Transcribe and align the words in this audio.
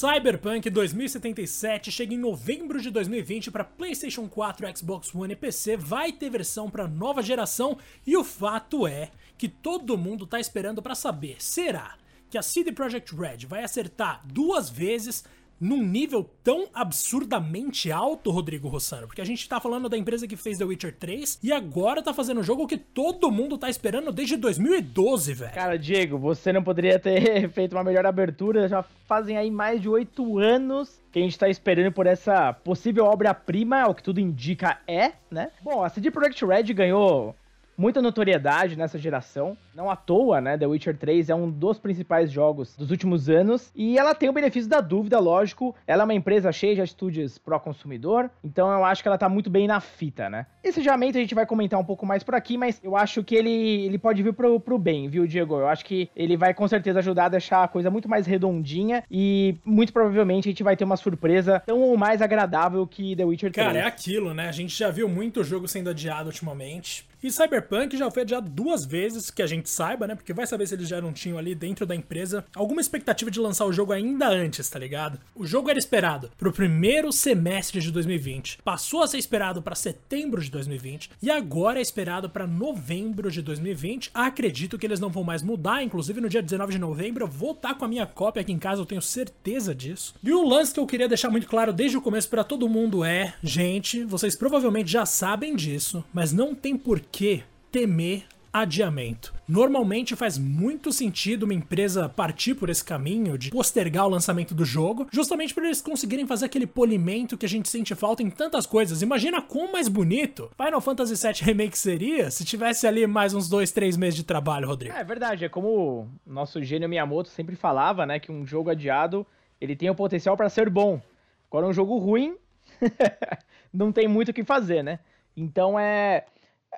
Cyberpunk 0.00 0.70
2077 0.70 1.92
chega 1.92 2.14
em 2.14 2.16
novembro 2.16 2.80
de 2.80 2.88
2020 2.88 3.50
para 3.50 3.62
PlayStation 3.62 4.26
4, 4.26 4.78
Xbox 4.78 5.14
One 5.14 5.34
e 5.34 5.36
PC, 5.36 5.76
vai 5.76 6.10
ter 6.10 6.30
versão 6.30 6.70
para 6.70 6.88
nova 6.88 7.20
geração 7.20 7.76
e 8.06 8.16
o 8.16 8.24
fato 8.24 8.86
é 8.86 9.10
que 9.36 9.46
todo 9.46 9.98
mundo 9.98 10.26
tá 10.26 10.40
esperando 10.40 10.80
para 10.80 10.94
saber, 10.94 11.36
será 11.38 11.98
que 12.30 12.38
a 12.38 12.42
CD 12.42 12.72
Projekt 12.72 13.14
Red 13.14 13.44
vai 13.46 13.62
acertar 13.62 14.22
duas 14.24 14.70
vezes 14.70 15.22
num 15.60 15.84
nível 15.84 16.28
tão 16.42 16.68
absurdamente 16.72 17.92
alto, 17.92 18.30
Rodrigo 18.30 18.68
Rossano, 18.68 19.06
porque 19.06 19.20
a 19.20 19.26
gente 19.26 19.46
tá 19.48 19.60
falando 19.60 19.88
da 19.88 19.98
empresa 19.98 20.26
que 20.26 20.36
fez 20.36 20.58
The 20.58 20.64
Witcher 20.64 20.96
3 20.96 21.40
e 21.42 21.52
agora 21.52 22.02
tá 22.02 22.14
fazendo 22.14 22.40
um 22.40 22.44
jogo 22.44 22.66
que 22.66 22.78
todo 22.78 23.30
mundo 23.30 23.58
tá 23.58 23.68
esperando 23.68 24.10
desde 24.10 24.36
2012, 24.36 25.34
velho. 25.34 25.52
Cara, 25.52 25.78
Diego, 25.78 26.16
você 26.18 26.52
não 26.52 26.62
poderia 26.62 26.98
ter 26.98 27.48
feito 27.52 27.76
uma 27.76 27.84
melhor 27.84 28.06
abertura, 28.06 28.68
já 28.68 28.82
fazem 29.06 29.36
aí 29.36 29.50
mais 29.50 29.82
de 29.82 29.88
oito 29.88 30.38
anos 30.38 30.98
que 31.12 31.18
a 31.18 31.22
gente 31.22 31.38
tá 31.38 31.48
esperando 31.48 31.92
por 31.92 32.06
essa 32.06 32.52
possível 32.52 33.04
obra-prima, 33.04 33.86
o 33.88 33.94
que 33.94 34.02
tudo 34.02 34.20
indica 34.20 34.78
é, 34.86 35.12
né? 35.30 35.50
Bom, 35.60 35.82
a 35.84 35.88
CD 35.88 36.10
Projekt 36.10 36.44
Red 36.44 36.72
ganhou 36.72 37.34
muita 37.80 38.02
notoriedade 38.02 38.76
nessa 38.76 38.98
geração. 38.98 39.56
Não 39.74 39.90
à 39.90 39.96
toa, 39.96 40.40
né? 40.40 40.58
The 40.58 40.66
Witcher 40.66 40.96
3 40.96 41.30
é 41.30 41.34
um 41.34 41.50
dos 41.50 41.78
principais 41.78 42.30
jogos 42.30 42.76
dos 42.76 42.90
últimos 42.90 43.28
anos. 43.28 43.70
E 43.74 43.98
ela 43.98 44.14
tem 44.14 44.28
o 44.28 44.32
benefício 44.32 44.68
da 44.68 44.80
dúvida, 44.80 45.18
lógico. 45.18 45.74
Ela 45.86 46.02
é 46.02 46.04
uma 46.04 46.14
empresa 46.14 46.52
cheia 46.52 46.74
de 46.74 46.82
estúdios 46.82 47.38
pró-consumidor. 47.38 48.30
Então 48.42 48.70
eu 48.70 48.84
acho 48.84 49.02
que 49.02 49.08
ela 49.08 49.18
tá 49.18 49.28
muito 49.28 49.48
bem 49.48 49.66
na 49.66 49.80
fita, 49.80 50.28
né? 50.28 50.46
Esse 50.62 50.80
adiamento 50.80 51.18
a 51.18 51.20
gente 51.20 51.34
vai 51.34 51.46
comentar 51.46 51.78
um 51.78 51.84
pouco 51.84 52.04
mais 52.04 52.22
por 52.22 52.34
aqui, 52.34 52.56
mas 52.56 52.80
eu 52.82 52.96
acho 52.96 53.22
que 53.22 53.34
ele, 53.34 53.84
ele 53.84 53.98
pode 53.98 54.22
vir 54.22 54.32
pro, 54.32 54.58
pro 54.60 54.78
bem, 54.78 55.08
viu, 55.08 55.26
Diego? 55.26 55.58
Eu 55.58 55.68
acho 55.68 55.84
que 55.84 56.10
ele 56.14 56.36
vai 56.36 56.52
com 56.52 56.66
certeza 56.66 56.98
ajudar 56.98 57.26
a 57.26 57.30
deixar 57.30 57.64
a 57.64 57.68
coisa 57.68 57.90
muito 57.90 58.08
mais 58.08 58.26
redondinha. 58.26 59.04
E 59.10 59.56
muito 59.64 59.92
provavelmente 59.92 60.48
a 60.48 60.52
gente 60.52 60.62
vai 60.62 60.76
ter 60.76 60.84
uma 60.84 60.96
surpresa 60.96 61.62
tão 61.66 61.80
ou 61.80 61.96
mais 61.96 62.20
agradável 62.20 62.86
que 62.86 63.14
The 63.16 63.24
Witcher 63.24 63.52
3. 63.52 63.66
Cara, 63.66 63.78
é 63.78 63.86
aquilo, 63.86 64.34
né? 64.34 64.48
A 64.48 64.52
gente 64.52 64.76
já 64.76 64.90
viu 64.90 65.08
muito 65.08 65.44
jogo 65.44 65.68
sendo 65.68 65.90
adiado 65.90 66.28
ultimamente. 66.28 67.08
E 67.22 67.30
Cyberpunk 67.30 67.98
já 67.98 68.10
foi 68.10 68.22
adiado 68.22 68.48
duas 68.48 68.86
vezes, 68.86 69.30
que 69.30 69.42
a 69.42 69.46
gente 69.46 69.59
saiba, 69.68 70.06
né? 70.06 70.14
Porque 70.14 70.32
vai 70.32 70.46
saber 70.46 70.66
se 70.66 70.74
eles 70.74 70.88
já 70.88 71.00
não 71.00 71.12
tinham 71.12 71.36
ali 71.36 71.54
dentro 71.54 71.84
da 71.84 71.94
empresa 71.94 72.44
alguma 72.54 72.80
expectativa 72.80 73.30
de 73.30 73.40
lançar 73.40 73.66
o 73.66 73.72
jogo 73.72 73.92
ainda 73.92 74.28
antes, 74.28 74.68
tá 74.68 74.78
ligado? 74.78 75.18
O 75.34 75.46
jogo 75.46 75.68
era 75.68 75.78
esperado 75.78 76.30
pro 76.38 76.52
primeiro 76.52 77.12
semestre 77.12 77.80
de 77.80 77.90
2020, 77.90 78.58
passou 78.64 79.02
a 79.02 79.06
ser 79.06 79.18
esperado 79.18 79.60
para 79.60 79.74
setembro 79.74 80.40
de 80.40 80.50
2020 80.50 81.10
e 81.22 81.30
agora 81.30 81.78
é 81.78 81.82
esperado 81.82 82.30
para 82.30 82.46
novembro 82.46 83.30
de 83.30 83.42
2020. 83.42 84.10
Acredito 84.14 84.78
que 84.78 84.86
eles 84.86 85.00
não 85.00 85.10
vão 85.10 85.24
mais 85.24 85.42
mudar, 85.42 85.82
inclusive 85.82 86.20
no 86.20 86.28
dia 86.28 86.42
19 86.42 86.72
de 86.72 86.78
novembro 86.78 87.24
eu 87.24 87.28
vou 87.28 87.52
estar 87.52 87.74
com 87.74 87.84
a 87.84 87.88
minha 87.88 88.06
cópia 88.06 88.40
aqui 88.40 88.52
em 88.52 88.58
casa, 88.58 88.80
eu 88.80 88.86
tenho 88.86 89.02
certeza 89.02 89.74
disso. 89.74 90.14
E 90.22 90.32
um 90.32 90.46
lance 90.46 90.72
que 90.72 90.80
eu 90.80 90.86
queria 90.86 91.08
deixar 91.08 91.30
muito 91.30 91.46
claro 91.46 91.72
desde 91.72 91.96
o 91.96 92.02
começo 92.02 92.28
para 92.28 92.44
todo 92.44 92.68
mundo 92.68 93.04
é, 93.04 93.34
gente, 93.42 94.04
vocês 94.04 94.36
provavelmente 94.36 94.90
já 94.90 95.04
sabem 95.04 95.54
disso, 95.54 96.04
mas 96.12 96.32
não 96.32 96.54
tem 96.54 96.76
por 96.76 97.00
que 97.00 97.42
temer 97.70 98.24
adiamento. 98.52 99.34
Normalmente 99.48 100.16
faz 100.16 100.38
muito 100.38 100.92
sentido 100.92 101.44
uma 101.44 101.54
empresa 101.54 102.08
partir 102.08 102.54
por 102.54 102.68
esse 102.68 102.84
caminho 102.84 103.36
de 103.36 103.50
postergar 103.50 104.06
o 104.06 104.10
lançamento 104.10 104.54
do 104.54 104.64
jogo, 104.64 105.08
justamente 105.10 105.54
para 105.54 105.64
eles 105.64 105.80
conseguirem 105.80 106.26
fazer 106.26 106.46
aquele 106.46 106.66
polimento 106.66 107.36
que 107.36 107.46
a 107.46 107.48
gente 107.48 107.68
sente 107.68 107.94
falta 107.94 108.22
em 108.22 108.30
tantas 108.30 108.66
coisas. 108.66 109.02
Imagina 109.02 109.42
quão 109.42 109.72
mais 109.72 109.88
bonito 109.88 110.50
Final 110.56 110.80
Fantasy 110.80 111.14
VII 111.14 111.42
Remake 111.42 111.78
seria 111.78 112.30
se 112.30 112.44
tivesse 112.44 112.86
ali 112.86 113.06
mais 113.06 113.34
uns 113.34 113.48
dois, 113.48 113.72
três 113.72 113.96
meses 113.96 114.16
de 114.16 114.24
trabalho, 114.24 114.68
Rodrigo. 114.68 114.94
É, 114.94 115.04
verdade, 115.04 115.44
é 115.44 115.48
como 115.48 116.08
o 116.26 116.32
nosso 116.32 116.62
gênio 116.62 116.88
Miyamoto 116.88 117.28
sempre 117.28 117.56
falava, 117.56 118.06
né, 118.06 118.18
que 118.18 118.32
um 118.32 118.46
jogo 118.46 118.70
adiado 118.70 119.26
ele 119.60 119.76
tem 119.76 119.90
o 119.90 119.94
potencial 119.94 120.36
para 120.36 120.48
ser 120.48 120.70
bom. 120.70 121.00
Agora 121.48 121.66
um 121.66 121.72
jogo 121.72 121.98
ruim 121.98 122.36
não 123.72 123.92
tem 123.92 124.08
muito 124.08 124.30
o 124.30 124.32
que 124.32 124.44
fazer, 124.44 124.82
né? 124.82 125.00
Então 125.36 125.78
é 125.78 126.24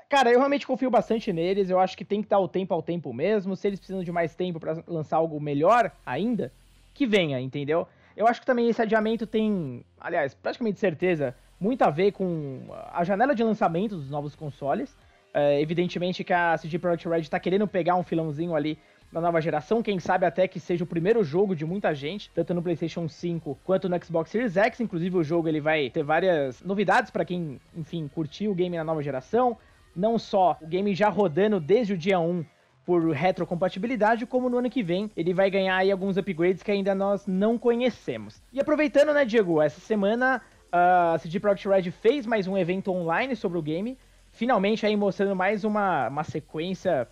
Cara, 0.08 0.30
eu 0.30 0.38
realmente 0.38 0.66
confio 0.66 0.90
bastante 0.90 1.32
neles. 1.32 1.70
Eu 1.70 1.78
acho 1.78 1.96
que 1.96 2.04
tem 2.04 2.22
que 2.22 2.28
dar 2.28 2.38
o 2.38 2.48
tempo 2.48 2.72
ao 2.74 2.82
tempo 2.82 3.12
mesmo. 3.12 3.56
Se 3.56 3.66
eles 3.66 3.78
precisam 3.78 4.02
de 4.02 4.12
mais 4.12 4.34
tempo 4.34 4.60
para 4.60 4.82
lançar 4.86 5.16
algo 5.16 5.40
melhor 5.40 5.90
ainda, 6.04 6.52
que 6.94 7.06
venha, 7.06 7.40
entendeu? 7.40 7.86
Eu 8.16 8.26
acho 8.26 8.40
que 8.40 8.46
também 8.46 8.68
esse 8.68 8.80
adiamento 8.80 9.26
tem, 9.26 9.84
aliás, 9.98 10.34
praticamente 10.34 10.78
certeza, 10.78 11.34
muito 11.58 11.82
a 11.82 11.90
ver 11.90 12.12
com 12.12 12.60
a 12.92 13.02
janela 13.04 13.34
de 13.34 13.42
lançamento 13.42 13.96
dos 13.96 14.10
novos 14.10 14.34
consoles. 14.34 14.94
É, 15.34 15.60
evidentemente 15.62 16.22
que 16.22 16.32
a 16.32 16.58
CG 16.58 16.78
Projekt 16.78 17.08
Red 17.08 17.20
está 17.20 17.40
querendo 17.40 17.66
pegar 17.66 17.94
um 17.94 18.02
filãozinho 18.02 18.54
ali 18.54 18.78
na 19.10 19.20
nova 19.20 19.40
geração, 19.40 19.82
quem 19.82 19.98
sabe 19.98 20.24
até 20.24 20.48
que 20.48 20.58
seja 20.58 20.84
o 20.84 20.86
primeiro 20.86 21.22
jogo 21.22 21.54
de 21.54 21.66
muita 21.66 21.94
gente, 21.94 22.30
tanto 22.34 22.54
no 22.54 22.62
PlayStation 22.62 23.08
5 23.08 23.58
quanto 23.62 23.88
no 23.88 24.04
Xbox 24.04 24.30
Series 24.30 24.56
X. 24.56 24.80
Inclusive 24.80 25.16
o 25.16 25.22
jogo 25.22 25.48
ele 25.48 25.60
vai 25.60 25.90
ter 25.90 26.02
várias 26.02 26.62
novidades 26.62 27.10
para 27.10 27.24
quem, 27.24 27.60
enfim, 27.76 28.08
curtiu 28.14 28.52
o 28.52 28.54
game 28.54 28.76
na 28.76 28.84
nova 28.84 29.02
geração 29.02 29.56
não 29.94 30.18
só 30.18 30.56
o 30.60 30.66
game 30.66 30.94
já 30.94 31.08
rodando 31.08 31.60
desde 31.60 31.92
o 31.92 31.98
dia 31.98 32.18
1 32.18 32.44
por 32.84 33.10
retrocompatibilidade, 33.10 34.26
como 34.26 34.50
no 34.50 34.58
ano 34.58 34.70
que 34.70 34.82
vem 34.82 35.10
ele 35.16 35.32
vai 35.32 35.50
ganhar 35.50 35.76
aí 35.76 35.90
alguns 35.90 36.16
upgrades 36.16 36.62
que 36.62 36.70
ainda 36.70 36.94
nós 36.94 37.26
não 37.26 37.56
conhecemos. 37.56 38.42
E 38.52 38.60
aproveitando, 38.60 39.12
né, 39.12 39.24
Diego, 39.24 39.62
essa 39.62 39.80
semana 39.80 40.42
a 40.72 41.16
CD 41.18 41.38
Projekt 41.38 41.68
Red 41.68 41.90
fez 41.90 42.26
mais 42.26 42.46
um 42.46 42.56
evento 42.56 42.90
online 42.90 43.36
sobre 43.36 43.58
o 43.58 43.62
game, 43.62 43.98
finalmente 44.32 44.86
aí 44.86 44.96
mostrando 44.96 45.36
mais 45.36 45.64
uma, 45.64 46.08
uma 46.08 46.24
sequência 46.24 47.06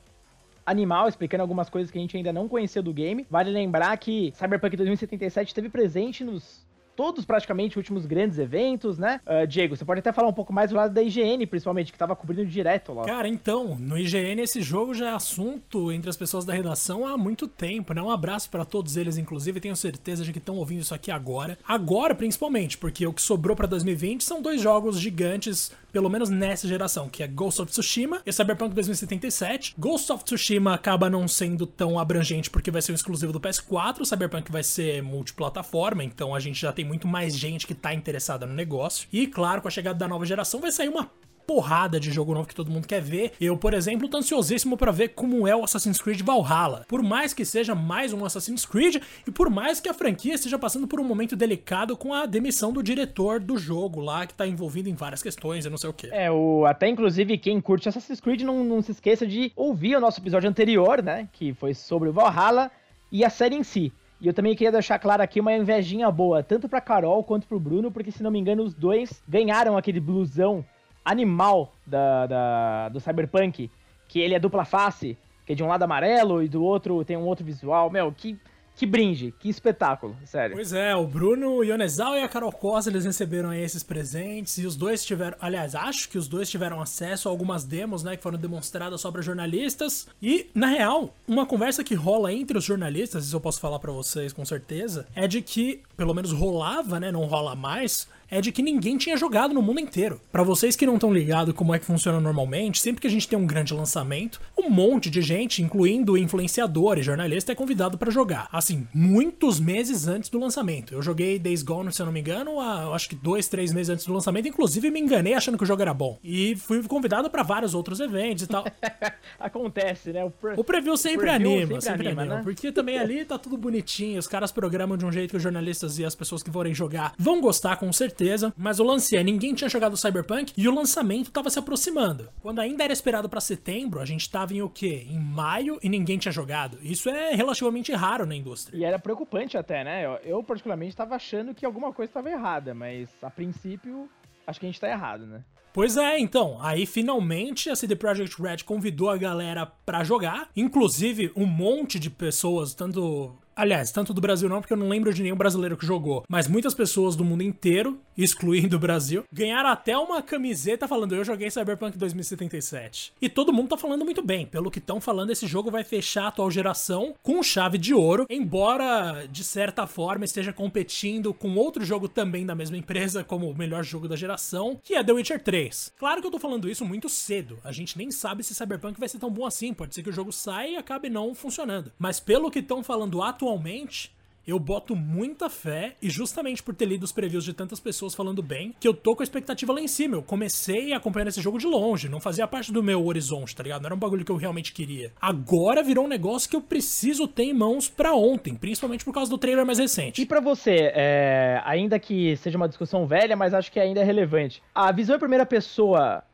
animal, 0.64 1.08
explicando 1.08 1.42
algumas 1.42 1.68
coisas 1.68 1.90
que 1.90 1.98
a 1.98 2.00
gente 2.00 2.16
ainda 2.16 2.32
não 2.32 2.48
conhecia 2.48 2.82
do 2.82 2.92
game. 2.92 3.26
Vale 3.28 3.50
lembrar 3.50 3.96
que 3.98 4.32
Cyberpunk 4.34 4.76
2077 4.76 5.48
esteve 5.48 5.68
presente 5.68 6.24
nos 6.24 6.66
todos 7.00 7.24
praticamente 7.24 7.78
últimos 7.78 8.04
grandes 8.04 8.38
eventos, 8.38 8.98
né? 8.98 9.22
Uh, 9.26 9.46
Diego, 9.46 9.74
você 9.74 9.86
pode 9.86 10.00
até 10.00 10.12
falar 10.12 10.28
um 10.28 10.34
pouco 10.34 10.52
mais 10.52 10.68
do 10.68 10.76
lado 10.76 10.92
da 10.92 11.02
IGN, 11.02 11.46
principalmente, 11.46 11.90
que 11.90 11.96
tava 11.96 12.14
cobrindo 12.14 12.44
direto 12.44 12.92
lá. 12.92 13.06
Cara, 13.06 13.26
então, 13.26 13.74
no 13.74 13.96
IGN 13.96 14.42
esse 14.42 14.60
jogo 14.60 14.92
já 14.92 15.08
é 15.08 15.14
assunto 15.14 15.90
entre 15.90 16.10
as 16.10 16.16
pessoas 16.18 16.44
da 16.44 16.52
redação 16.52 17.06
há 17.06 17.16
muito 17.16 17.48
tempo, 17.48 17.94
né? 17.94 18.02
Um 18.02 18.10
abraço 18.10 18.50
para 18.50 18.66
todos 18.66 18.98
eles, 18.98 19.16
inclusive, 19.16 19.60
tenho 19.60 19.74
certeza 19.74 20.22
de 20.24 20.30
que 20.30 20.36
estão 20.36 20.56
ouvindo 20.56 20.82
isso 20.82 20.94
aqui 20.94 21.10
agora. 21.10 21.56
Agora, 21.66 22.14
principalmente, 22.14 22.76
porque 22.76 23.06
o 23.06 23.14
que 23.14 23.22
sobrou 23.22 23.56
para 23.56 23.66
2020 23.66 24.22
são 24.22 24.42
dois 24.42 24.60
jogos 24.60 25.00
gigantes, 25.00 25.72
pelo 25.90 26.10
menos 26.10 26.28
nessa 26.28 26.68
geração, 26.68 27.08
que 27.08 27.22
é 27.22 27.26
Ghost 27.26 27.62
of 27.62 27.72
Tsushima 27.72 28.20
e 28.26 28.30
Cyberpunk 28.30 28.74
2077. 28.74 29.74
Ghost 29.78 30.12
of 30.12 30.22
Tsushima 30.22 30.74
acaba 30.74 31.08
não 31.08 31.26
sendo 31.26 31.66
tão 31.66 31.98
abrangente 31.98 32.50
porque 32.50 32.70
vai 32.70 32.82
ser 32.82 32.92
um 32.92 32.94
exclusivo 32.94 33.32
do 33.32 33.40
PS4, 33.40 34.04
Cyberpunk 34.04 34.52
vai 34.52 34.62
ser 34.62 35.02
multiplataforma, 35.02 36.04
então 36.04 36.34
a 36.34 36.40
gente 36.40 36.60
já 36.60 36.70
tem 36.74 36.89
muito 36.90 37.06
mais 37.06 37.36
gente 37.36 37.68
que 37.68 37.74
tá 37.74 37.94
interessada 37.94 38.44
no 38.46 38.52
negócio. 38.52 39.06
E 39.12 39.28
claro, 39.28 39.62
com 39.62 39.68
a 39.68 39.70
chegada 39.70 39.96
da 39.96 40.08
nova 40.08 40.26
geração 40.26 40.60
vai 40.60 40.72
sair 40.72 40.88
uma 40.88 41.08
porrada 41.46 41.98
de 41.98 42.10
jogo 42.10 42.34
novo 42.34 42.48
que 42.48 42.54
todo 42.54 42.70
mundo 42.70 42.86
quer 42.86 43.00
ver. 43.00 43.32
Eu, 43.40 43.56
por 43.56 43.74
exemplo, 43.74 44.08
tô 44.08 44.18
ansiosíssimo 44.18 44.76
para 44.76 44.90
ver 44.90 45.10
como 45.10 45.46
é 45.46 45.54
o 45.54 45.64
Assassin's 45.64 46.00
Creed 46.00 46.20
Valhalla. 46.20 46.84
Por 46.88 47.02
mais 47.02 47.32
que 47.32 47.44
seja 47.44 47.74
mais 47.74 48.12
um 48.12 48.24
Assassin's 48.24 48.66
Creed 48.66 49.02
e 49.26 49.30
por 49.30 49.48
mais 49.50 49.80
que 49.80 49.88
a 49.88 49.94
franquia 49.94 50.34
esteja 50.34 50.58
passando 50.58 50.86
por 50.86 51.00
um 51.00 51.04
momento 51.04 51.36
delicado 51.36 51.96
com 51.96 52.12
a 52.12 52.26
demissão 52.26 52.72
do 52.72 52.82
diretor 52.82 53.40
do 53.40 53.56
jogo 53.56 54.00
lá, 54.00 54.26
que 54.26 54.34
tá 54.34 54.46
envolvido 54.46 54.88
em 54.88 54.94
várias 54.94 55.22
questões 55.22 55.64
e 55.64 55.70
não 55.70 55.78
sei 55.78 55.90
o 55.90 55.92
que. 55.92 56.08
É, 56.12 56.30
o, 56.30 56.64
até 56.66 56.88
inclusive 56.88 57.38
quem 57.38 57.60
curte 57.60 57.88
Assassin's 57.88 58.20
Creed 58.20 58.42
não, 58.42 58.64
não 58.64 58.82
se 58.82 58.92
esqueça 58.92 59.26
de 59.26 59.52
ouvir 59.54 59.96
o 59.96 60.00
nosso 60.00 60.20
episódio 60.20 60.48
anterior, 60.48 61.02
né, 61.02 61.28
que 61.32 61.52
foi 61.54 61.72
sobre 61.72 62.08
o 62.08 62.12
Valhalla 62.12 62.70
e 63.10 63.24
a 63.24 63.30
série 63.30 63.56
em 63.56 63.62
si. 63.62 63.92
E 64.20 64.26
eu 64.26 64.34
também 64.34 64.54
queria 64.54 64.70
deixar 64.70 64.98
claro 64.98 65.22
aqui 65.22 65.40
uma 65.40 65.54
invejinha 65.54 66.10
boa, 66.10 66.42
tanto 66.42 66.68
pra 66.68 66.80
Carol 66.80 67.24
quanto 67.24 67.46
pro 67.46 67.58
Bruno, 67.58 67.90
porque 67.90 68.10
se 68.10 68.22
não 68.22 68.30
me 68.30 68.38
engano 68.38 68.62
os 68.62 68.74
dois 68.74 69.22
ganharam 69.26 69.78
aquele 69.78 69.98
blusão 69.98 70.62
animal 71.02 71.72
da, 71.86 72.26
da, 72.26 72.88
do 72.90 73.00
Cyberpunk, 73.00 73.70
que 74.06 74.20
ele 74.20 74.34
é 74.34 74.38
dupla 74.38 74.66
face, 74.66 75.16
que 75.46 75.52
é 75.52 75.56
de 75.56 75.64
um 75.64 75.68
lado 75.68 75.84
amarelo 75.84 76.42
e 76.42 76.48
do 76.48 76.62
outro 76.62 77.02
tem 77.02 77.16
um 77.16 77.24
outro 77.24 77.44
visual. 77.44 77.88
Meu, 77.88 78.12
que 78.12 78.38
que 78.80 78.86
brinde, 78.86 79.34
que 79.38 79.50
espetáculo, 79.50 80.16
sério. 80.24 80.56
Pois 80.56 80.72
é, 80.72 80.96
o 80.96 81.06
Bruno 81.06 81.62
Ionezal 81.62 82.16
e 82.16 82.22
a 82.22 82.28
Carol 82.30 82.50
Costa, 82.50 82.88
eles 82.88 83.04
receberam 83.04 83.52
esses 83.52 83.82
presentes 83.82 84.56
e 84.56 84.64
os 84.64 84.74
dois 84.74 85.04
tiveram, 85.04 85.36
aliás, 85.38 85.74
acho 85.74 86.08
que 86.08 86.16
os 86.16 86.26
dois 86.26 86.48
tiveram 86.48 86.80
acesso 86.80 87.28
a 87.28 87.30
algumas 87.30 87.62
demos, 87.62 88.02
né, 88.02 88.16
que 88.16 88.22
foram 88.22 88.38
demonstradas 88.38 89.02
só 89.02 89.12
para 89.12 89.20
jornalistas. 89.20 90.08
E, 90.22 90.48
na 90.54 90.68
real, 90.68 91.14
uma 91.28 91.44
conversa 91.44 91.84
que 91.84 91.94
rola 91.94 92.32
entre 92.32 92.56
os 92.56 92.64
jornalistas, 92.64 93.26
isso 93.26 93.36
eu 93.36 93.40
posso 93.40 93.60
falar 93.60 93.78
para 93.80 93.92
vocês 93.92 94.32
com 94.32 94.46
certeza, 94.46 95.06
é 95.14 95.28
de 95.28 95.42
que, 95.42 95.82
pelo 95.94 96.14
menos 96.14 96.32
rolava, 96.32 96.98
né, 96.98 97.12
não 97.12 97.26
rola 97.26 97.54
mais, 97.54 98.08
é 98.30 98.40
de 98.40 98.52
que 98.52 98.62
ninguém 98.62 98.96
tinha 98.96 99.16
jogado 99.16 99.52
no 99.52 99.62
mundo 99.62 99.80
inteiro. 99.80 100.20
Para 100.30 100.42
vocês 100.42 100.76
que 100.76 100.86
não 100.86 100.94
estão 100.94 101.12
ligados 101.12 101.54
como 101.54 101.74
é 101.74 101.78
que 101.78 101.84
funciona 101.84 102.20
normalmente, 102.20 102.80
sempre 102.80 103.00
que 103.00 103.06
a 103.06 103.10
gente 103.10 103.26
tem 103.26 103.38
um 103.38 103.46
grande 103.46 103.74
lançamento, 103.74 104.40
um 104.56 104.70
monte 104.70 105.10
de 105.10 105.20
gente, 105.20 105.62
incluindo 105.62 106.16
influenciadores, 106.16 107.04
jornalistas, 107.04 107.52
é 107.52 107.54
convidado 107.54 107.98
para 107.98 108.10
jogar. 108.10 108.48
Assim, 108.52 108.86
muitos 108.94 109.58
meses 109.58 110.06
antes 110.06 110.30
do 110.30 110.38
lançamento. 110.38 110.94
Eu 110.94 111.02
joguei 111.02 111.38
Days 111.38 111.62
Gone, 111.62 111.92
se 111.92 112.00
eu 112.00 112.06
não 112.06 112.12
me 112.12 112.20
engano, 112.20 112.60
há, 112.60 112.94
acho 112.94 113.08
que 113.08 113.16
dois, 113.16 113.48
três 113.48 113.72
meses 113.72 113.90
antes 113.90 114.06
do 114.06 114.12
lançamento. 114.12 114.48
Inclusive, 114.48 114.90
me 114.90 115.00
enganei 115.00 115.34
achando 115.34 115.58
que 115.58 115.64
o 115.64 115.66
jogo 115.66 115.82
era 115.82 115.92
bom. 115.92 116.18
E 116.22 116.54
fui 116.56 116.82
convidado 116.84 117.28
para 117.30 117.42
vários 117.42 117.74
outros 117.74 118.00
eventos 118.00 118.44
e 118.44 118.46
tal. 118.46 118.64
Acontece, 119.38 120.12
né? 120.12 120.24
O, 120.24 120.30
pre... 120.30 120.54
o 120.56 120.64
preview 120.64 120.96
sempre 120.96 121.18
o 121.18 121.20
preview 121.20 121.52
anima, 121.52 121.80
sempre, 121.80 121.80
sempre 121.80 122.06
anima, 122.08 122.22
anima 122.22 122.36
né? 122.36 122.42
Porque 122.44 122.70
também 122.70 122.98
ali 122.98 123.24
tá 123.24 123.38
tudo 123.38 123.56
bonitinho, 123.56 124.18
os 124.18 124.26
caras 124.26 124.52
programam 124.52 124.96
de 124.96 125.04
um 125.04 125.12
jeito 125.12 125.30
que 125.30 125.36
os 125.36 125.42
jornalistas 125.42 125.98
e 125.98 126.04
as 126.04 126.14
pessoas 126.14 126.42
que 126.42 126.50
forem 126.50 126.74
jogar 126.74 127.14
vão 127.18 127.40
gostar 127.40 127.76
com 127.76 127.92
certeza. 127.92 128.19
Mas 128.56 128.80
o 128.80 128.84
lance 128.84 129.16
é, 129.16 129.22
ninguém 129.22 129.54
tinha 129.54 129.68
jogado 129.68 129.96
Cyberpunk 129.96 130.52
e 130.56 130.68
o 130.68 130.74
lançamento 130.74 131.30
tava 131.30 131.50
se 131.50 131.58
aproximando. 131.58 132.28
Quando 132.40 132.60
ainda 132.60 132.84
era 132.84 132.92
esperado 132.92 133.28
para 133.28 133.40
setembro, 133.40 134.00
a 134.00 134.04
gente 134.04 134.28
tava 134.30 134.54
em 134.54 134.62
o 134.62 134.68
quê? 134.68 135.06
Em 135.08 135.18
maio 135.18 135.78
e 135.82 135.88
ninguém 135.88 136.18
tinha 136.18 136.32
jogado. 136.32 136.78
Isso 136.82 137.08
é 137.08 137.34
relativamente 137.34 137.92
raro 137.92 138.26
na 138.26 138.34
indústria. 138.34 138.76
E 138.76 138.84
era 138.84 138.98
preocupante 138.98 139.56
até, 139.56 139.84
né? 139.84 140.04
Eu, 140.04 140.12
eu 140.24 140.42
particularmente 140.42 140.96
tava 140.96 141.14
achando 141.14 141.54
que 141.54 141.64
alguma 141.64 141.92
coisa 141.92 142.10
estava 142.10 142.30
errada, 142.30 142.74
mas 142.74 143.08
a 143.22 143.30
princípio 143.30 144.08
acho 144.46 144.58
que 144.58 144.66
a 144.66 144.68
gente 144.68 144.80
tá 144.80 144.88
errado, 144.88 145.26
né? 145.26 145.42
Pois 145.72 145.96
é, 145.96 146.18
então, 146.18 146.58
aí 146.60 146.84
finalmente 146.84 147.70
a 147.70 147.76
CD 147.76 147.94
Projekt 147.94 148.42
Red 148.42 148.58
convidou 148.64 149.08
a 149.08 149.16
galera 149.16 149.64
para 149.64 150.02
jogar, 150.02 150.48
inclusive 150.56 151.30
um 151.36 151.46
monte 151.46 152.00
de 152.00 152.10
pessoas, 152.10 152.74
tanto 152.74 153.38
Aliás, 153.60 153.92
tanto 153.92 154.14
do 154.14 154.22
Brasil 154.22 154.48
não, 154.48 154.62
porque 154.62 154.72
eu 154.72 154.76
não 154.78 154.88
lembro 154.88 155.12
de 155.12 155.22
nenhum 155.22 155.36
brasileiro 155.36 155.76
que 155.76 155.84
jogou. 155.84 156.24
Mas 156.26 156.48
muitas 156.48 156.72
pessoas 156.72 157.14
do 157.14 157.22
mundo 157.22 157.42
inteiro, 157.42 158.00
excluindo 158.16 158.76
o 158.76 158.80
Brasil, 158.80 159.22
ganharam 159.30 159.68
até 159.68 159.94
uma 159.98 160.22
camiseta 160.22 160.88
falando: 160.88 161.14
Eu 161.14 161.22
joguei 161.22 161.50
Cyberpunk 161.50 161.98
2077. 161.98 163.12
E 163.20 163.28
todo 163.28 163.52
mundo 163.52 163.68
tá 163.68 163.76
falando 163.76 164.02
muito 164.02 164.22
bem. 164.22 164.46
Pelo 164.46 164.70
que 164.70 164.78
estão 164.78 164.98
falando, 164.98 165.28
esse 165.28 165.46
jogo 165.46 165.70
vai 165.70 165.84
fechar 165.84 166.24
a 166.24 166.28
atual 166.28 166.50
geração 166.50 167.14
com 167.22 167.42
chave 167.42 167.76
de 167.76 167.92
ouro, 167.92 168.24
embora 168.30 169.26
de 169.30 169.44
certa 169.44 169.86
forma 169.86 170.24
esteja 170.24 170.54
competindo 170.54 171.34
com 171.34 171.54
outro 171.56 171.84
jogo 171.84 172.08
também 172.08 172.46
da 172.46 172.54
mesma 172.54 172.78
empresa 172.78 173.22
como 173.22 173.50
o 173.50 173.54
melhor 173.54 173.84
jogo 173.84 174.08
da 174.08 174.16
geração, 174.16 174.80
que 174.82 174.94
é 174.94 175.04
The 175.04 175.12
Witcher 175.12 175.42
3. 175.42 175.92
Claro 175.98 176.22
que 176.22 176.26
eu 176.26 176.30
tô 176.30 176.38
falando 176.38 176.66
isso 176.66 176.86
muito 176.86 177.10
cedo. 177.10 177.58
A 177.62 177.72
gente 177.72 177.98
nem 177.98 178.10
sabe 178.10 178.42
se 178.42 178.54
Cyberpunk 178.54 178.98
vai 178.98 179.08
ser 179.08 179.18
tão 179.18 179.30
bom 179.30 179.44
assim. 179.44 179.74
Pode 179.74 179.94
ser 179.94 180.02
que 180.02 180.08
o 180.08 180.14
jogo 180.14 180.32
saia 180.32 180.70
e 180.70 180.76
acabe 180.76 181.10
não 181.10 181.34
funcionando. 181.34 181.92
Mas 181.98 182.18
pelo 182.18 182.50
que 182.50 182.60
estão 182.60 182.82
falando 182.82 183.22
atualmente, 183.22 183.49
atualmente, 183.50 184.12
eu 184.46 184.58
boto 184.58 184.96
muita 184.96 185.48
fé, 185.50 185.94
e 186.00 186.08
justamente 186.08 186.62
por 186.62 186.74
ter 186.74 186.86
lido 186.86 187.04
os 187.04 187.12
previews 187.12 187.44
de 187.44 187.52
tantas 187.52 187.78
pessoas 187.78 188.14
falando 188.14 188.42
bem, 188.42 188.74
que 188.80 188.88
eu 188.88 188.94
tô 188.94 189.14
com 189.14 189.22
a 189.22 189.24
expectativa 189.24 189.72
lá 189.72 189.80
em 189.80 189.86
cima. 189.86 190.16
Eu 190.16 190.22
comecei 190.22 190.92
acompanhando 190.92 191.28
esse 191.28 191.40
jogo 191.40 191.58
de 191.58 191.66
longe, 191.66 192.08
não 192.08 192.20
fazia 192.20 192.46
parte 192.48 192.72
do 192.72 192.82
meu 192.82 193.04
horizonte, 193.04 193.54
tá 193.54 193.62
ligado? 193.62 193.82
Não 193.82 193.88
era 193.88 193.94
um 193.94 193.98
bagulho 193.98 194.24
que 194.24 194.32
eu 194.32 194.36
realmente 194.36 194.72
queria. 194.72 195.12
Agora 195.20 195.82
virou 195.82 196.04
um 196.04 196.08
negócio 196.08 196.48
que 196.48 196.56
eu 196.56 196.60
preciso 196.60 197.28
ter 197.28 197.44
em 197.44 197.52
mãos 197.52 197.88
para 197.88 198.14
ontem, 198.14 198.54
principalmente 198.54 199.04
por 199.04 199.12
causa 199.12 199.30
do 199.30 199.38
trailer 199.38 199.66
mais 199.66 199.78
recente. 199.78 200.22
E 200.22 200.26
para 200.26 200.40
você, 200.40 200.90
é... 200.94 201.60
ainda 201.64 201.98
que 201.98 202.36
seja 202.36 202.56
uma 202.56 202.68
discussão 202.68 203.06
velha, 203.06 203.36
mas 203.36 203.54
acho 203.54 203.70
que 203.70 203.78
ainda 203.78 204.00
é 204.00 204.04
relevante, 204.04 204.62
a 204.74 204.90
visão 204.90 205.16
em 205.16 205.20
primeira 205.20 205.46
pessoa 205.46 206.24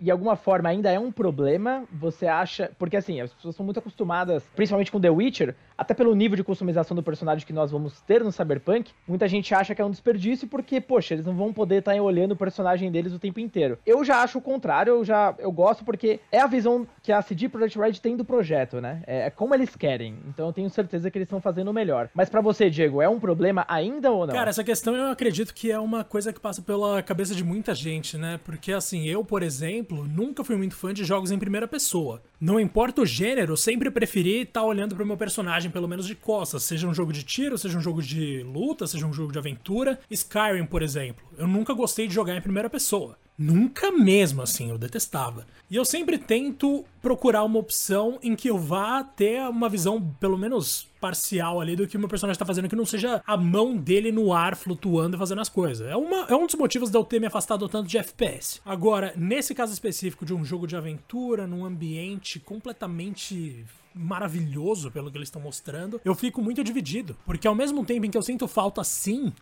de 0.00 0.10
alguma 0.10 0.36
forma 0.36 0.68
ainda 0.68 0.90
é 0.90 0.98
um 0.98 1.10
problema, 1.12 1.84
você 1.92 2.26
acha. 2.26 2.70
Porque 2.78 2.96
assim, 2.96 3.20
as 3.20 3.32
pessoas 3.32 3.56
são 3.56 3.64
muito 3.64 3.78
acostumadas, 3.78 4.42
principalmente 4.54 4.90
com 4.90 5.00
The 5.00 5.10
Witcher, 5.10 5.54
até 5.76 5.94
pelo 5.94 6.14
nível 6.14 6.36
de 6.36 6.44
customização 6.44 6.94
do 6.94 7.02
personagem 7.02 7.46
que 7.46 7.52
nós 7.52 7.70
vamos 7.70 8.00
ter 8.00 8.22
no 8.24 8.32
Cyberpunk, 8.32 8.92
muita 9.06 9.28
gente 9.28 9.54
acha 9.54 9.74
que 9.74 9.82
é 9.82 9.84
um 9.84 9.90
desperdício 9.90 10.48
porque, 10.48 10.80
poxa, 10.80 11.14
eles 11.14 11.26
não 11.26 11.34
vão 11.34 11.52
poder 11.52 11.78
estar 11.78 11.94
tá 11.94 12.02
olhando 12.02 12.32
o 12.32 12.36
personagem 12.36 12.90
deles 12.90 13.12
o 13.12 13.18
tempo 13.18 13.40
inteiro. 13.40 13.78
Eu 13.84 14.04
já 14.04 14.22
acho 14.22 14.38
o 14.38 14.42
contrário, 14.42 14.90
eu 14.90 15.04
já 15.04 15.34
eu 15.38 15.52
gosto 15.52 15.84
porque 15.84 16.20
é 16.32 16.40
a 16.40 16.46
visão 16.46 16.86
que 17.02 17.12
a 17.12 17.20
CD 17.22 17.48
Projekt 17.48 17.78
Red 17.78 17.92
tem 17.94 18.16
do 18.16 18.24
projeto, 18.24 18.80
né? 18.80 19.02
É, 19.06 19.26
é 19.26 19.30
como 19.30 19.54
eles 19.54 19.76
querem. 19.76 20.16
Então 20.28 20.46
eu 20.46 20.52
tenho 20.52 20.70
certeza 20.70 21.10
que 21.10 21.18
eles 21.18 21.26
estão 21.26 21.40
fazendo 21.40 21.68
o 21.68 21.74
melhor. 21.74 22.08
Mas 22.14 22.28
para 22.28 22.40
você, 22.40 22.70
Diego, 22.70 23.02
é 23.02 23.08
um 23.08 23.20
problema 23.20 23.64
ainda 23.68 24.10
ou 24.10 24.26
não? 24.26 24.34
Cara, 24.34 24.50
essa 24.50 24.64
questão 24.64 24.94
eu 24.94 25.10
acredito 25.10 25.54
que 25.54 25.70
é 25.70 25.78
uma 25.78 26.04
coisa 26.04 26.32
que 26.32 26.40
passa 26.40 26.62
pela 26.62 27.02
cabeça 27.02 27.34
de 27.34 27.44
muita 27.44 27.74
gente, 27.74 28.16
né? 28.16 28.40
Porque 28.44 28.72
assim, 28.72 29.06
eu, 29.06 29.24
por 29.24 29.42
exemplo, 29.42 29.85
nunca 29.94 30.42
fui 30.42 30.56
muito 30.56 30.74
fã 30.74 30.92
de 30.92 31.04
jogos 31.04 31.30
em 31.30 31.38
primeira 31.38 31.68
pessoa. 31.68 32.22
Não 32.40 32.58
importa 32.58 33.02
o 33.02 33.06
gênero, 33.06 33.56
sempre 33.56 33.90
preferi 33.90 34.42
estar 34.42 34.60
tá 34.60 34.66
olhando 34.66 34.94
pro 34.94 35.06
meu 35.06 35.16
personagem, 35.16 35.70
pelo 35.70 35.88
menos 35.88 36.06
de 36.06 36.14
costas. 36.14 36.62
Seja 36.62 36.88
um 36.88 36.94
jogo 36.94 37.12
de 37.12 37.22
tiro, 37.22 37.56
seja 37.56 37.78
um 37.78 37.80
jogo 37.80 38.02
de 38.02 38.42
luta, 38.42 38.86
seja 38.86 39.06
um 39.06 39.12
jogo 39.12 39.32
de 39.32 39.38
aventura. 39.38 39.98
Skyrim, 40.10 40.66
por 40.66 40.82
exemplo. 40.82 41.24
Eu 41.38 41.46
nunca 41.46 41.72
gostei 41.74 42.08
de 42.08 42.14
jogar 42.14 42.36
em 42.36 42.40
primeira 42.40 42.68
pessoa. 42.68 43.16
Nunca 43.38 43.90
mesmo, 43.90 44.40
assim, 44.40 44.70
eu 44.70 44.78
detestava. 44.78 45.46
E 45.70 45.76
eu 45.76 45.84
sempre 45.84 46.16
tento 46.16 46.84
procurar 47.02 47.44
uma 47.44 47.58
opção 47.58 48.18
em 48.22 48.34
que 48.34 48.48
eu 48.48 48.56
vá 48.56 49.04
ter 49.04 49.42
uma 49.48 49.68
visão, 49.68 50.00
pelo 50.18 50.38
menos 50.38 50.88
parcial 51.00 51.60
ali, 51.60 51.76
do 51.76 51.86
que 51.86 51.96
o 51.96 52.00
meu 52.00 52.08
personagem 52.08 52.38
tá 52.38 52.46
fazendo, 52.46 52.68
que 52.68 52.76
não 52.76 52.86
seja 52.86 53.22
a 53.26 53.36
mão 53.36 53.76
dele 53.76 54.10
no 54.10 54.32
ar 54.32 54.56
flutuando 54.56 55.16
e 55.16 55.18
fazendo 55.18 55.40
as 55.40 55.48
coisas. 55.48 55.86
É, 55.86 55.96
uma, 55.96 56.26
é 56.28 56.34
um 56.34 56.46
dos 56.46 56.54
motivos 56.54 56.90
de 56.90 56.96
eu 56.96 57.04
ter 57.04 57.20
me 57.20 57.26
afastado 57.26 57.68
tanto 57.68 57.88
de 57.88 57.98
FPS. 57.98 58.60
Agora, 58.64 59.12
nesse 59.16 59.54
caso 59.54 59.72
específico 59.72 60.24
de 60.24 60.32
um 60.32 60.44
jogo 60.44 60.66
de 60.66 60.76
aventura, 60.76 61.46
num 61.46 61.64
ambiente 61.64 62.40
completamente 62.40 63.66
maravilhoso 63.96 64.90
pelo 64.90 65.10
que 65.10 65.16
eles 65.16 65.28
estão 65.28 65.40
mostrando, 65.40 66.00
eu 66.04 66.14
fico 66.14 66.42
muito 66.42 66.62
dividido. 66.62 67.16
Porque 67.24 67.48
ao 67.48 67.54
mesmo 67.54 67.84
tempo 67.84 68.04
em 68.04 68.10
que 68.10 68.18
eu 68.18 68.22
sinto 68.22 68.46
falta 68.46 68.84
sim 68.84 69.32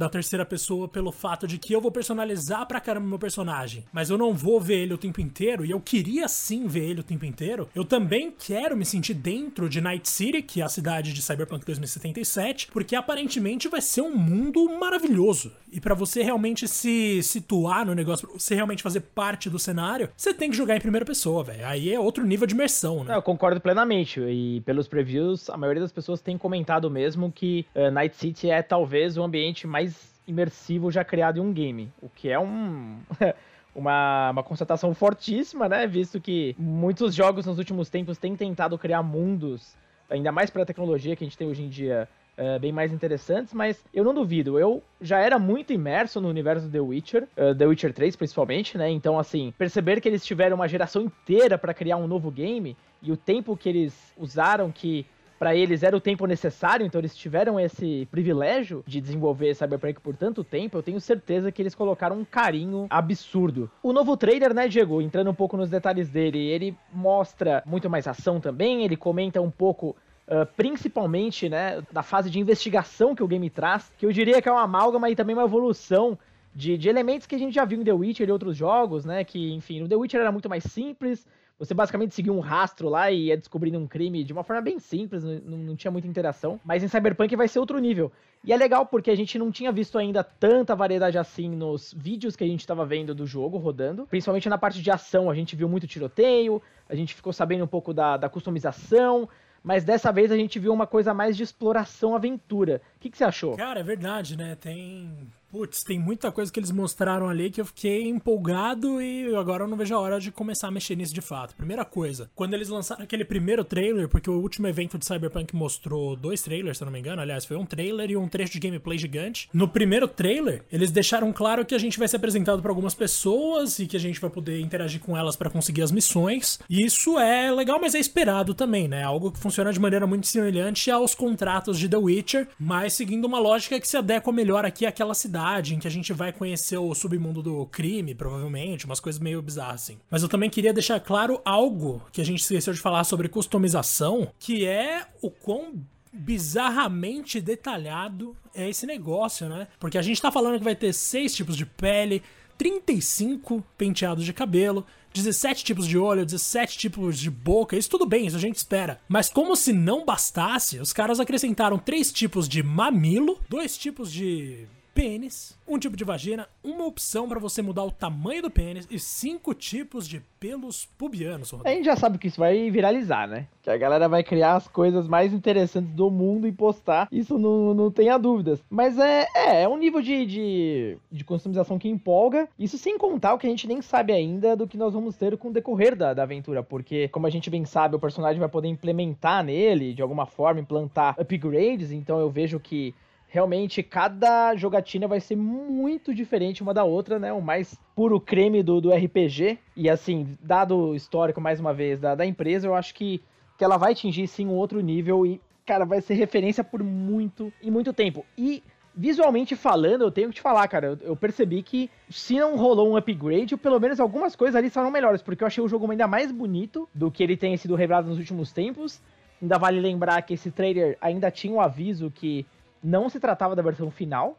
da 0.00 0.08
terceira 0.08 0.46
pessoa 0.46 0.88
pelo 0.88 1.12
fato 1.12 1.46
de 1.46 1.58
que 1.58 1.74
eu 1.74 1.80
vou 1.80 1.92
personalizar 1.92 2.66
pra 2.66 2.80
caramba 2.80 3.06
meu 3.06 3.18
personagem, 3.18 3.84
mas 3.92 4.08
eu 4.08 4.16
não 4.16 4.32
vou 4.32 4.58
ver 4.58 4.78
ele 4.78 4.94
o 4.94 4.98
tempo 4.98 5.20
inteiro, 5.20 5.62
e 5.62 5.70
eu 5.70 5.78
queria 5.78 6.26
sim 6.26 6.66
ver 6.66 6.88
ele 6.88 7.00
o 7.00 7.04
tempo 7.04 7.26
inteiro, 7.26 7.68
eu 7.74 7.84
também 7.84 8.32
quero 8.38 8.74
me 8.74 8.86
sentir 8.86 9.12
dentro 9.12 9.68
de 9.68 9.78
Night 9.78 10.08
City, 10.08 10.40
que 10.40 10.62
é 10.62 10.64
a 10.64 10.70
cidade 10.70 11.12
de 11.12 11.20
Cyberpunk 11.20 11.66
2077, 11.66 12.68
porque 12.72 12.96
aparentemente 12.96 13.68
vai 13.68 13.82
ser 13.82 14.00
um 14.00 14.16
mundo 14.16 14.66
maravilhoso. 14.78 15.52
E 15.70 15.80
para 15.80 15.94
você 15.94 16.22
realmente 16.22 16.66
se 16.66 17.22
situar 17.22 17.84
no 17.84 17.94
negócio, 17.94 18.26
pra 18.26 18.38
você 18.38 18.54
realmente 18.54 18.82
fazer 18.82 19.00
parte 19.00 19.50
do 19.50 19.58
cenário, 19.58 20.08
você 20.16 20.32
tem 20.32 20.50
que 20.50 20.56
jogar 20.56 20.76
em 20.76 20.80
primeira 20.80 21.04
pessoa, 21.04 21.44
velho. 21.44 21.66
Aí 21.66 21.92
é 21.92 22.00
outro 22.00 22.24
nível 22.24 22.46
de 22.46 22.54
imersão, 22.54 23.04
né? 23.04 23.14
eu 23.14 23.22
concordo 23.22 23.60
plenamente. 23.60 24.18
E 24.18 24.62
pelos 24.62 24.88
previews, 24.88 25.50
a 25.50 25.58
maioria 25.58 25.82
das 25.82 25.92
pessoas 25.92 26.22
tem 26.22 26.38
comentado 26.38 26.90
mesmo 26.90 27.30
que 27.30 27.66
uh, 27.74 27.90
Night 27.90 28.16
City 28.16 28.50
é 28.50 28.62
talvez 28.62 29.18
o 29.18 29.22
ambiente 29.22 29.66
mais 29.66 29.89
imersivo 30.30 30.90
já 30.90 31.04
criado 31.04 31.38
em 31.38 31.40
um 31.40 31.52
game, 31.52 31.92
o 32.00 32.08
que 32.08 32.28
é 32.28 32.38
um 32.38 32.98
uma, 33.74 34.30
uma 34.30 34.42
constatação 34.42 34.94
fortíssima, 34.94 35.68
né? 35.68 35.86
Visto 35.86 36.20
que 36.20 36.54
muitos 36.58 37.14
jogos 37.14 37.46
nos 37.46 37.58
últimos 37.58 37.88
tempos 37.88 38.18
têm 38.18 38.34
tentado 38.36 38.78
criar 38.78 39.02
mundos, 39.02 39.76
ainda 40.08 40.32
mais 40.32 40.50
para 40.50 40.62
a 40.62 40.66
tecnologia 40.66 41.14
que 41.14 41.24
a 41.24 41.26
gente 41.26 41.38
tem 41.38 41.48
hoje 41.48 41.62
em 41.62 41.68
dia, 41.68 42.08
uh, 42.38 42.58
bem 42.58 42.72
mais 42.72 42.92
interessantes, 42.92 43.52
mas 43.54 43.84
eu 43.92 44.04
não 44.04 44.14
duvido. 44.14 44.58
Eu 44.58 44.82
já 45.00 45.18
era 45.18 45.38
muito 45.38 45.72
imerso 45.72 46.20
no 46.20 46.28
universo 46.28 46.66
do 46.66 46.72
The 46.72 46.80
Witcher, 46.80 47.28
uh, 47.36 47.54
The 47.54 47.66
Witcher 47.66 47.92
3 47.92 48.16
principalmente, 48.16 48.76
né? 48.76 48.90
Então, 48.90 49.18
assim, 49.18 49.52
perceber 49.56 50.00
que 50.00 50.08
eles 50.08 50.24
tiveram 50.24 50.56
uma 50.56 50.68
geração 50.68 51.02
inteira 51.02 51.56
para 51.56 51.74
criar 51.74 51.96
um 51.96 52.06
novo 52.06 52.30
game 52.30 52.76
e 53.02 53.12
o 53.12 53.16
tempo 53.16 53.56
que 53.56 53.68
eles 53.68 54.14
usaram 54.16 54.70
que 54.70 55.06
para 55.40 55.56
eles 55.56 55.82
era 55.82 55.96
o 55.96 56.00
tempo 56.02 56.26
necessário, 56.26 56.84
então 56.84 57.00
eles 57.00 57.16
tiveram 57.16 57.58
esse 57.58 58.06
privilégio 58.10 58.84
de 58.86 59.00
desenvolver 59.00 59.54
Cyberpunk 59.54 59.98
por 59.98 60.14
tanto 60.14 60.44
tempo, 60.44 60.76
eu 60.76 60.82
tenho 60.82 61.00
certeza 61.00 61.50
que 61.50 61.62
eles 61.62 61.74
colocaram 61.74 62.18
um 62.18 62.26
carinho 62.26 62.86
absurdo. 62.90 63.70
O 63.82 63.90
novo 63.90 64.18
trailer, 64.18 64.52
né, 64.52 64.68
Diego, 64.68 65.00
entrando 65.00 65.30
um 65.30 65.34
pouco 65.34 65.56
nos 65.56 65.70
detalhes 65.70 66.10
dele, 66.10 66.38
ele 66.38 66.76
mostra 66.92 67.62
muito 67.64 67.88
mais 67.88 68.06
ação 68.06 68.38
também, 68.38 68.84
ele 68.84 68.96
comenta 68.96 69.40
um 69.40 69.50
pouco 69.50 69.96
Uh, 70.28 70.46
principalmente, 70.56 71.48
né, 71.48 71.82
da 71.90 72.04
fase 72.04 72.30
de 72.30 72.38
investigação 72.38 73.16
que 73.16 73.22
o 73.22 73.26
game 73.26 73.50
traz, 73.50 73.90
que 73.98 74.06
eu 74.06 74.12
diria 74.12 74.40
que 74.40 74.48
é 74.48 74.52
uma 74.52 74.62
amálgama 74.62 75.10
e 75.10 75.16
também 75.16 75.34
uma 75.34 75.42
evolução 75.42 76.16
de, 76.54 76.78
de 76.78 76.88
elementos 76.88 77.26
que 77.26 77.34
a 77.34 77.38
gente 77.38 77.52
já 77.52 77.64
viu 77.64 77.80
em 77.80 77.84
The 77.84 77.92
Witcher 77.92 78.28
e 78.28 78.30
outros 78.30 78.56
jogos, 78.56 79.04
né, 79.04 79.24
que, 79.24 79.52
enfim, 79.52 79.80
no 79.80 79.88
The 79.88 79.96
Witcher 79.96 80.20
era 80.20 80.30
muito 80.30 80.48
mais 80.48 80.62
simples, 80.62 81.26
você 81.60 81.74
basicamente 81.74 82.14
seguia 82.14 82.32
um 82.32 82.40
rastro 82.40 82.88
lá 82.88 83.10
e 83.10 83.26
ia 83.26 83.36
descobrindo 83.36 83.78
um 83.78 83.86
crime 83.86 84.24
de 84.24 84.32
uma 84.32 84.42
forma 84.42 84.62
bem 84.62 84.78
simples, 84.78 85.22
não, 85.22 85.58
não, 85.58 85.76
tinha 85.76 85.90
muita 85.90 86.08
interação. 86.08 86.58
Mas 86.64 86.82
em 86.82 86.88
Cyberpunk 86.88 87.36
vai 87.36 87.46
ser 87.48 87.58
outro 87.58 87.78
nível. 87.78 88.10
E 88.42 88.50
é 88.50 88.56
legal 88.56 88.86
porque 88.86 89.10
a 89.10 89.14
gente 89.14 89.38
não 89.38 89.52
tinha 89.52 89.70
visto 89.70 89.98
ainda 89.98 90.24
tanta 90.24 90.74
variedade 90.74 91.18
assim 91.18 91.50
nos 91.50 91.92
vídeos 91.92 92.34
que 92.34 92.42
a 92.42 92.46
gente 92.46 92.60
estava 92.60 92.86
vendo 92.86 93.14
do 93.14 93.26
jogo 93.26 93.58
rodando. 93.58 94.06
Principalmente 94.06 94.48
na 94.48 94.56
parte 94.56 94.80
de 94.80 94.90
ação, 94.90 95.28
a 95.28 95.34
gente 95.34 95.54
viu 95.54 95.68
muito 95.68 95.86
tiroteio, 95.86 96.62
a 96.88 96.94
gente 96.94 97.14
ficou 97.14 97.32
sabendo 97.32 97.64
um 97.64 97.68
pouco 97.68 97.92
da, 97.92 98.16
da 98.16 98.30
customização. 98.30 99.28
Mas 99.62 99.84
dessa 99.84 100.10
vez 100.10 100.32
a 100.32 100.38
gente 100.38 100.58
viu 100.58 100.72
uma 100.72 100.86
coisa 100.86 101.12
mais 101.12 101.36
de 101.36 101.42
exploração 101.42 102.14
aventura. 102.14 102.80
O 102.96 103.00
que, 103.00 103.10
que 103.10 103.18
você 103.18 103.24
achou? 103.24 103.54
Cara, 103.58 103.80
é 103.80 103.82
verdade, 103.82 104.34
né? 104.34 104.54
Tem 104.54 105.30
Putz, 105.50 105.82
tem 105.82 105.98
muita 105.98 106.30
coisa 106.30 106.50
que 106.52 106.60
eles 106.60 106.70
mostraram 106.70 107.28
ali 107.28 107.50
que 107.50 107.60
eu 107.60 107.64
fiquei 107.64 108.08
empolgado 108.08 109.02
e 109.02 109.34
agora 109.34 109.64
eu 109.64 109.68
não 109.68 109.76
vejo 109.76 109.92
a 109.96 109.98
hora 109.98 110.20
de 110.20 110.30
começar 110.30 110.68
a 110.68 110.70
mexer 110.70 110.94
nisso 110.94 111.12
de 111.12 111.20
fato. 111.20 111.56
Primeira 111.56 111.84
coisa, 111.84 112.30
quando 112.36 112.54
eles 112.54 112.68
lançaram 112.68 113.02
aquele 113.02 113.24
primeiro 113.24 113.64
trailer, 113.64 114.08
porque 114.08 114.30
o 114.30 114.40
último 114.40 114.68
evento 114.68 114.96
de 114.96 115.04
Cyberpunk 115.04 115.54
mostrou 115.56 116.14
dois 116.14 116.40
trailers, 116.40 116.78
se 116.78 116.84
eu 116.84 116.86
não 116.86 116.92
me 116.92 117.00
engano, 117.00 117.20
aliás, 117.20 117.44
foi 117.44 117.56
um 117.56 117.66
trailer 117.66 118.12
e 118.12 118.16
um 118.16 118.28
trecho 118.28 118.52
de 118.52 118.60
gameplay 118.60 118.96
gigante. 118.96 119.48
No 119.52 119.66
primeiro 119.66 120.06
trailer, 120.06 120.64
eles 120.70 120.92
deixaram 120.92 121.32
claro 121.32 121.66
que 121.66 121.74
a 121.74 121.78
gente 121.78 121.98
vai 121.98 122.06
ser 122.06 122.16
apresentado 122.16 122.62
para 122.62 122.70
algumas 122.70 122.94
pessoas 122.94 123.80
e 123.80 123.88
que 123.88 123.96
a 123.96 124.00
gente 124.00 124.20
vai 124.20 124.30
poder 124.30 124.60
interagir 124.60 125.00
com 125.00 125.16
elas 125.16 125.34
para 125.34 125.50
conseguir 125.50 125.82
as 125.82 125.90
missões. 125.90 126.60
E 126.70 126.86
isso 126.86 127.18
é 127.18 127.50
legal, 127.50 127.80
mas 127.80 127.96
é 127.96 127.98
esperado 127.98 128.54
também, 128.54 128.86
né? 128.86 129.02
Algo 129.02 129.32
que 129.32 129.38
funciona 129.40 129.72
de 129.72 129.80
maneira 129.80 130.06
muito 130.06 130.28
semelhante 130.28 130.92
aos 130.92 131.12
contratos 131.12 131.76
de 131.76 131.88
The 131.88 131.96
Witcher, 131.96 132.46
mas 132.56 132.92
seguindo 132.92 133.24
uma 133.24 133.40
lógica 133.40 133.80
que 133.80 133.88
se 133.88 133.96
adequa 133.96 134.30
melhor 134.30 134.64
aqui 134.64 134.86
àquela 134.86 135.12
cidade 135.12 135.39
cidade 135.40 135.74
em 135.74 135.78
que 135.78 135.88
a 135.88 135.90
gente 135.90 136.12
vai 136.12 136.32
conhecer 136.32 136.76
o 136.76 136.94
submundo 136.94 137.42
do 137.42 137.66
crime, 137.66 138.14
provavelmente, 138.14 138.84
umas 138.84 139.00
coisas 139.00 139.20
meio 139.20 139.40
bizarras 139.40 139.82
assim. 139.82 139.98
Mas 140.10 140.22
eu 140.22 140.28
também 140.28 140.50
queria 140.50 140.72
deixar 140.72 141.00
claro 141.00 141.40
algo 141.44 142.02
que 142.12 142.20
a 142.20 142.24
gente 142.24 142.40
esqueceu 142.40 142.74
de 142.74 142.80
falar 142.80 143.04
sobre 143.04 143.28
customização, 143.28 144.30
que 144.38 144.66
é 144.66 145.06
o 145.22 145.30
quão 145.30 145.74
bizarramente 146.12 147.40
detalhado 147.40 148.36
é 148.54 148.68
esse 148.68 148.84
negócio, 148.84 149.48
né? 149.48 149.68
Porque 149.78 149.96
a 149.96 150.02
gente 150.02 150.20
tá 150.20 150.30
falando 150.30 150.58
que 150.58 150.64
vai 150.64 150.74
ter 150.74 150.92
seis 150.92 151.34
tipos 151.34 151.56
de 151.56 151.64
pele, 151.64 152.22
35 152.58 153.64
penteados 153.78 154.24
de 154.24 154.32
cabelo, 154.34 154.84
17 155.14 155.64
tipos 155.64 155.86
de 155.86 155.96
olho, 155.96 156.26
17 156.26 156.76
tipos 156.76 157.18
de 157.18 157.30
boca, 157.30 157.76
isso 157.76 157.88
tudo 157.88 158.06
bem, 158.06 158.26
isso 158.26 158.36
a 158.36 158.40
gente 158.40 158.56
espera. 158.56 159.00
Mas 159.08 159.30
como 159.30 159.56
se 159.56 159.72
não 159.72 160.04
bastasse, 160.04 160.78
os 160.78 160.92
caras 160.92 161.18
acrescentaram 161.18 161.78
três 161.78 162.12
tipos 162.12 162.48
de 162.48 162.62
mamilo, 162.62 163.38
dois 163.48 163.78
tipos 163.78 164.12
de 164.12 164.66
pênis, 165.00 165.58
um 165.66 165.78
tipo 165.78 165.96
de 165.96 166.04
vagina, 166.04 166.46
uma 166.62 166.84
opção 166.84 167.26
para 167.26 167.40
você 167.40 167.62
mudar 167.62 167.84
o 167.84 167.90
tamanho 167.90 168.42
do 168.42 168.50
pênis 168.50 168.86
e 168.90 168.98
cinco 168.98 169.54
tipos 169.54 170.06
de 170.06 170.20
pelos 170.38 170.84
pubianos. 170.84 171.54
A 171.64 171.70
gente 171.70 171.86
já 171.86 171.96
sabe 171.96 172.18
que 172.18 172.26
isso 172.28 172.38
vai 172.38 172.70
viralizar, 172.70 173.26
né? 173.26 173.46
Que 173.62 173.70
a 173.70 173.78
galera 173.78 174.10
vai 174.10 174.22
criar 174.22 174.56
as 174.56 174.68
coisas 174.68 175.08
mais 175.08 175.32
interessantes 175.32 175.90
do 175.94 176.10
mundo 176.10 176.46
e 176.46 176.52
postar. 176.52 177.08
Isso 177.10 177.38
não, 177.38 177.72
não 177.72 177.90
tenha 177.90 178.18
dúvidas. 178.18 178.62
Mas 178.68 178.98
é, 178.98 179.26
é, 179.34 179.62
é 179.62 179.68
um 179.68 179.78
nível 179.78 180.02
de, 180.02 180.26
de, 180.26 180.98
de 181.10 181.24
customização 181.24 181.78
que 181.78 181.88
empolga. 181.88 182.46
Isso 182.58 182.76
sem 182.76 182.98
contar 182.98 183.32
o 183.32 183.38
que 183.38 183.46
a 183.46 183.50
gente 183.50 183.66
nem 183.66 183.80
sabe 183.80 184.12
ainda 184.12 184.54
do 184.54 184.68
que 184.68 184.76
nós 184.76 184.92
vamos 184.92 185.16
ter 185.16 185.34
com 185.38 185.48
o 185.48 185.52
decorrer 185.52 185.96
da, 185.96 186.12
da 186.12 186.24
aventura. 186.24 186.62
Porque, 186.62 187.08
como 187.08 187.26
a 187.26 187.30
gente 187.30 187.48
bem 187.48 187.64
sabe, 187.64 187.96
o 187.96 188.00
personagem 188.00 188.38
vai 188.38 188.50
poder 188.50 188.68
implementar 188.68 189.42
nele, 189.42 189.94
de 189.94 190.02
alguma 190.02 190.26
forma, 190.26 190.60
implantar 190.60 191.18
upgrades. 191.18 191.90
Então 191.90 192.18
eu 192.18 192.28
vejo 192.28 192.60
que 192.60 192.94
realmente 193.30 193.80
cada 193.82 194.54
jogatina 194.56 195.06
vai 195.06 195.20
ser 195.20 195.36
muito 195.36 196.12
diferente 196.12 196.62
uma 196.62 196.74
da 196.74 196.82
outra, 196.82 197.18
né? 197.18 197.32
O 197.32 197.40
mais 197.40 197.78
puro 197.94 198.20
creme 198.20 198.62
do, 198.62 198.80
do 198.80 198.92
RPG. 198.92 199.58
E 199.76 199.88
assim, 199.88 200.36
dado 200.42 200.76
o 200.76 200.94
histórico, 200.96 201.40
mais 201.40 201.60
uma 201.60 201.72
vez, 201.72 202.00
da, 202.00 202.16
da 202.16 202.26
empresa, 202.26 202.66
eu 202.66 202.74
acho 202.74 202.92
que, 202.92 203.22
que 203.56 203.64
ela 203.64 203.76
vai 203.76 203.92
atingir 203.92 204.26
sim 204.26 204.46
um 204.46 204.54
outro 204.54 204.80
nível 204.80 205.24
e, 205.24 205.40
cara, 205.64 205.84
vai 205.84 206.00
ser 206.00 206.14
referência 206.14 206.64
por 206.64 206.82
muito 206.82 207.52
e 207.62 207.70
muito 207.70 207.92
tempo. 207.92 208.26
E 208.36 208.64
visualmente 208.92 209.54
falando, 209.54 210.02
eu 210.02 210.10
tenho 210.10 210.28
que 210.30 210.34
te 210.34 210.40
falar, 210.40 210.66
cara, 210.66 210.88
eu, 210.88 210.98
eu, 211.02 211.16
percebi 211.16 211.62
que 211.62 211.88
se 212.08 212.36
não 212.36 212.56
rolou 212.56 212.90
um 212.90 212.96
upgrade, 212.96 213.56
pelo 213.56 213.78
menos 213.78 214.00
algumas 214.00 214.34
coisas 214.34 214.56
ali 214.56 214.68
serão 214.68 214.90
melhores, 214.90 215.22
porque 215.22 215.44
eu 215.44 215.46
achei 215.46 215.62
o 215.62 215.68
jogo 215.68 215.88
ainda 215.88 216.08
mais 216.08 216.32
bonito 216.32 216.88
do 216.92 217.12
que 217.12 217.22
ele 217.22 217.36
tem 217.36 217.56
sido 217.56 217.76
revelado 217.76 218.08
nos 218.08 218.18
últimos 218.18 218.52
tempos. 218.52 219.00
Ainda 219.40 219.56
vale 219.56 219.80
lembrar 219.80 220.20
que 220.22 220.34
esse 220.34 220.50
trailer 220.50 220.98
ainda 221.00 221.30
tinha 221.30 221.54
um 221.54 221.60
aviso 221.60 222.10
que 222.10 222.44
não 222.82 223.08
se 223.08 223.20
tratava 223.20 223.54
da 223.54 223.62
versão 223.62 223.90
final. 223.90 224.36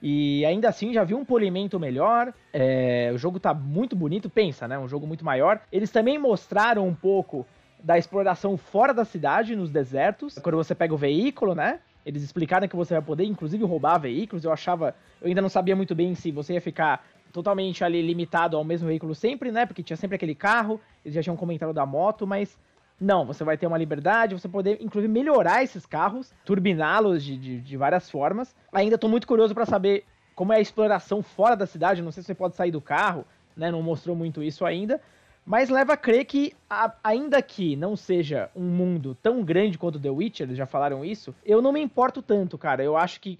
E 0.00 0.44
ainda 0.44 0.68
assim 0.68 0.92
já 0.92 1.02
viu 1.02 1.18
um 1.18 1.24
polimento 1.24 1.78
melhor. 1.78 2.32
É, 2.52 3.10
o 3.12 3.18
jogo 3.18 3.40
tá 3.40 3.52
muito 3.52 3.96
bonito, 3.96 4.30
pensa, 4.30 4.68
né? 4.68 4.78
Um 4.78 4.88
jogo 4.88 5.06
muito 5.06 5.24
maior. 5.24 5.60
Eles 5.72 5.90
também 5.90 6.18
mostraram 6.18 6.86
um 6.86 6.94
pouco 6.94 7.46
da 7.82 7.98
exploração 7.98 8.56
fora 8.56 8.92
da 8.94 9.04
cidade, 9.04 9.56
nos 9.56 9.70
desertos. 9.70 10.38
Quando 10.38 10.56
você 10.56 10.74
pega 10.74 10.94
o 10.94 10.96
veículo, 10.96 11.54
né? 11.54 11.80
Eles 12.06 12.22
explicaram 12.22 12.68
que 12.68 12.76
você 12.76 12.94
vai 12.94 13.02
poder, 13.02 13.24
inclusive, 13.24 13.64
roubar 13.64 13.98
veículos. 13.98 14.44
Eu 14.44 14.52
achava. 14.52 14.94
Eu 15.20 15.28
ainda 15.28 15.42
não 15.42 15.48
sabia 15.48 15.74
muito 15.74 15.94
bem 15.94 16.14
se 16.14 16.30
você 16.30 16.54
ia 16.54 16.60
ficar 16.60 17.04
totalmente 17.32 17.84
ali 17.84 18.00
limitado 18.00 18.56
ao 18.56 18.64
mesmo 18.64 18.88
veículo 18.88 19.14
sempre, 19.14 19.50
né? 19.50 19.66
Porque 19.66 19.82
tinha 19.82 19.96
sempre 19.96 20.14
aquele 20.14 20.34
carro. 20.34 20.80
Eles 21.04 21.14
já 21.14 21.22
tinham 21.22 21.36
comentado 21.36 21.72
da 21.72 21.84
moto, 21.84 22.26
mas 22.26 22.58
não, 23.00 23.24
você 23.24 23.44
vai 23.44 23.56
ter 23.56 23.66
uma 23.66 23.78
liberdade, 23.78 24.34
você 24.34 24.48
poder, 24.48 24.78
inclusive, 24.80 25.12
melhorar 25.12 25.62
esses 25.62 25.86
carros, 25.86 26.34
turbiná-los 26.44 27.22
de, 27.22 27.36
de, 27.36 27.60
de, 27.60 27.76
várias 27.76 28.10
formas. 28.10 28.54
Ainda 28.72 28.96
estou 28.96 29.08
muito 29.08 29.26
curioso 29.26 29.54
para 29.54 29.64
saber 29.64 30.04
como 30.34 30.52
é 30.52 30.56
a 30.56 30.60
exploração 30.60 31.22
fora 31.22 31.54
da 31.54 31.66
cidade. 31.66 32.02
Não 32.02 32.10
sei 32.10 32.22
se 32.22 32.26
você 32.26 32.34
pode 32.34 32.56
sair 32.56 32.72
do 32.72 32.80
carro, 32.80 33.24
né? 33.56 33.70
Não 33.70 33.82
mostrou 33.82 34.16
muito 34.16 34.42
isso 34.42 34.64
ainda. 34.64 35.00
Mas 35.46 35.70
leva 35.70 35.94
a 35.94 35.96
crer 35.96 36.24
que, 36.24 36.52
a, 36.68 36.92
ainda 37.02 37.40
que 37.40 37.76
não 37.76 37.96
seja 37.96 38.50
um 38.54 38.64
mundo 38.64 39.16
tão 39.22 39.42
grande 39.42 39.78
quanto 39.78 40.00
The 40.00 40.10
Witcher, 40.10 40.46
eles 40.46 40.58
já 40.58 40.66
falaram 40.66 41.04
isso, 41.04 41.34
eu 41.42 41.62
não 41.62 41.72
me 41.72 41.80
importo 41.80 42.20
tanto, 42.20 42.58
cara. 42.58 42.82
Eu 42.82 42.96
acho 42.96 43.20
que 43.20 43.38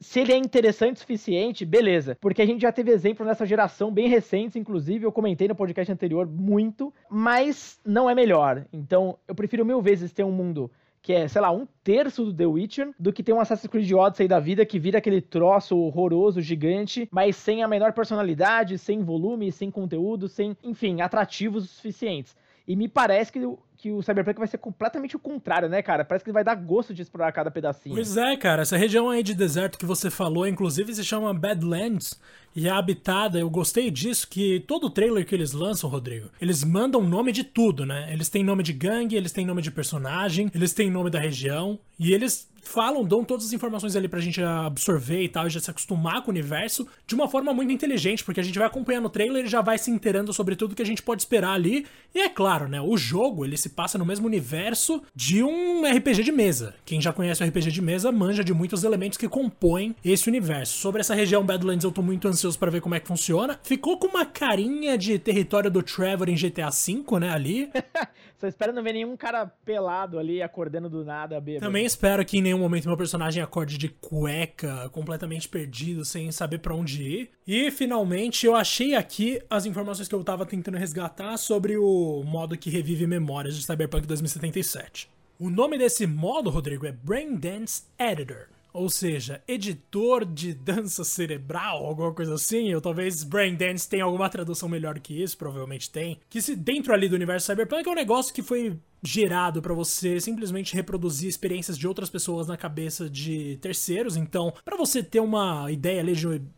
se 0.00 0.20
ele 0.20 0.32
é 0.32 0.36
interessante 0.36 0.96
o 0.96 1.00
suficiente, 1.00 1.64
beleza. 1.64 2.16
Porque 2.20 2.42
a 2.42 2.46
gente 2.46 2.62
já 2.62 2.72
teve 2.72 2.90
exemplos 2.90 3.26
nessa 3.26 3.46
geração 3.46 3.90
bem 3.90 4.08
recentes, 4.08 4.56
inclusive, 4.56 5.04
eu 5.04 5.12
comentei 5.12 5.48
no 5.48 5.54
podcast 5.54 5.90
anterior 5.90 6.26
muito, 6.26 6.92
mas 7.10 7.80
não 7.84 8.08
é 8.08 8.14
melhor. 8.14 8.66
Então, 8.72 9.18
eu 9.26 9.34
prefiro 9.34 9.64
mil 9.64 9.80
vezes 9.80 10.12
ter 10.12 10.24
um 10.24 10.32
mundo 10.32 10.70
que 11.06 11.12
é, 11.12 11.28
sei 11.28 11.40
lá, 11.40 11.52
um 11.52 11.68
terço 11.84 12.24
do 12.24 12.34
The 12.34 12.46
Witcher, 12.46 12.90
do 12.98 13.12
que 13.12 13.22
ter 13.22 13.32
um 13.32 13.38
Assassin's 13.38 13.70
Creed 13.70 13.92
Odyssey 13.92 14.26
da 14.26 14.40
vida 14.40 14.66
que 14.66 14.76
vira 14.76 14.98
aquele 14.98 15.20
troço 15.20 15.78
horroroso, 15.78 16.42
gigante, 16.42 17.08
mas 17.12 17.36
sem 17.36 17.62
a 17.62 17.68
menor 17.68 17.92
personalidade, 17.92 18.76
sem 18.76 19.04
volume, 19.04 19.52
sem 19.52 19.70
conteúdo, 19.70 20.26
sem, 20.26 20.56
enfim, 20.64 21.00
atrativos 21.00 21.70
suficientes. 21.70 22.34
E 22.66 22.74
me 22.74 22.88
parece 22.88 23.30
que 23.30 23.38
que 23.86 23.92
o 23.92 24.02
Cyberpunk 24.02 24.38
vai 24.38 24.48
ser 24.48 24.58
completamente 24.58 25.14
o 25.14 25.18
contrário, 25.18 25.68
né, 25.68 25.80
cara? 25.80 26.04
Parece 26.04 26.24
que 26.24 26.32
vai 26.32 26.42
dar 26.42 26.56
gosto 26.56 26.92
de 26.92 27.02
explorar 27.02 27.30
cada 27.30 27.52
pedacinho. 27.52 27.94
Pois 27.94 28.16
é, 28.16 28.36
cara. 28.36 28.62
Essa 28.62 28.76
região 28.76 29.08
aí 29.08 29.22
de 29.22 29.32
deserto 29.32 29.78
que 29.78 29.86
você 29.86 30.10
falou, 30.10 30.44
inclusive, 30.44 30.92
se 30.92 31.04
chama 31.04 31.32
Badlands 31.32 32.20
e 32.54 32.66
é 32.66 32.70
habitada. 32.70 33.38
Eu 33.38 33.48
gostei 33.48 33.88
disso, 33.88 34.26
que 34.28 34.58
todo 34.66 34.90
trailer 34.90 35.24
que 35.24 35.36
eles 35.36 35.52
lançam, 35.52 35.88
Rodrigo, 35.88 36.28
eles 36.40 36.64
mandam 36.64 37.00
nome 37.00 37.30
de 37.30 37.44
tudo, 37.44 37.86
né? 37.86 38.12
Eles 38.12 38.28
têm 38.28 38.42
nome 38.42 38.64
de 38.64 38.72
gangue, 38.72 39.14
eles 39.14 39.30
têm 39.30 39.46
nome 39.46 39.62
de 39.62 39.70
personagem, 39.70 40.50
eles 40.52 40.72
têm 40.72 40.90
nome 40.90 41.08
da 41.08 41.20
região 41.20 41.78
e 41.96 42.12
eles 42.12 42.48
falam, 42.68 43.04
dão 43.04 43.24
todas 43.24 43.46
as 43.46 43.52
informações 43.52 43.96
ali 43.96 44.08
pra 44.08 44.20
gente 44.20 44.42
absorver 44.42 45.22
e 45.22 45.28
tal, 45.28 45.46
e 45.46 45.50
já 45.50 45.60
se 45.60 45.70
acostumar 45.70 46.22
com 46.22 46.30
o 46.30 46.34
universo 46.34 46.86
de 47.06 47.14
uma 47.14 47.28
forma 47.28 47.52
muito 47.52 47.72
inteligente, 47.72 48.24
porque 48.24 48.40
a 48.40 48.42
gente 48.42 48.58
vai 48.58 48.66
acompanhando 48.66 49.06
o 49.06 49.10
trailer 49.10 49.44
e 49.44 49.48
já 49.48 49.60
vai 49.60 49.78
se 49.78 49.90
inteirando 49.90 50.32
sobre 50.32 50.56
tudo 50.56 50.74
que 50.74 50.82
a 50.82 50.86
gente 50.86 51.02
pode 51.02 51.22
esperar 51.22 51.52
ali. 51.52 51.86
E 52.14 52.20
é 52.20 52.28
claro, 52.28 52.68
né, 52.68 52.80
o 52.80 52.96
jogo, 52.96 53.44
ele 53.44 53.56
se 53.56 53.70
passa 53.70 53.98
no 53.98 54.04
mesmo 54.04 54.26
universo 54.26 55.02
de 55.14 55.42
um 55.42 55.82
RPG 55.84 56.22
de 56.22 56.32
mesa. 56.32 56.74
Quem 56.84 57.00
já 57.00 57.12
conhece 57.12 57.42
o 57.42 57.46
RPG 57.46 57.70
de 57.70 57.82
mesa 57.82 58.10
manja 58.12 58.42
de 58.42 58.54
muitos 58.54 58.84
elementos 58.84 59.18
que 59.18 59.28
compõem 59.28 59.94
esse 60.04 60.28
universo. 60.28 60.78
Sobre 60.78 61.00
essa 61.00 61.14
região 61.14 61.44
Badlands 61.44 61.84
eu 61.84 61.92
tô 61.92 62.02
muito 62.02 62.28
ansioso 62.28 62.58
para 62.58 62.70
ver 62.70 62.80
como 62.80 62.94
é 62.94 63.00
que 63.00 63.08
funciona. 63.08 63.58
Ficou 63.62 63.98
com 63.98 64.08
uma 64.08 64.24
carinha 64.24 64.96
de 64.96 65.18
território 65.18 65.70
do 65.70 65.82
Trevor 65.82 66.28
em 66.28 66.34
GTA 66.34 66.70
V, 66.70 67.20
né, 67.20 67.30
ali. 67.30 67.70
Só 68.38 68.46
espero 68.46 68.72
não 68.72 68.82
ver 68.82 68.92
nenhum 68.92 69.16
cara 69.16 69.46
pelado 69.46 70.18
ali 70.18 70.42
acordando 70.42 70.90
do 70.90 71.04
nada 71.04 71.40
bêbado. 71.40 71.64
Também 71.64 71.86
espero 71.86 72.24
que 72.24 72.38
em 72.38 72.42
nenhum 72.42 72.58
momento 72.58 72.86
meu 72.86 72.96
personagem 72.96 73.42
acorde 73.42 73.78
de 73.78 73.88
cueca, 73.88 74.88
completamente 74.90 75.48
perdido, 75.48 76.04
sem 76.04 76.30
saber 76.30 76.58
para 76.58 76.74
onde 76.74 77.02
ir. 77.02 77.30
E 77.46 77.70
finalmente 77.70 78.46
eu 78.46 78.54
achei 78.54 78.94
aqui 78.94 79.40
as 79.48 79.64
informações 79.64 80.08
que 80.08 80.14
eu 80.14 80.22
tava 80.22 80.44
tentando 80.44 80.76
resgatar 80.76 81.36
sobre 81.36 81.76
o 81.78 82.22
modo 82.24 82.56
que 82.58 82.68
revive 82.68 83.06
memórias 83.06 83.56
de 83.56 83.64
Cyberpunk 83.64 84.06
2077. 84.06 85.08
O 85.38 85.50
nome 85.50 85.78
desse 85.78 86.06
modo, 86.06 86.50
Rodrigo, 86.50 86.86
é 86.86 86.92
Brain 86.92 87.36
Dance 87.36 87.84
Editor 87.98 88.55
ou 88.76 88.90
seja, 88.90 89.42
editor 89.48 90.24
de 90.24 90.52
dança 90.52 91.02
cerebral, 91.02 91.84
alguma 91.84 92.12
coisa 92.12 92.34
assim, 92.34 92.74
ou 92.74 92.80
talvez 92.80 93.24
Brain 93.24 93.54
Dance 93.54 93.88
tenha 93.88 94.04
alguma 94.04 94.28
tradução 94.28 94.68
melhor 94.68 94.98
que 95.00 95.22
isso, 95.22 95.36
provavelmente 95.38 95.90
tem. 95.90 96.20
Que 96.28 96.42
se 96.42 96.54
dentro 96.54 96.92
ali 96.92 97.08
do 97.08 97.16
universo 97.16 97.46
Cyberpunk 97.46 97.88
é 97.88 97.90
um 97.90 97.94
negócio 97.94 98.34
que 98.34 98.42
foi 98.42 98.78
gerado 99.06 99.62
para 99.62 99.74
você 99.74 100.20
simplesmente 100.20 100.74
reproduzir 100.74 101.28
experiências 101.28 101.78
de 101.78 101.86
outras 101.86 102.10
pessoas 102.10 102.46
na 102.46 102.56
cabeça 102.56 103.08
de 103.08 103.56
terceiros. 103.60 104.16
Então, 104.16 104.52
para 104.64 104.76
você 104.76 105.02
ter 105.02 105.20
uma 105.20 105.70
ideia 105.70 106.02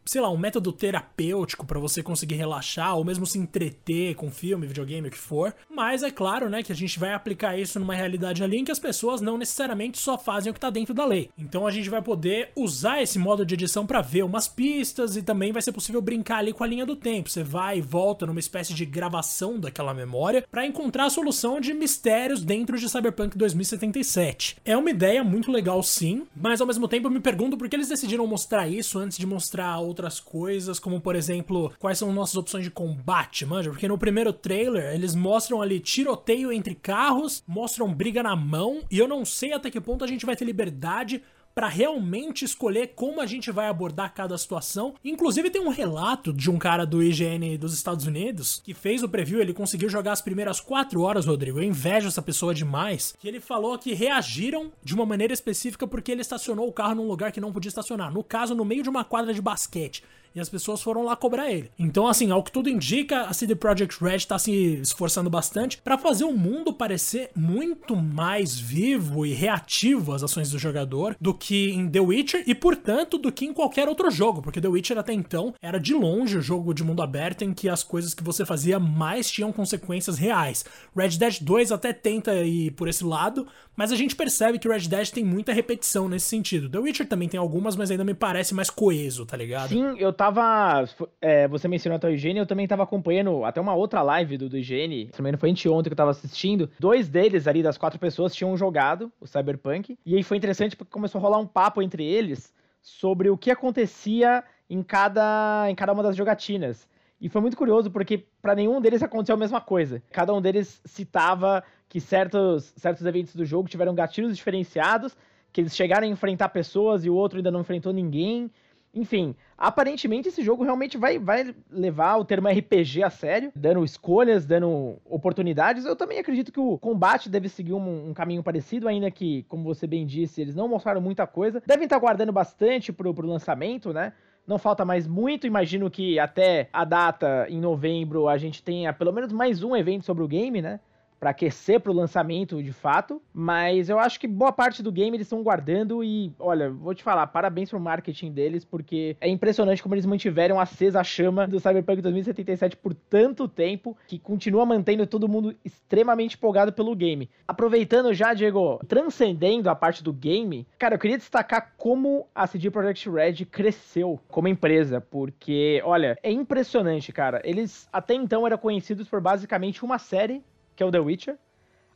sei 0.05 0.21
lá, 0.21 0.31
um 0.31 0.37
método 0.37 0.73
terapêutico 0.73 1.67
para 1.67 1.78
você 1.78 2.02
conseguir 2.02 2.37
relaxar 2.37 2.97
ou 2.97 3.05
mesmo 3.05 3.26
se 3.26 3.38
entreter 3.38 4.14
com 4.14 4.31
filme, 4.31 4.67
videogame, 4.67 5.09
o 5.09 5.11
que 5.11 5.19
for. 5.19 5.55
Mas 5.71 6.02
é 6.02 6.11
claro, 6.11 6.49
né, 6.49 6.62
que 6.62 6.73
a 6.73 6.75
gente 6.75 6.99
vai 6.99 7.12
aplicar 7.12 7.59
isso 7.59 7.78
numa 7.78 7.95
realidade 7.95 8.43
ali 8.43 8.59
em 8.59 8.64
que 8.64 8.73
as 8.73 8.78
pessoas 8.78 9.21
não 9.21 9.38
necessariamente 9.38 9.99
só 9.99 10.19
fazem 10.19 10.50
o 10.50 10.55
que 10.55 10.61
tá 10.61 10.71
dentro 10.71 10.95
da 10.95 11.05
lei. 11.05 11.31
Então 11.38 11.67
a 11.67 11.71
gente 11.71 11.90
vai 11.90 12.02
poder 12.02 12.50
usar 12.57 13.02
esse 13.02 13.19
modo 13.19 13.45
de 13.45 13.55
edição 13.55 13.87
para 13.87 14.00
ver 14.00 14.25
umas 14.25 14.49
pistas 14.49 15.17
e 15.17 15.23
também 15.23 15.52
vai 15.52 15.62
ser 15.62 15.73
possível 15.73 16.00
brincar 16.00 16.38
ali 16.38 16.52
com 16.52 16.64
a 16.64 16.67
linha 16.67 16.87
do 16.87 16.97
tempo. 16.97 17.28
Você 17.28 17.43
vai 17.43 17.78
e 17.78 17.83
volta 17.83 18.26
numa 18.26 18.40
espécie 18.40 18.75
de 18.75 18.85
gravação 18.85 19.59
daquela 19.59 19.95
memória 19.95 20.45
para 20.50 20.67
encontrar 20.67 21.07
a 21.07 21.11
solução 21.11 21.61
de 21.61 21.73
mistérios 21.75 22.38
cenários 22.38 22.45
dentro 22.45 22.78
de 22.78 22.88
Cyberpunk 22.88 23.37
2077. 23.37 24.57
É 24.64 24.76
uma 24.76 24.90
ideia 24.90 25.23
muito 25.25 25.50
legal 25.50 25.83
sim, 25.83 26.26
mas 26.37 26.61
ao 26.61 26.66
mesmo 26.66 26.87
tempo 26.88 27.07
eu 27.07 27.11
me 27.11 27.21
pergunto 27.21 27.57
por 27.57 27.68
que 27.68 27.76
eles 27.76 27.88
decidiram 27.88 28.26
mostrar 28.26 28.68
isso 28.68 28.99
antes 28.99 29.18
de 29.18 29.26
mostrar 29.26 29.78
outras 29.78 30.21
coisas, 30.21 30.78
como 30.78 31.00
por 31.00 31.16
exemplo, 31.16 31.73
quais 31.78 31.99
são 31.99 32.12
nossas 32.12 32.37
opções 32.37 32.64
de 32.64 32.71
combate, 32.71 33.45
manja? 33.45 33.71
Porque 33.71 33.88
no 33.88 33.99
primeiro 33.99 34.33
trailer 34.33 34.95
eles 34.95 35.14
mostram 35.14 35.61
ali 35.61 35.80
tiroteio 35.80 36.52
entre 36.52 36.75
carros, 36.75 37.42
mostram 37.47 37.92
briga 37.92 38.23
na 38.23 38.37
mão, 38.37 38.80
e 38.90 38.99
eu 38.99 39.09
não 39.09 39.25
sei 39.25 39.52
até 39.52 39.71
que 39.71 39.80
ponto 39.80 40.04
a 40.04 40.09
gente 40.09 40.26
vai 40.26 40.37
ter 40.37 40.45
liberdade 40.45 41.23
para 41.55 41.69
realmente 41.69 42.45
escolher 42.45 42.93
como 42.95 43.21
a 43.21 43.26
gente 43.26 43.50
vai 43.50 43.67
abordar 43.67 44.14
cada 44.14 44.37
situação. 44.38 44.95
Inclusive 45.05 45.50
tem 45.50 45.61
um 45.61 45.71
relato 45.71 46.33
de 46.33 46.50
um 46.50 46.59
cara 46.59 46.85
do 46.85 47.02
IGN 47.02 47.59
dos 47.59 47.75
Estados 47.75 48.07
Unidos 48.07 48.61
que 48.64 48.75
fez 48.75 49.02
o 49.02 49.09
preview, 49.09 49.40
ele 49.40 49.52
conseguiu 49.52 49.88
jogar 49.88 50.12
as 50.12 50.23
primeiras 50.23 50.61
4 50.61 51.00
horas, 51.00 51.26
Rodrigo. 51.26 51.59
Eu 51.59 51.64
invejo 51.64 52.09
essa 52.09 52.23
pessoa 52.23 52.55
demais. 52.55 53.14
Que 53.19 53.26
ele 53.26 53.40
falou 53.40 53.78
que 53.78 53.93
reagiram 53.93 54.73
de 54.83 54.95
uma 54.95 55.05
maneira 55.05 55.33
específica 55.33 55.87
porque 55.87 56.12
ele 56.12 56.21
estacionou 56.21 56.69
o 56.69 56.73
carro 56.73 56.95
num 56.95 57.09
lugar 57.09 57.33
que 57.33 57.40
não 57.40 57.52
podia 57.52 57.69
estacionar. 57.69 58.12
No 58.12 58.23
caso, 58.23 58.55
no 58.55 58.64
meio 58.64 58.83
de 58.83 58.88
uma 58.88 59.05
quadra 59.05 59.35
de 59.35 59.43
basquete 59.43 60.02
e 60.35 60.40
as 60.40 60.49
pessoas 60.49 60.82
foram 60.82 61.04
lá 61.04 61.16
cobrar 61.16 61.50
ele. 61.50 61.70
Então, 61.78 62.06
assim, 62.06 62.30
ao 62.30 62.42
que 62.42 62.52
tudo 62.52 62.68
indica, 62.68 63.23
a 63.23 63.32
CD 63.32 63.54
Projekt 63.54 64.02
Red 64.02 64.20
tá 64.20 64.38
se 64.38 64.80
esforçando 64.80 65.30
bastante 65.30 65.78
para 65.78 65.99
fazer 65.99 66.25
o 66.25 66.32
mundo 66.32 66.73
parecer 66.73 67.30
muito 67.35 67.97
mais 67.97 68.58
vivo 68.58 69.25
e 69.25 69.32
reativo 69.32 70.12
às 70.12 70.23
ações 70.23 70.50
do 70.50 70.58
jogador 70.58 71.16
do 71.20 71.35
que 71.35 71.70
em 71.70 71.88
The 71.88 72.00
Witcher 72.00 72.44
e, 72.47 72.54
portanto, 72.54 73.18
do 73.18 73.32
que 73.32 73.44
em 73.44 73.52
qualquer 73.52 73.88
outro 73.88 74.11
jogo, 74.11 74.42
porque 74.42 74.61
The 74.61 74.68
Witcher 74.68 74.99
até 74.99 75.12
então 75.12 75.54
era 75.61 75.78
de 75.78 75.94
longe 75.94 76.38
o 76.38 76.42
jogo 76.42 76.73
de 76.75 76.85
mundo 76.85 77.02
aberto 77.02 77.42
em 77.42 77.52
que 77.52 77.68
as 77.68 77.82
coisas 77.82 78.14
que 78.14 78.23
você 78.23 78.44
fazia 78.44 78.78
mais 78.78 79.30
tinham 79.30 79.52
consequências 79.52 80.18
reais. 80.18 80.64
Red 80.97 81.11
Dead 81.11 81.40
2 81.40 81.73
até 81.73 81.92
tenta 81.92 82.35
ir 82.44 82.70
por 82.73 82.88
esse 82.88 83.04
lado, 83.04 83.47
mas 83.76 83.92
a 83.92 83.97
gente 83.97 84.16
percebe 84.16 84.58
que 84.58 84.68
Red 84.68 84.88
Dead 84.88 85.08
tem 85.11 85.25
muita 85.25 85.52
repetição 85.52 86.08
nesse 86.08 86.26
sentido. 86.26 86.68
The 86.68 86.78
Witcher 86.78 87.08
também 87.08 87.28
tem 87.28 87.38
algumas, 87.38 87.76
mas 87.76 87.90
ainda 87.90 88.04
me 88.04 88.14
parece 88.14 88.54
mais 88.54 88.70
coeso, 88.70 89.25
tá 89.25 89.37
ligado? 89.37 89.70
Sim, 89.70 89.97
eu 89.99 90.12
tava. 90.18 90.84
É, 91.22 91.46
você 91.48 91.68
mencionou 91.68 91.96
até 91.96 92.08
o 92.08 92.10
IGN, 92.10 92.40
eu 92.40 92.46
também 92.46 92.66
tava 92.66 92.82
acompanhando 92.82 93.44
até 93.44 93.60
uma 93.60 93.75
outra 93.75 94.02
live 94.02 94.37
do, 94.37 94.48
do 94.48 94.58
IGN. 94.58 95.06
Também 95.06 95.32
não 95.32 95.38
foi 95.38 95.50
anteontem 95.50 95.88
que 95.88 95.94
eu 95.94 95.96
tava 95.96 96.10
assistindo. 96.10 96.68
Dois 96.78 97.08
deles 97.08 97.46
ali, 97.46 97.62
das 97.62 97.78
quatro 97.78 97.98
pessoas, 97.98 98.34
tinham 98.34 98.54
jogado 98.56 99.10
o 99.20 99.26
Cyberpunk. 99.26 99.96
E 100.04 100.16
aí 100.16 100.22
foi 100.22 100.37
interessante 100.37 100.76
porque 100.76 100.92
começou 100.92 101.20
a 101.20 101.22
rolar 101.22 101.38
um 101.38 101.46
papo 101.46 101.80
entre 101.80 102.04
eles 102.04 102.52
sobre 102.82 103.30
o 103.30 103.38
que 103.38 103.50
acontecia 103.50 104.42
em 104.68 104.82
cada, 104.82 105.66
em 105.70 105.75
cada 105.75 105.92
uma 105.92 106.02
das 106.02 106.16
jogatinas. 106.16 106.88
E 107.20 107.28
foi 107.28 107.40
muito 107.40 107.56
curioso 107.56 107.90
porque 107.90 108.26
para 108.42 108.54
nenhum 108.54 108.80
deles 108.80 109.02
aconteceu 109.02 109.34
a 109.34 109.38
mesma 109.38 109.60
coisa. 109.60 110.02
Cada 110.10 110.34
um 110.34 110.40
deles 110.40 110.80
citava 110.84 111.62
que 111.88 112.00
certos, 112.00 112.72
certos 112.76 113.04
eventos 113.06 113.34
do 113.34 113.44
jogo 113.44 113.68
tiveram 113.68 113.94
gatilhos 113.94 114.37
diferenciados, 114.37 115.16
que 115.52 115.60
eles 115.60 115.75
chegaram 115.75 116.06
a 116.06 116.10
enfrentar 116.10 116.50
pessoas 116.50 117.04
e 117.04 117.10
o 117.10 117.14
outro 117.14 117.38
ainda 117.38 117.50
não 117.50 117.60
enfrentou 117.60 117.92
ninguém. 117.92 118.50
Enfim, 118.99 119.37
aparentemente 119.57 120.28
esse 120.28 120.43
jogo 120.43 120.64
realmente 120.64 120.99
vai, 120.99 121.21
vai 121.21 121.55
levar 121.71 122.17
o 122.17 122.25
termo 122.25 122.49
RPG 122.49 123.05
a 123.05 123.11
sério, 123.11 123.52
dando 123.55 123.85
escolhas, 123.85 124.45
dando 124.45 124.97
oportunidades. 125.05 125.85
Eu 125.85 125.95
também 125.95 126.19
acredito 126.19 126.50
que 126.50 126.59
o 126.59 126.76
combate 126.76 127.31
deve 127.31 127.49
seguir 127.49 127.75
um, 127.75 128.11
um 128.11 128.12
caminho 128.12 128.43
parecido, 128.43 128.88
ainda 128.88 129.09
que, 129.09 129.45
como 129.45 129.62
você 129.62 129.87
bem 129.87 130.05
disse, 130.05 130.40
eles 130.40 130.57
não 130.57 130.67
mostraram 130.67 131.00
muita 131.00 131.28
coisa. 131.28 131.62
Devem 131.64 131.85
estar 131.85 131.99
guardando 131.99 132.33
bastante 132.33 132.93
pro, 132.93 133.14
pro 133.14 133.28
lançamento, 133.28 133.93
né? 133.93 134.12
Não 134.45 134.59
falta 134.59 134.85
mais 134.85 135.07
muito, 135.07 135.47
imagino 135.47 135.88
que 135.88 136.19
até 136.19 136.69
a 136.73 136.85
data 136.85 137.47
em 137.49 137.61
novembro 137.61 138.28
a 138.28 138.37
gente 138.37 138.62
tenha 138.62 138.93
pelo 138.93 139.12
menos 139.12 139.31
mais 139.31 139.62
um 139.62 139.76
evento 139.76 140.05
sobre 140.05 140.25
o 140.25 140.28
game, 140.28 140.61
né? 140.61 140.81
Para 141.18 141.30
aquecer 141.30 141.80
para 141.80 141.92
o 141.92 141.94
lançamento 141.94 142.62
de 142.62 142.72
fato, 142.72 143.20
mas 143.32 143.88
eu 143.88 143.98
acho 143.98 144.20
que 144.20 144.26
boa 144.26 144.52
parte 144.52 144.82
do 144.82 144.92
game 144.92 145.16
eles 145.16 145.26
estão 145.26 145.42
guardando 145.42 146.02
e, 146.02 146.32
olha, 146.38 146.70
vou 146.70 146.94
te 146.94 147.02
falar, 147.02 147.26
parabéns 147.26 147.70
pro 147.70 147.80
marketing 147.80 148.32
deles, 148.32 148.64
porque 148.64 149.16
é 149.20 149.28
impressionante 149.28 149.82
como 149.82 149.94
eles 149.94 150.06
mantiveram 150.06 150.60
acesa 150.60 151.00
a 151.00 151.04
chama 151.04 151.46
do 151.46 151.60
Cyberpunk 151.60 152.00
2077 152.02 152.76
por 152.76 152.94
tanto 152.94 153.48
tempo, 153.48 153.96
que 154.06 154.18
continua 154.18 154.64
mantendo 154.64 155.06
todo 155.06 155.28
mundo 155.28 155.54
extremamente 155.64 156.37
empolgado 156.37 156.72
pelo 156.72 156.94
game. 156.94 157.28
Aproveitando 157.46 158.14
já, 158.14 158.34
Diego, 158.34 158.80
transcendendo 158.87 159.70
a 159.70 159.75
parte 159.75 160.02
do 160.02 160.12
game, 160.12 160.66
cara, 160.78 160.94
eu 160.94 160.98
queria 160.98 161.18
destacar 161.18 161.75
como 161.76 162.26
a 162.34 162.46
CD 162.46 162.70
Projekt 162.70 163.08
Red 163.10 163.44
cresceu 163.46 164.20
como 164.28 164.48
empresa, 164.48 165.00
porque, 165.00 165.82
olha, 165.84 166.18
é 166.22 166.30
impressionante, 166.30 167.12
cara. 167.12 167.40
Eles 167.44 167.88
até 167.92 168.14
então 168.14 168.46
eram 168.46 168.58
conhecidos 168.58 169.08
por 169.08 169.20
basicamente 169.20 169.84
uma 169.84 169.98
série 169.98 170.42
que 170.78 170.82
é 170.85 170.87
o 170.87 170.92
The 170.92 171.00
Witcher. 171.00 171.37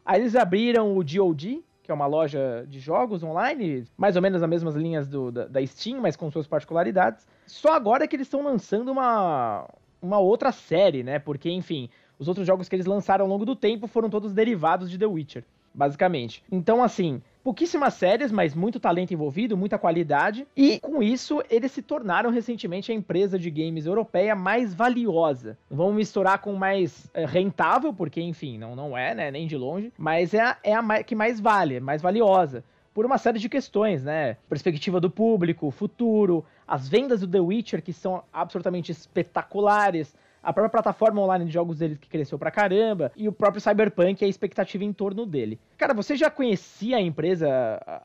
Aí 0.04 0.20
eles 0.20 0.34
abriram 0.34 0.98
o 0.98 1.04
GOG, 1.04 1.64
que 1.84 1.92
é 1.92 1.94
uma 1.94 2.06
loja 2.06 2.66
de 2.68 2.80
jogos 2.80 3.22
online, 3.22 3.84
mais 3.96 4.16
ou 4.16 4.22
menos 4.22 4.40
nas 4.40 4.50
mesmas 4.50 4.74
linhas 4.74 5.08
do, 5.08 5.30
da, 5.30 5.46
da 5.46 5.64
Steam, 5.64 6.00
mas 6.00 6.16
com 6.16 6.28
suas 6.32 6.48
particularidades. 6.48 7.28
Só 7.46 7.74
agora 7.74 8.02
é 8.02 8.08
que 8.08 8.16
eles 8.16 8.26
estão 8.26 8.42
lançando 8.42 8.90
uma, 8.90 9.68
uma 10.02 10.18
outra 10.18 10.50
série, 10.50 11.04
né? 11.04 11.20
Porque, 11.20 11.48
enfim, 11.48 11.88
os 12.18 12.26
outros 12.26 12.44
jogos 12.44 12.68
que 12.68 12.74
eles 12.74 12.86
lançaram 12.86 13.24
ao 13.24 13.28
longo 13.28 13.44
do 13.44 13.54
tempo 13.54 13.86
foram 13.86 14.10
todos 14.10 14.32
derivados 14.32 14.90
de 14.90 14.98
The 14.98 15.06
Witcher, 15.06 15.44
basicamente. 15.72 16.42
Então, 16.50 16.82
assim, 16.82 17.22
pouquíssimas 17.42 17.94
séries, 17.94 18.30
mas 18.30 18.54
muito 18.54 18.80
talento 18.80 19.12
envolvido, 19.12 19.56
muita 19.56 19.78
qualidade. 19.78 20.46
E 20.56 20.78
com 20.80 21.02
isso, 21.02 21.42
eles 21.50 21.72
se 21.72 21.82
tornaram 21.82 22.30
recentemente 22.30 22.92
a 22.92 22.94
empresa 22.94 23.38
de 23.38 23.50
games 23.50 23.86
europeia 23.86 24.34
mais 24.34 24.74
valiosa. 24.74 25.58
Vamos 25.70 25.96
misturar 25.96 26.38
com 26.38 26.54
mais 26.54 27.10
é, 27.12 27.26
rentável, 27.26 27.92
porque 27.92 28.20
enfim, 28.20 28.58
não, 28.58 28.76
não 28.76 28.96
é, 28.96 29.14
né? 29.14 29.30
Nem 29.30 29.46
de 29.46 29.56
longe. 29.56 29.92
Mas 29.98 30.34
é 30.34 30.40
a, 30.40 30.56
é 30.62 30.74
a 30.74 31.02
que 31.02 31.14
mais 31.14 31.40
vale, 31.40 31.80
mais 31.80 32.00
valiosa 32.00 32.64
por 32.94 33.06
uma 33.06 33.18
série 33.18 33.38
de 33.38 33.48
questões, 33.48 34.04
né? 34.04 34.36
Perspectiva 34.48 35.00
do 35.00 35.10
público, 35.10 35.70
futuro, 35.70 36.44
as 36.66 36.88
vendas 36.88 37.20
do 37.20 37.28
The 37.28 37.40
Witcher 37.40 37.82
que 37.82 37.92
são 37.92 38.22
absolutamente 38.32 38.92
espetaculares, 38.92 40.14
a 40.42 40.52
própria 40.52 40.70
plataforma 40.70 41.20
online 41.20 41.44
de 41.44 41.52
jogos 41.52 41.78
deles 41.78 41.98
que 41.98 42.08
cresceu 42.08 42.38
pra 42.38 42.50
caramba, 42.50 43.12
e 43.16 43.28
o 43.28 43.32
próprio 43.32 43.60
Cyberpunk 43.60 44.22
e 44.22 44.24
a 44.24 44.28
expectativa 44.28 44.84
em 44.84 44.92
torno 44.92 45.24
dele. 45.24 45.58
Cara, 45.76 45.94
você 45.94 46.16
já 46.16 46.30
conhecia 46.30 46.96
a 46.96 47.00
empresa 47.00 47.48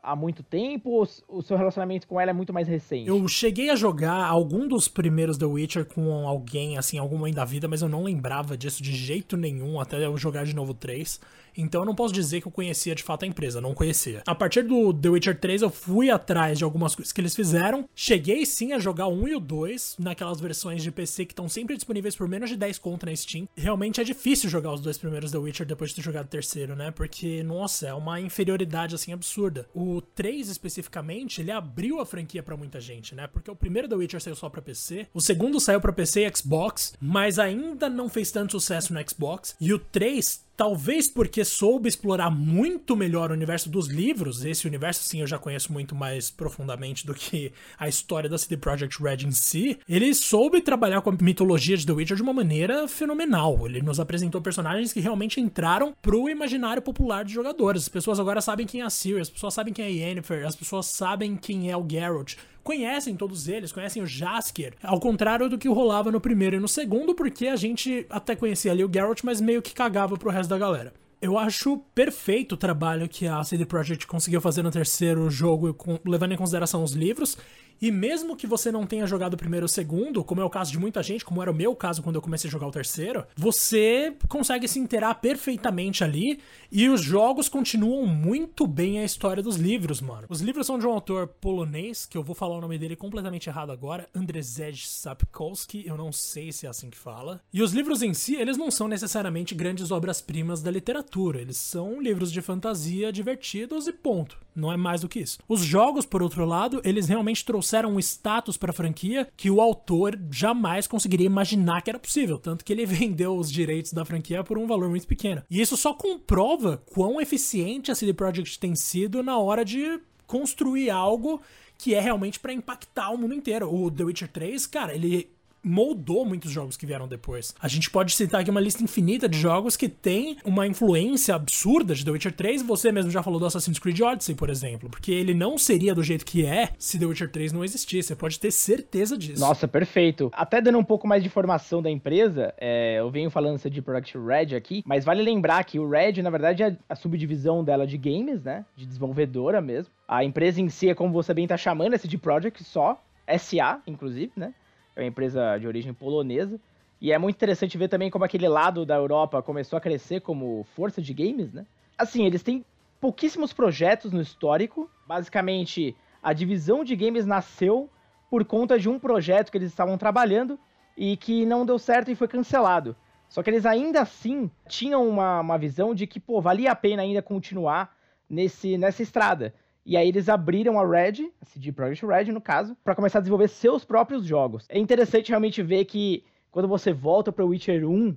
há 0.02 0.14
muito 0.14 0.42
tempo 0.42 0.90
ou 0.90 1.08
o 1.28 1.42
seu 1.42 1.56
relacionamento 1.56 2.06
com 2.06 2.20
ela 2.20 2.30
é 2.30 2.34
muito 2.34 2.52
mais 2.52 2.68
recente? 2.68 3.08
Eu 3.08 3.26
cheguei 3.28 3.70
a 3.70 3.76
jogar 3.76 4.26
algum 4.26 4.66
dos 4.68 4.88
primeiros 4.88 5.36
The 5.36 5.46
Witcher 5.46 5.84
com 5.84 6.26
alguém, 6.26 6.78
assim, 6.78 6.98
algum 6.98 7.18
mãe 7.18 7.32
da 7.32 7.44
vida, 7.44 7.66
mas 7.66 7.82
eu 7.82 7.88
não 7.88 8.04
lembrava 8.04 8.56
disso 8.56 8.82
de 8.82 8.92
jeito 8.92 9.36
nenhum 9.36 9.80
até 9.80 10.04
eu 10.04 10.16
jogar 10.16 10.44
de 10.44 10.54
novo 10.54 10.74
3. 10.74 11.20
Então 11.58 11.82
eu 11.82 11.84
não 11.84 11.94
posso 11.94 12.14
dizer 12.14 12.40
que 12.40 12.46
eu 12.46 12.52
conhecia 12.52 12.94
de 12.94 13.02
fato 13.02 13.24
a 13.24 13.26
empresa, 13.26 13.60
não 13.60 13.74
conhecia. 13.74 14.22
A 14.24 14.34
partir 14.34 14.62
do 14.62 14.94
The 14.94 15.08
Witcher 15.08 15.38
3 15.38 15.62
eu 15.62 15.70
fui 15.70 16.08
atrás 16.08 16.56
de 16.56 16.62
algumas 16.62 16.94
coisas 16.94 17.12
que 17.12 17.20
eles 17.20 17.34
fizeram. 17.34 17.88
Cheguei 17.94 18.46
sim 18.46 18.72
a 18.72 18.78
jogar 18.78 19.08
o 19.08 19.24
1 19.24 19.28
e 19.28 19.34
o 19.34 19.40
2 19.40 19.96
naquelas 19.98 20.40
versões 20.40 20.84
de 20.84 20.92
PC 20.92 21.26
que 21.26 21.32
estão 21.32 21.48
sempre 21.48 21.74
disponíveis 21.74 22.14
por 22.14 22.28
menos 22.28 22.48
de 22.48 22.56
10 22.56 22.78
conto 22.78 23.06
na 23.06 23.16
Steam. 23.16 23.48
Realmente 23.56 24.00
é 24.00 24.04
difícil 24.04 24.48
jogar 24.48 24.72
os 24.72 24.80
dois 24.80 24.96
primeiros 24.96 25.32
The 25.32 25.38
Witcher 25.38 25.66
depois 25.66 25.90
de 25.90 25.96
ter 25.96 26.02
jogado 26.02 26.26
o 26.26 26.30
terceiro, 26.30 26.76
né? 26.76 26.92
Porque, 26.92 27.42
nossa, 27.42 27.88
é 27.88 27.94
uma 27.94 28.20
inferioridade 28.20 28.94
assim 28.94 29.12
absurda. 29.12 29.68
O 29.74 30.00
3 30.00 30.48
especificamente, 30.48 31.40
ele 31.40 31.50
abriu 31.50 32.00
a 32.00 32.06
franquia 32.06 32.42
para 32.42 32.56
muita 32.56 32.80
gente, 32.80 33.14
né? 33.14 33.26
Porque 33.26 33.50
o 33.50 33.56
primeiro 33.56 33.88
The 33.88 33.96
Witcher 33.96 34.20
saiu 34.20 34.36
só 34.36 34.48
para 34.48 34.62
PC, 34.62 35.08
o 35.12 35.20
segundo 35.20 35.58
saiu 35.58 35.80
para 35.80 35.92
PC 35.92 36.24
e 36.24 36.36
Xbox, 36.36 36.94
mas 37.00 37.38
ainda 37.38 37.88
não 37.88 38.08
fez 38.08 38.30
tanto 38.30 38.52
sucesso 38.52 38.92
no 38.94 39.00
Xbox. 39.08 39.56
E 39.60 39.72
o 39.72 39.78
3 39.78 40.47
Talvez 40.58 41.06
porque 41.06 41.44
soube 41.44 41.88
explorar 41.88 42.30
muito 42.30 42.96
melhor 42.96 43.30
o 43.30 43.32
universo 43.32 43.70
dos 43.70 43.86
livros, 43.86 44.44
esse 44.44 44.66
universo 44.66 45.04
sim 45.04 45.20
eu 45.20 45.26
já 45.26 45.38
conheço 45.38 45.72
muito 45.72 45.94
mais 45.94 46.32
profundamente 46.32 47.06
do 47.06 47.14
que 47.14 47.52
a 47.78 47.86
história 47.88 48.28
da 48.28 48.36
CD 48.36 48.56
Projekt 48.56 49.00
Red 49.00 49.18
em 49.24 49.30
si. 49.30 49.78
Ele 49.88 50.12
soube 50.12 50.60
trabalhar 50.60 51.00
com 51.00 51.10
a 51.10 51.16
mitologia 51.20 51.76
de 51.76 51.86
The 51.86 51.92
Witcher 51.92 52.16
de 52.16 52.24
uma 52.24 52.32
maneira 52.32 52.88
fenomenal. 52.88 53.68
Ele 53.68 53.80
nos 53.80 54.00
apresentou 54.00 54.42
personagens 54.42 54.92
que 54.92 54.98
realmente 54.98 55.40
entraram 55.40 55.94
pro 56.02 56.28
imaginário 56.28 56.82
popular 56.82 57.24
de 57.24 57.32
jogadores. 57.32 57.82
As 57.82 57.88
pessoas 57.88 58.18
agora 58.18 58.40
sabem 58.40 58.66
quem 58.66 58.80
é 58.80 58.84
a 58.84 58.90
Ciri, 58.90 59.20
as 59.20 59.30
pessoas 59.30 59.54
sabem 59.54 59.72
quem 59.72 59.84
é 59.84 59.86
a 59.86 60.08
Yennefer, 60.08 60.44
as 60.44 60.56
pessoas 60.56 60.86
sabem 60.86 61.36
quem 61.36 61.70
é 61.70 61.76
o 61.76 61.88
Geralt 61.88 62.34
conhecem 62.68 63.16
todos 63.16 63.48
eles, 63.48 63.72
conhecem 63.72 64.02
o 64.02 64.06
Jaskier, 64.06 64.74
ao 64.82 65.00
contrário 65.00 65.48
do 65.48 65.56
que 65.56 65.66
rolava 65.66 66.12
no 66.12 66.20
primeiro 66.20 66.56
e 66.56 66.60
no 66.60 66.68
segundo, 66.68 67.14
porque 67.14 67.46
a 67.46 67.56
gente 67.56 68.04
até 68.10 68.36
conhecia 68.36 68.70
ali 68.70 68.84
o 68.84 68.90
Geralt, 68.92 69.22
mas 69.24 69.40
meio 69.40 69.62
que 69.62 69.72
cagava 69.72 70.18
pro 70.18 70.28
resto 70.28 70.50
da 70.50 70.58
galera. 70.58 70.92
Eu 71.18 71.38
acho 71.38 71.78
perfeito 71.94 72.52
o 72.52 72.58
trabalho 72.58 73.08
que 73.08 73.26
a 73.26 73.42
CD 73.42 73.64
Projekt 73.64 74.06
conseguiu 74.06 74.38
fazer 74.42 74.62
no 74.62 74.70
terceiro 74.70 75.30
jogo, 75.30 75.74
levando 76.04 76.32
em 76.32 76.36
consideração 76.36 76.84
os 76.84 76.92
livros. 76.92 77.38
E 77.80 77.92
mesmo 77.92 78.36
que 78.36 78.46
você 78.46 78.72
não 78.72 78.86
tenha 78.86 79.06
jogado 79.06 79.34
o 79.34 79.36
primeiro 79.36 79.64
ou 79.64 79.68
o 79.68 79.68
segundo, 79.68 80.24
como 80.24 80.40
é 80.40 80.44
o 80.44 80.50
caso 80.50 80.72
de 80.72 80.78
muita 80.78 81.02
gente, 81.02 81.24
como 81.24 81.40
era 81.40 81.50
o 81.50 81.54
meu 81.54 81.74
caso 81.76 82.02
quando 82.02 82.16
eu 82.16 82.22
comecei 82.22 82.48
a 82.48 82.50
jogar 82.50 82.66
o 82.66 82.72
terceiro, 82.72 83.24
você 83.36 84.16
consegue 84.28 84.66
se 84.66 84.80
inteirar 84.80 85.14
perfeitamente 85.14 86.02
ali 86.02 86.40
e 86.72 86.88
os 86.88 87.00
jogos 87.00 87.48
continuam 87.48 88.04
muito 88.06 88.66
bem 88.66 88.98
a 88.98 89.04
história 89.04 89.42
dos 89.42 89.56
livros, 89.56 90.00
mano. 90.00 90.26
Os 90.28 90.40
livros 90.40 90.66
são 90.66 90.78
de 90.78 90.86
um 90.86 90.90
autor 90.90 91.28
polonês, 91.28 92.04
que 92.04 92.18
eu 92.18 92.22
vou 92.22 92.34
falar 92.34 92.56
o 92.56 92.60
nome 92.60 92.78
dele 92.78 92.96
completamente 92.96 93.48
errado 93.48 93.70
agora, 93.70 94.08
Andrzej 94.14 94.86
Sapkowski, 94.86 95.86
eu 95.86 95.96
não 95.96 96.10
sei 96.10 96.50
se 96.50 96.66
é 96.66 96.68
assim 96.68 96.90
que 96.90 96.98
fala. 96.98 97.40
E 97.52 97.62
os 97.62 97.72
livros 97.72 98.02
em 98.02 98.12
si, 98.12 98.34
eles 98.34 98.56
não 98.56 98.70
são 98.70 98.88
necessariamente 98.88 99.54
grandes 99.54 99.90
obras-primas 99.90 100.62
da 100.62 100.70
literatura, 100.70 101.40
eles 101.40 101.56
são 101.56 102.02
livros 102.02 102.32
de 102.32 102.42
fantasia 102.42 103.12
divertidos 103.12 103.86
e 103.86 103.92
ponto. 103.92 104.36
Não 104.54 104.72
é 104.72 104.76
mais 104.76 105.02
do 105.02 105.08
que 105.08 105.20
isso. 105.20 105.38
Os 105.48 105.60
jogos, 105.60 106.04
por 106.04 106.20
outro 106.20 106.44
lado, 106.44 106.80
eles 106.84 107.06
realmente 107.06 107.44
trouxeram 107.44 107.67
um 107.86 107.98
status 107.98 108.56
para 108.56 108.70
a 108.70 108.74
franquia 108.74 109.28
que 109.36 109.50
o 109.50 109.60
autor 109.60 110.18
jamais 110.30 110.86
conseguiria 110.86 111.26
imaginar 111.26 111.82
que 111.82 111.90
era 111.90 111.98
possível, 111.98 112.38
tanto 112.38 112.64
que 112.64 112.72
ele 112.72 112.84
vendeu 112.86 113.36
os 113.36 113.50
direitos 113.50 113.92
da 113.92 114.04
franquia 114.04 114.44
por 114.44 114.58
um 114.58 114.66
valor 114.66 114.88
muito 114.88 115.06
pequeno. 115.06 115.42
E 115.50 115.60
isso 115.60 115.76
só 115.76 115.92
comprova 115.92 116.82
quão 116.86 117.20
eficiente 117.20 117.90
a 117.90 117.94
CD 117.94 118.12
Projekt 118.12 118.58
tem 118.58 118.74
sido 118.74 119.22
na 119.22 119.38
hora 119.38 119.64
de 119.64 120.00
construir 120.26 120.90
algo 120.90 121.40
que 121.78 121.94
é 121.94 122.00
realmente 122.00 122.40
para 122.40 122.52
impactar 122.52 123.10
o 123.10 123.18
mundo 123.18 123.34
inteiro. 123.34 123.72
O 123.72 123.90
The 123.90 124.04
Witcher 124.04 124.28
3, 124.28 124.66
cara, 124.66 124.94
ele 124.94 125.30
moldou 125.62 126.24
muitos 126.24 126.50
jogos 126.50 126.76
que 126.76 126.86
vieram 126.86 127.08
depois. 127.08 127.54
A 127.60 127.68
gente 127.68 127.90
pode 127.90 128.12
citar 128.12 128.40
aqui 128.40 128.50
uma 128.50 128.60
lista 128.60 128.82
infinita 128.82 129.28
de 129.28 129.38
jogos 129.38 129.76
que 129.76 129.88
tem 129.88 130.38
uma 130.44 130.66
influência 130.66 131.34
absurda 131.34 131.94
de 131.94 132.04
The 132.04 132.10
Witcher 132.10 132.32
3. 132.32 132.62
Você 132.62 132.90
mesmo 132.90 133.10
já 133.10 133.22
falou 133.22 133.38
do 133.38 133.46
Assassin's 133.46 133.78
Creed 133.78 134.00
Odyssey, 134.00 134.34
por 134.34 134.50
exemplo, 134.50 134.88
porque 134.88 135.12
ele 135.12 135.34
não 135.34 135.58
seria 135.58 135.94
do 135.94 136.02
jeito 136.02 136.24
que 136.24 136.44
é 136.46 136.70
se 136.78 136.98
The 136.98 137.06
Witcher 137.06 137.30
3 137.30 137.52
não 137.52 137.64
existisse. 137.64 138.08
Você 138.08 138.16
pode 138.16 138.38
ter 138.40 138.50
certeza 138.50 139.16
disso. 139.16 139.40
Nossa, 139.40 139.68
perfeito. 139.68 140.30
Até 140.32 140.60
dando 140.60 140.78
um 140.78 140.84
pouco 140.84 141.06
mais 141.06 141.22
de 141.22 141.28
informação 141.28 141.82
da 141.82 141.90
empresa, 141.90 142.54
é, 142.58 142.98
eu 142.98 143.10
venho 143.10 143.30
falando 143.30 143.58
de 143.58 143.82
Product 143.82 144.16
Red 144.16 144.54
aqui, 144.54 144.82
mas 144.86 145.04
vale 145.04 145.22
lembrar 145.22 145.64
que 145.64 145.78
o 145.78 145.88
Red, 145.88 146.22
na 146.22 146.30
verdade, 146.30 146.62
é 146.62 146.76
a 146.88 146.94
subdivisão 146.94 147.64
dela 147.64 147.86
de 147.86 147.98
games, 147.98 148.42
né? 148.42 148.64
De 148.76 148.86
desenvolvedora 148.86 149.60
mesmo. 149.60 149.92
A 150.06 150.24
empresa 150.24 150.60
em 150.60 150.68
si 150.68 150.88
é 150.88 150.94
como 150.94 151.12
você 151.12 151.34
bem 151.34 151.46
tá 151.46 151.56
chamando, 151.56 151.94
esse 151.94 152.06
de 152.06 152.16
Project 152.16 152.62
só, 152.62 153.02
SA, 153.38 153.80
inclusive, 153.86 154.32
né? 154.36 154.54
É 154.98 155.04
uma 155.04 155.08
empresa 155.08 155.56
de 155.58 155.66
origem 155.66 155.94
polonesa. 155.94 156.60
E 157.00 157.12
é 157.12 157.18
muito 157.18 157.36
interessante 157.36 157.78
ver 157.78 157.88
também 157.88 158.10
como 158.10 158.24
aquele 158.24 158.48
lado 158.48 158.84
da 158.84 158.96
Europa 158.96 159.40
começou 159.40 159.76
a 159.76 159.80
crescer 159.80 160.20
como 160.20 160.66
força 160.74 161.00
de 161.00 161.14
games, 161.14 161.52
né? 161.52 161.64
Assim, 161.96 162.26
eles 162.26 162.42
têm 162.42 162.64
pouquíssimos 163.00 163.52
projetos 163.52 164.12
no 164.12 164.20
histórico. 164.20 164.90
Basicamente, 165.06 165.96
a 166.20 166.32
divisão 166.32 166.82
de 166.82 166.96
games 166.96 167.24
nasceu 167.24 167.88
por 168.28 168.44
conta 168.44 168.78
de 168.78 168.88
um 168.88 168.98
projeto 168.98 169.50
que 169.50 169.58
eles 169.58 169.70
estavam 169.70 169.96
trabalhando 169.96 170.58
e 170.96 171.16
que 171.16 171.46
não 171.46 171.64
deu 171.64 171.78
certo 171.78 172.10
e 172.10 172.16
foi 172.16 172.26
cancelado. 172.26 172.96
Só 173.28 173.42
que 173.42 173.50
eles 173.50 173.64
ainda 173.64 174.00
assim 174.00 174.50
tinham 174.66 175.08
uma, 175.08 175.40
uma 175.40 175.58
visão 175.58 175.94
de 175.94 176.06
que, 176.06 176.18
pô, 176.18 176.40
valia 176.40 176.72
a 176.72 176.74
pena 176.74 177.02
ainda 177.02 177.22
continuar 177.22 177.94
nesse, 178.28 178.76
nessa 178.76 179.02
estrada. 179.02 179.54
E 179.88 179.96
aí 179.96 180.06
eles 180.06 180.28
abriram 180.28 180.78
a 180.78 180.86
Red, 180.86 181.32
a 181.40 181.46
CD 181.46 181.72
Projekt 181.72 182.04
Red 182.04 182.24
no 182.30 182.42
caso, 182.42 182.76
para 182.84 182.94
começar 182.94 183.20
a 183.20 183.22
desenvolver 183.22 183.48
seus 183.48 183.86
próprios 183.86 184.22
jogos. 184.22 184.66
É 184.68 184.78
interessante 184.78 185.30
realmente 185.30 185.62
ver 185.62 185.86
que 185.86 186.24
quando 186.50 186.68
você 186.68 186.92
volta 186.92 187.32
para 187.32 187.42
Witcher 187.42 187.88
1, 187.88 188.14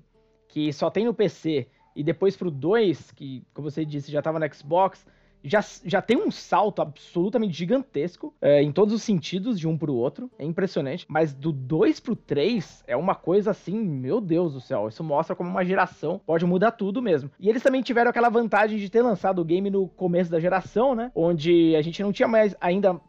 que 0.50 0.74
só 0.74 0.90
tem 0.90 1.06
no 1.06 1.14
PC, 1.14 1.70
e 1.96 2.04
depois 2.04 2.36
pro 2.36 2.52
2, 2.52 3.12
que 3.12 3.48
como 3.54 3.72
você 3.72 3.86
disse, 3.86 4.12
já 4.12 4.20
estava 4.20 4.38
no 4.38 4.54
Xbox, 4.54 5.08
já, 5.44 5.64
já 5.84 6.02
tem 6.02 6.18
um 6.18 6.30
salto 6.30 6.82
absolutamente 6.82 7.54
gigantesco 7.54 8.34
é, 8.42 8.62
em 8.62 8.72
todos 8.72 8.94
os 8.94 9.04
sentidos 9.04 9.60
de 9.60 9.68
um 9.68 9.78
pro 9.78 9.94
outro. 9.94 10.30
É 10.38 10.46
impressionante. 10.46 11.06
Mas 11.10 11.34
do 11.34 11.52
2 11.52 12.00
pro 12.00 12.16
3 12.16 12.84
é 12.88 12.96
uma 12.96 13.16
coisa 13.16 13.52
assim, 13.52 13.78
meu 13.80 14.22
Deus 14.22 14.54
do 14.54 14.62
céu. 14.62 14.88
Isso 14.88 15.04
mostra 15.04 15.36
como 15.36 15.50
uma 15.50 15.66
geração 15.66 16.22
pode 16.26 16.46
mudar 16.46 16.72
tudo 16.72 17.02
mesmo. 17.02 17.32
E 17.40 17.50
eles 17.50 17.64
também 17.64 17.82
tiveram 17.82 18.10
aquela 18.10 18.30
vantagem 18.30 18.78
de 18.78 18.90
ter 18.90 19.02
lançado 19.02 19.40
o 19.40 19.46
game 19.46 19.70
no 19.70 19.88
começo 19.88 20.32
da 20.32 20.40
geração, 20.40 20.96
né? 20.96 21.12
Onde 21.16 21.76
a 21.76 21.82
gente 21.82 22.02
não 22.02 22.12
tinha 22.12 22.28
mais 22.28 22.56
ainda 22.62 23.00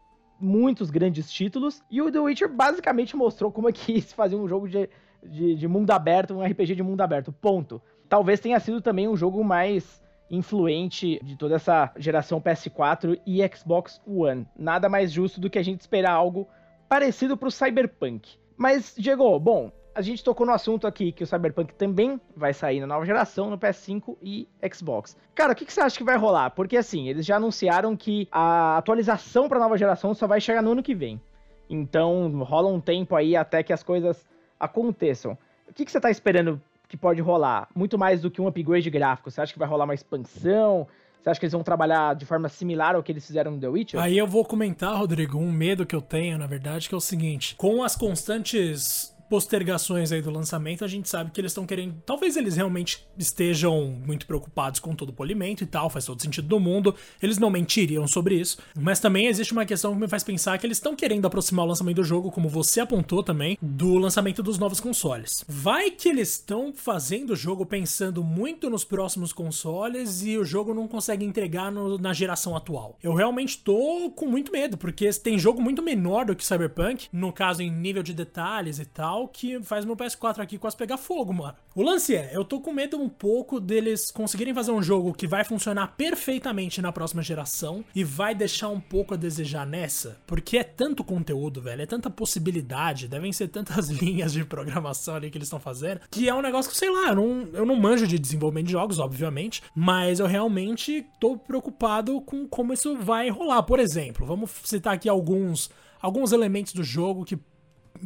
muitos 0.41 0.91
grandes 0.91 1.31
títulos. 1.31 1.83
E 1.91 2.03
o 2.03 2.11
The 2.11 2.19
Witcher 2.19 2.49
basicamente 2.49 3.17
mostrou 3.17 3.53
como 3.53 3.69
é 3.69 3.73
que 3.73 4.01
se 4.03 4.15
fazia 4.15 4.39
um 4.39 4.49
jogo 4.49 4.69
de, 4.69 4.89
de, 5.23 5.55
de 5.55 5.69
mundo 5.69 5.91
aberto, 5.91 6.35
um 6.35 6.43
RPG 6.43 6.75
de 6.75 6.83
mundo 6.83 7.01
aberto. 7.01 7.33
Ponto. 7.33 7.81
Talvez 8.09 8.41
tenha 8.41 8.59
sido 8.61 8.81
também 8.81 9.09
um 9.09 9.17
jogo 9.17 9.43
mais 9.43 10.03
influente 10.33 11.21
de 11.23 11.37
toda 11.37 11.57
essa 11.57 11.93
geração 11.99 12.41
PS4 12.41 13.21
e 13.27 13.47
Xbox 13.55 14.01
One. 14.07 14.49
Nada 14.59 14.89
mais 14.89 15.13
justo 15.13 15.39
do 15.39 15.51
que 15.51 15.59
a 15.59 15.63
gente 15.63 15.83
esperar 15.83 16.13
algo 16.13 16.49
parecido 16.89 17.37
pro 17.37 17.51
Cyberpunk. 17.51 18.39
Mas, 18.57 18.95
Diego, 18.97 19.39
bom, 19.39 19.71
a 19.95 20.01
gente 20.01 20.25
tocou 20.25 20.47
no 20.47 20.53
assunto 20.53 20.87
aqui 20.87 21.13
que 21.13 21.23
o 21.23 21.27
Cyberpunk 21.27 21.75
também 21.75 22.19
vai 22.35 22.55
sair 22.55 22.81
na 22.81 22.87
nova 22.87 23.05
geração, 23.05 23.51
no 23.51 23.59
PS5 23.59 24.17
e 24.23 24.49
Xbox. 24.73 25.17
Cara, 25.35 25.53
o 25.53 25.55
que, 25.55 25.67
que, 25.67 25.73
você 25.73 25.83
acha 25.83 25.99
que 25.99 26.05
vai 26.05 26.17
rolar? 26.17 26.51
Porque 26.51 26.79
assim, 26.79 27.09
eles 27.09 27.27
já 27.27 27.37
anunciaram 27.37 27.95
que 27.95 28.27
a 28.33 28.79
atualização 28.79 29.49
para 29.49 29.59
nova 29.59 29.77
geração 29.77 30.15
só 30.15 30.27
vai 30.27 30.41
chegar 30.41 30.63
no 30.63 30.73
ano 30.73 30.83
que 30.83 30.95
vem. 30.95 31.21
Então 31.69 32.43
rola 32.43 32.69
um 32.69 32.81
tempo 32.81 33.15
aí 33.15 33.37
até 33.37 33.63
que 33.63 33.73
as 33.73 33.83
coisas 33.83 34.27
aconteçam. 34.59 35.37
O 35.69 35.75
que, 35.75 35.85
que 35.85 35.93
você 35.93 36.01
tá 36.01 36.11
esperando 36.11 36.61
que 36.93 36.97
pode 36.99 37.23
rolar? 37.23 37.69
Muito 37.75 37.99
mais 37.99 38.21
do 38.21 38.31
que 38.31 38.39
um 38.39 38.47
upgrade 38.47 38.91
gráfico. 38.91 39.31
Você 39.31 39.41
acha 39.41 39.51
que 39.51 39.59
vai 39.59 39.67
rolar 39.67 39.85
uma 39.85 39.95
expansão? 39.95 40.87
Você 41.19 41.31
acha 41.31 41.41
que 41.41 41.47
eles 41.47 41.53
vão 41.55 41.63
trabalhar 41.63 42.15
de 42.15 42.27
forma 42.27 42.51
similar 42.51 42.95
ao 42.95 43.03
que 43.03 43.11
eles 43.11 43.27
fizeram 43.27 43.53
no 43.53 43.59
The 43.59 43.69
Witcher? 43.69 44.01
Aí 44.01 44.19
eu 44.19 44.27
vou 44.27 44.45
comentar, 44.45 44.95
Rodrigo, 44.95 45.39
um 45.39 45.51
medo 45.51 45.87
que 45.87 45.97
eu 45.97 46.03
tenho, 46.03 46.37
na 46.37 46.47
verdade, 46.47 46.91
que 46.91 46.95
é 46.95 46.99
o 46.99 47.01
seguinte: 47.01 47.55
com 47.57 47.83
as 47.83 47.97
constantes 47.97 49.17
postergações 49.33 50.13
aí 50.13 50.21
do 50.21 50.31
lançamento, 50.31 50.85
a 50.85 50.87
gente 50.87 51.09
sabe 51.09 51.31
que 51.31 51.41
eles 51.41 51.53
estão 51.53 51.65
querendo. 51.65 51.95
Talvez 52.05 52.37
eles 52.37 52.55
realmente 52.55 53.03
estejam 53.17 53.87
muito 54.07 54.27
preocupados 54.27 54.79
com 54.79 54.95
todo 54.95 55.09
o 55.09 55.13
polimento 55.15 55.65
e 55.65 55.67
tal, 55.67 55.89
faz 55.89 56.05
todo 56.05 56.21
sentido 56.21 56.47
do 56.47 56.61
mundo. 56.61 56.95
Eles 57.23 57.39
não 57.39 57.49
mentiriam 57.49 58.07
sobre 58.07 58.35
isso. 58.35 58.59
Mas 58.79 59.01
também 59.01 59.29
existe 59.29 59.55
uma 59.55 59.65
questão 59.65 59.95
que 59.95 60.01
me 60.01 60.07
faz 60.07 60.23
pensar 60.23 60.59
que 60.59 60.67
eles 60.67 60.77
estão 60.77 60.95
querendo 60.95 61.25
aproximar 61.25 61.65
o 61.65 61.69
lançamento 61.71 61.97
do 61.97 62.05
jogo, 62.05 62.31
como 62.31 62.47
você 62.47 62.81
apontou 62.81 63.23
também, 63.23 63.57
do 63.63 63.97
lançamento 63.97 64.43
dos 64.43 64.59
novos 64.59 64.81
consoles. 64.81 65.43
Vai 65.49 65.91
que 65.91 66.11
eles 66.11 66.33
estão 66.33 66.71
fazendo 66.75 67.31
o 67.31 67.37
jogo 67.37 67.65
pensando 67.65 68.23
muito 68.23 68.69
nos 68.69 68.85
próximos 68.85 69.33
consoles 69.33 70.23
e 70.23 70.37
o 70.37 70.45
jogo 70.45 70.75
não 70.75 70.87
consegue 70.87 71.25
entregar 71.25 71.73
no, 71.73 71.97
na 71.97 72.13
geração 72.13 72.55
atual. 72.55 72.99
Eu 73.03 73.15
realmente 73.15 73.57
tô 73.57 74.11
com 74.15 74.27
muito 74.27 74.53
medo, 74.53 74.77
porque 74.77 75.09
tem 75.15 75.39
jogo 75.39 75.63
muito 75.63 75.83
menor 75.83 76.27
do 76.27 76.37
que 76.37 76.45
Cyberpunk, 76.45 77.09
no 77.11 77.33
caso 77.33 77.63
em 77.63 77.71
nível 77.71 78.03
de 78.03 78.13
detalhes 78.13 78.79
e 78.79 78.85
tal 78.85 79.22
que 79.29 79.63
faz 79.63 79.85
meu 79.85 79.97
PS4 79.97 80.39
aqui 80.39 80.59
quase 80.59 80.77
pegar 80.77 80.97
fogo, 80.97 81.33
mano. 81.33 81.55
O 81.75 81.83
lance 81.83 82.15
é, 82.15 82.31
eu 82.35 82.45
tô 82.45 82.61
com 82.61 82.73
medo 82.73 83.01
um 83.01 83.09
pouco 83.09 83.61
deles 83.61 84.11
conseguirem 84.11 84.55
fazer 84.55 84.73
um 84.73 84.83
jogo 84.83 85.13
que 85.13 85.27
vai 85.27 85.45
funcionar 85.45 85.95
perfeitamente 85.97 86.83
na 86.83 86.93
próxima 86.93 87.23
geração 87.23 87.85
e 87.95 88.05
vai 88.05 88.35
deixar 88.35 88.69
um 88.69 88.81
pouco 88.81 89.15
a 89.15 89.17
desejar 89.17 89.67
nessa, 89.67 90.19
porque 90.27 90.59
é 90.59 90.65
tanto 90.65 91.05
conteúdo, 91.05 91.61
velho, 91.61 91.83
é 91.83 91.87
tanta 91.87 92.11
possibilidade, 92.11 93.09
devem 93.09 93.33
ser 93.33 93.49
tantas 93.49 93.89
linhas 94.03 94.33
de 94.33 94.45
programação 94.45 95.15
ali 95.15 95.31
que 95.31 95.39
eles 95.39 95.47
estão 95.47 95.61
fazendo, 95.61 96.01
que 96.11 96.29
é 96.29 96.35
um 96.35 96.43
negócio 96.43 96.71
que, 96.71 96.77
sei 96.77 96.91
lá, 96.91 97.09
eu 97.09 97.17
não, 97.17 97.49
eu 97.53 97.67
não 97.67 97.77
manjo 97.77 98.07
de 98.07 98.19
desenvolvimento 98.19 98.67
de 98.67 98.73
jogos, 98.73 98.99
obviamente, 98.99 99.63
mas 99.75 100.21
eu 100.21 100.27
realmente 100.27 101.07
tô 101.21 101.37
preocupado 101.37 102.21
com 102.21 102.47
como 102.47 102.73
isso 102.73 102.97
vai 102.97 103.29
rolar. 103.29 103.63
Por 103.63 103.81
exemplo, 103.81 104.27
vamos 104.27 104.51
citar 104.65 104.95
aqui 104.95 105.09
alguns 105.09 105.71
alguns 106.03 106.33
elementos 106.33 106.73
do 106.73 106.83
jogo 106.83 107.25
que 107.25 107.39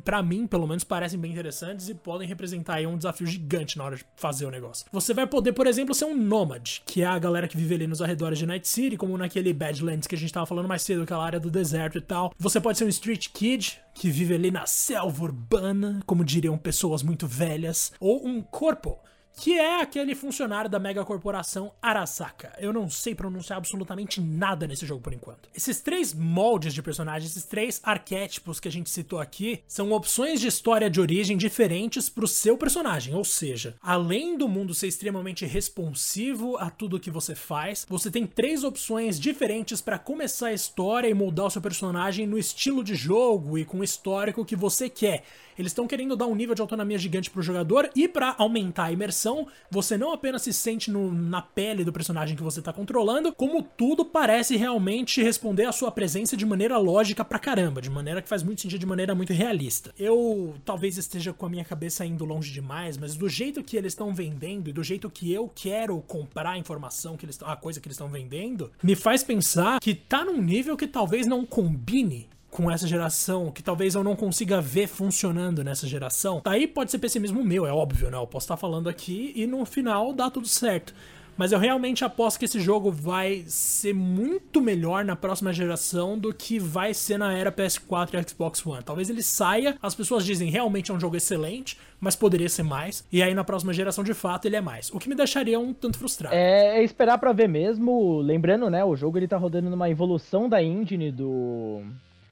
para 0.04 0.22
mim, 0.22 0.46
pelo 0.46 0.66
menos, 0.66 0.84
parecem 0.84 1.18
bem 1.18 1.32
interessantes 1.32 1.88
e 1.88 1.94
podem 1.94 2.28
representar 2.28 2.76
aí 2.76 2.86
um 2.86 2.96
desafio 2.96 3.26
gigante 3.26 3.76
na 3.78 3.84
hora 3.84 3.96
de 3.96 4.04
fazer 4.16 4.46
o 4.46 4.50
negócio. 4.50 4.86
Você 4.92 5.12
vai 5.12 5.26
poder, 5.26 5.52
por 5.52 5.66
exemplo, 5.66 5.94
ser 5.94 6.04
um 6.04 6.16
nômade, 6.16 6.82
que 6.86 7.02
é 7.02 7.06
a 7.06 7.18
galera 7.18 7.48
que 7.48 7.56
vive 7.56 7.74
ali 7.74 7.86
nos 7.86 8.02
arredores 8.02 8.38
de 8.38 8.46
Night 8.46 8.68
City, 8.68 8.96
como 8.96 9.16
naquele 9.16 9.52
Badlands 9.52 10.06
que 10.06 10.14
a 10.14 10.18
gente 10.18 10.32
tava 10.32 10.46
falando 10.46 10.68
mais 10.68 10.82
cedo, 10.82 11.02
aquela 11.02 11.24
área 11.24 11.40
do 11.40 11.50
deserto 11.50 11.98
e 11.98 12.02
tal. 12.02 12.32
Você 12.38 12.60
pode 12.60 12.78
ser 12.78 12.84
um 12.84 12.88
street 12.88 13.28
kid, 13.32 13.80
que 13.94 14.10
vive 14.10 14.34
ali 14.34 14.50
na 14.50 14.66
selva 14.66 15.24
urbana, 15.24 16.00
como 16.06 16.24
diriam 16.24 16.58
pessoas 16.58 17.02
muito 17.02 17.26
velhas, 17.26 17.92
ou 17.98 18.26
um 18.26 18.42
corpo 18.42 18.98
que 19.36 19.58
é 19.58 19.80
aquele 19.80 20.14
funcionário 20.14 20.70
da 20.70 20.78
mega 20.78 21.04
corporação 21.04 21.72
Arasaka. 21.80 22.54
Eu 22.58 22.72
não 22.72 22.88
sei 22.88 23.14
pronunciar 23.14 23.58
absolutamente 23.58 24.20
nada 24.20 24.66
nesse 24.66 24.86
jogo 24.86 25.02
por 25.02 25.12
enquanto. 25.12 25.48
Esses 25.54 25.80
três 25.80 26.14
moldes 26.14 26.72
de 26.72 26.82
personagens, 26.82 27.30
esses 27.30 27.44
três 27.44 27.80
arquétipos 27.84 28.58
que 28.58 28.68
a 28.68 28.72
gente 28.72 28.88
citou 28.88 29.20
aqui, 29.20 29.62
são 29.68 29.92
opções 29.92 30.40
de 30.40 30.46
história 30.46 30.88
de 30.88 31.00
origem 31.00 31.36
diferentes 31.36 32.08
pro 32.08 32.26
seu 32.26 32.56
personagem, 32.56 33.14
ou 33.14 33.24
seja, 33.24 33.76
além 33.82 34.38
do 34.38 34.48
mundo 34.48 34.74
ser 34.74 34.88
extremamente 34.88 35.44
responsivo 35.44 36.56
a 36.56 36.70
tudo 36.70 36.98
que 36.98 37.10
você 37.10 37.34
faz, 37.34 37.86
você 37.88 38.10
tem 38.10 38.26
três 38.26 38.64
opções 38.64 39.20
diferentes 39.20 39.80
para 39.80 39.98
começar 39.98 40.48
a 40.48 40.54
história 40.54 41.08
e 41.08 41.14
moldar 41.14 41.46
o 41.46 41.50
seu 41.50 41.60
personagem 41.60 42.26
no 42.26 42.38
estilo 42.38 42.82
de 42.82 42.94
jogo 42.94 43.58
e 43.58 43.64
com 43.64 43.80
o 43.80 43.84
histórico 43.84 44.44
que 44.44 44.56
você 44.56 44.88
quer. 44.88 45.24
Eles 45.58 45.70
estão 45.70 45.86
querendo 45.86 46.16
dar 46.16 46.26
um 46.26 46.34
nível 46.34 46.54
de 46.54 46.60
autonomia 46.60 46.98
gigante 46.98 47.30
pro 47.30 47.42
jogador 47.42 47.90
e 47.94 48.06
para 48.06 48.34
aumentar 48.38 48.84
a 48.84 48.92
imersão, 48.92 49.46
você 49.70 49.96
não 49.96 50.12
apenas 50.12 50.42
se 50.42 50.52
sente 50.52 50.90
no, 50.90 51.12
na 51.12 51.40
pele 51.40 51.84
do 51.84 51.92
personagem 51.92 52.36
que 52.36 52.42
você 52.42 52.60
tá 52.60 52.72
controlando, 52.72 53.32
como 53.32 53.62
tudo 53.62 54.04
parece 54.04 54.56
realmente 54.56 55.22
responder 55.22 55.64
à 55.64 55.72
sua 55.72 55.90
presença 55.90 56.36
de 56.36 56.44
maneira 56.44 56.78
lógica 56.78 57.24
pra 57.24 57.38
caramba, 57.38 57.80
de 57.80 57.90
maneira 57.90 58.20
que 58.20 58.28
faz 58.28 58.42
muito 58.42 58.60
sentido, 58.60 58.80
de 58.80 58.86
maneira 58.86 59.14
muito 59.14 59.32
realista. 59.32 59.94
Eu 59.98 60.54
talvez 60.64 60.98
esteja 60.98 61.32
com 61.32 61.46
a 61.46 61.48
minha 61.48 61.64
cabeça 61.64 62.04
indo 62.04 62.24
longe 62.24 62.52
demais, 62.52 62.96
mas 62.96 63.14
do 63.14 63.28
jeito 63.28 63.62
que 63.62 63.76
eles 63.76 63.92
estão 63.92 64.14
vendendo 64.14 64.68
e 64.68 64.72
do 64.72 64.82
jeito 64.82 65.10
que 65.10 65.32
eu 65.32 65.50
quero 65.54 66.00
comprar 66.02 66.50
a 66.50 66.58
informação 66.58 67.16
que 67.16 67.24
eles 67.24 67.38
a 67.42 67.56
coisa 67.56 67.80
que 67.80 67.86
eles 67.86 67.94
estão 67.94 68.08
vendendo, 68.08 68.70
me 68.82 68.94
faz 68.94 69.22
pensar 69.22 69.80
que 69.80 69.94
tá 69.94 70.24
num 70.24 70.40
nível 70.40 70.76
que 70.76 70.86
talvez 70.86 71.26
não 71.26 71.44
combine 71.44 72.28
com 72.56 72.70
essa 72.70 72.86
geração, 72.86 73.50
que 73.50 73.62
talvez 73.62 73.94
eu 73.94 74.02
não 74.02 74.16
consiga 74.16 74.62
ver 74.62 74.86
funcionando 74.86 75.62
nessa 75.62 75.86
geração. 75.86 76.40
Daí 76.42 76.66
pode 76.66 76.90
ser 76.90 76.98
pessimismo 76.98 77.44
meu, 77.44 77.66
é 77.66 77.70
óbvio, 77.70 78.10
né? 78.10 78.16
Eu 78.16 78.26
posso 78.26 78.44
estar 78.44 78.56
falando 78.56 78.88
aqui 78.88 79.30
e 79.36 79.46
no 79.46 79.66
final 79.66 80.14
dá 80.14 80.30
tudo 80.30 80.48
certo. 80.48 80.94
Mas 81.36 81.52
eu 81.52 81.58
realmente 81.58 82.02
aposto 82.02 82.38
que 82.38 82.46
esse 82.46 82.58
jogo 82.58 82.90
vai 82.90 83.44
ser 83.46 83.92
muito 83.92 84.58
melhor 84.58 85.04
na 85.04 85.14
próxima 85.14 85.52
geração 85.52 86.18
do 86.18 86.32
que 86.32 86.58
vai 86.58 86.94
ser 86.94 87.18
na 87.18 87.36
era 87.36 87.52
PS4 87.52 88.14
e 88.14 88.30
Xbox 88.30 88.64
One. 88.64 88.82
Talvez 88.82 89.10
ele 89.10 89.22
saia, 89.22 89.76
as 89.82 89.94
pessoas 89.94 90.24
dizem 90.24 90.48
realmente 90.48 90.90
é 90.90 90.94
um 90.94 90.98
jogo 90.98 91.14
excelente, 91.14 91.76
mas 92.00 92.16
poderia 92.16 92.48
ser 92.48 92.62
mais. 92.62 93.04
E 93.12 93.22
aí 93.22 93.34
na 93.34 93.44
próxima 93.44 93.74
geração, 93.74 94.02
de 94.02 94.14
fato, 94.14 94.46
ele 94.46 94.56
é 94.56 94.62
mais. 94.62 94.90
O 94.94 94.98
que 94.98 95.10
me 95.10 95.14
deixaria 95.14 95.60
um 95.60 95.74
tanto 95.74 95.98
frustrado. 95.98 96.34
É, 96.34 96.78
é 96.78 96.82
esperar 96.82 97.18
para 97.18 97.34
ver 97.34 97.50
mesmo. 97.50 98.18
Lembrando, 98.22 98.70
né, 98.70 98.82
o 98.82 98.96
jogo 98.96 99.18
ele 99.18 99.28
tá 99.28 99.36
rodando 99.36 99.68
numa 99.68 99.90
evolução 99.90 100.48
da 100.48 100.62
engine 100.62 101.12
do 101.12 101.82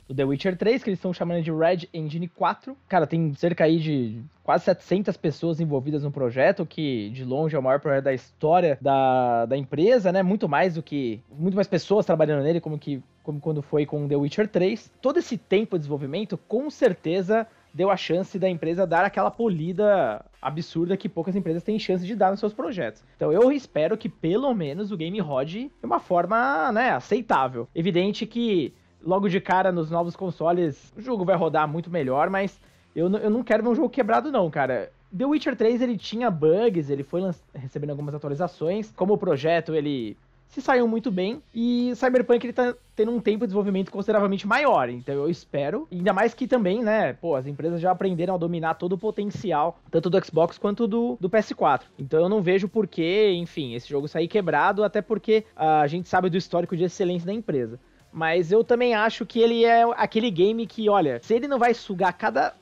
do 0.09 0.15
The 0.15 0.25
Witcher 0.25 0.57
3, 0.57 0.83
que 0.83 0.91
eles 0.91 0.99
estão 0.99 1.13
chamando 1.13 1.43
de 1.43 1.53
Red 1.53 1.89
Engine 1.93 2.29
4. 2.29 2.77
Cara, 2.89 3.07
tem 3.07 3.33
cerca 3.35 3.65
aí 3.65 3.79
de 3.79 4.23
quase 4.43 4.65
700 4.65 5.17
pessoas 5.17 5.61
envolvidas 5.61 6.03
no 6.03 6.11
projeto, 6.11 6.67
que 6.67 7.11
de 7.11 7.25
longe 7.25 7.57
é 7.57 7.59
o 7.59 7.63
maior 7.63 7.81
projeto 7.81 8.05
da 8.05 8.13
história 8.13 8.79
da, 8.81 9.47
da 9.47 9.57
empresa, 9.57 10.13
né? 10.13 10.23
Muito 10.23 10.49
mais 10.49 10.75
do 10.75 10.83
que. 10.83 11.21
Muito 11.31 11.55
mais 11.55 11.67
pessoas 11.67 12.07
trabalhando 12.07 12.43
nele, 12.43 12.61
como, 12.61 12.79
que, 12.79 13.03
como 13.23 13.41
quando 13.41 13.63
foi 13.63 13.87
com 13.87 14.07
The 14.07 14.17
Witcher 14.17 14.49
3. 14.49 14.93
Todo 15.01 15.19
esse 15.19 15.39
tempo 15.39 15.77
de 15.77 15.81
desenvolvimento, 15.81 16.39
com 16.49 16.69
certeza 16.71 17.47
deu 17.75 17.91
a 17.91 17.97
chance 17.97 18.39
da 18.39 18.49
empresa 18.49 18.87
dar 18.87 19.05
aquela 19.05 19.33
polida 19.33 20.25
absurda 20.41 20.97
que 20.97 21.09
poucas 21.09 21.35
empresas 21.35 21.65
têm 21.65 21.77
chance 21.77 22.07
de 22.07 22.15
dar 22.15 22.31
nos 22.31 22.39
seus 22.39 22.55
projetos. 22.55 23.03
Então 23.17 23.33
eu 23.33 23.51
espero 23.51 23.99
que 23.99 24.09
pelo 24.09 24.55
menos 24.55 24.93
o 24.93 24.97
game 24.97 25.19
rode 25.19 25.73
de 25.81 25.87
uma 25.87 25.99
forma, 25.99 26.71
né, 26.71 26.91
aceitável. 26.91 27.67
Evidente 27.75 28.27
que 28.27 28.73
logo 29.05 29.29
de 29.29 29.41
cara 29.41 29.71
nos 29.71 29.91
novos 29.91 30.17
consoles, 30.17 30.93
o 30.97 31.01
jogo 31.01 31.25
vai 31.25 31.37
rodar 31.37 31.69
muito 31.69 31.91
melhor, 31.91 32.31
mas 32.31 32.59
eu, 32.95 33.11
eu 33.17 33.31
não 33.31 33.43
quero 33.43 33.63
ver 33.63 33.69
um 33.69 33.75
jogo 33.75 33.91
quebrado, 33.91 34.31
não, 34.33 34.51
cara. 34.51 34.91
The 35.17 35.27
Witcher 35.27 35.55
3 35.55 35.81
ele 35.81 35.97
tinha 35.97 36.31
bugs, 36.31 36.91
ele 36.91 37.05
foi 37.05 37.21
recebendo 37.55 37.91
algumas 37.91 38.15
atualizações. 38.15 38.93
Como 38.97 39.15
o 39.15 39.19
projeto 39.19 39.75
ele 39.75 40.17
se 40.49 40.63
saiu 40.63 40.87
muito 40.87 41.11
bem 41.11 41.43
e 41.53 41.93
Cyberpunk 41.97 42.47
ele 42.47 42.53
tá 42.53 42.75
tendo 42.95 43.11
um 43.11 43.21
tempo 43.21 43.41
de 43.41 43.47
desenvolvimento 43.47 43.91
consideravelmente 43.91 44.47
maior. 44.47 44.89
Então 44.89 45.15
eu 45.15 45.29
espero, 45.29 45.89
ainda 45.91 46.13
mais 46.13 46.33
que 46.33 46.47
também, 46.47 46.83
né, 46.83 47.13
pô, 47.15 47.35
as 47.35 47.47
empresas 47.47 47.81
já 47.81 47.91
aprenderam 47.91 48.35
a 48.35 48.39
dominar 48.39 48.75
todo 48.75 48.93
o 48.93 48.99
potencial, 48.99 49.79
tanto 49.91 50.09
do 50.09 50.25
Xbox 50.25 50.57
quanto 50.57 50.87
do, 50.87 51.17
do 51.21 51.29
PS4. 51.29 51.83
Então 51.99 52.21
eu 52.21 52.29
não 52.29 52.41
vejo 52.41 52.69
por 52.69 52.87
que, 52.87 53.33
enfim, 53.33 53.75
esse 53.75 53.89
jogo 53.89 54.07
sair 54.07 54.29
quebrado, 54.29 54.85
até 54.85 55.03
porque 55.03 55.45
uh, 55.57 55.83
a 55.83 55.87
gente 55.89 56.09
sabe 56.09 56.31
do 56.31 56.37
histórico 56.37 56.77
de 56.77 56.85
excelência 56.85 57.27
da 57.27 57.33
empresa. 57.33 57.81
Mas 58.15 58.53
eu 58.53 58.63
também 58.63 58.95
acho 58.95 59.27
que 59.27 59.41
ele 59.41 59.65
é 59.65 59.83
aquele 59.97 60.31
game 60.31 60.65
que, 60.69 60.89
olha, 60.89 61.19
se 61.21 61.35
ele 61.35 61.49
não 61.49 61.59
vai 61.59 61.75
sugar 61.75 62.13
cada 62.13 62.55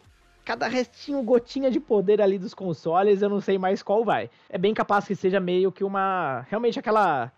cada 0.46 0.66
restinho, 0.66 1.22
gotinha 1.22 1.70
de 1.70 1.78
poder 1.78 2.22
ali 2.22 2.38
dos 2.38 2.54
consoles, 2.54 3.20
eu 3.20 3.28
não 3.28 3.40
sei 3.40 3.58
mais 3.58 3.82
qual 3.82 4.02
vai. 4.02 4.30
É 4.48 4.56
bem 4.56 4.72
capaz 4.72 5.06
que 5.06 5.14
seja 5.14 5.38
meio 5.38 5.70
que 5.70 5.84
uma. 5.84 6.46
Realmente 6.48 6.78
aquela 6.78 7.30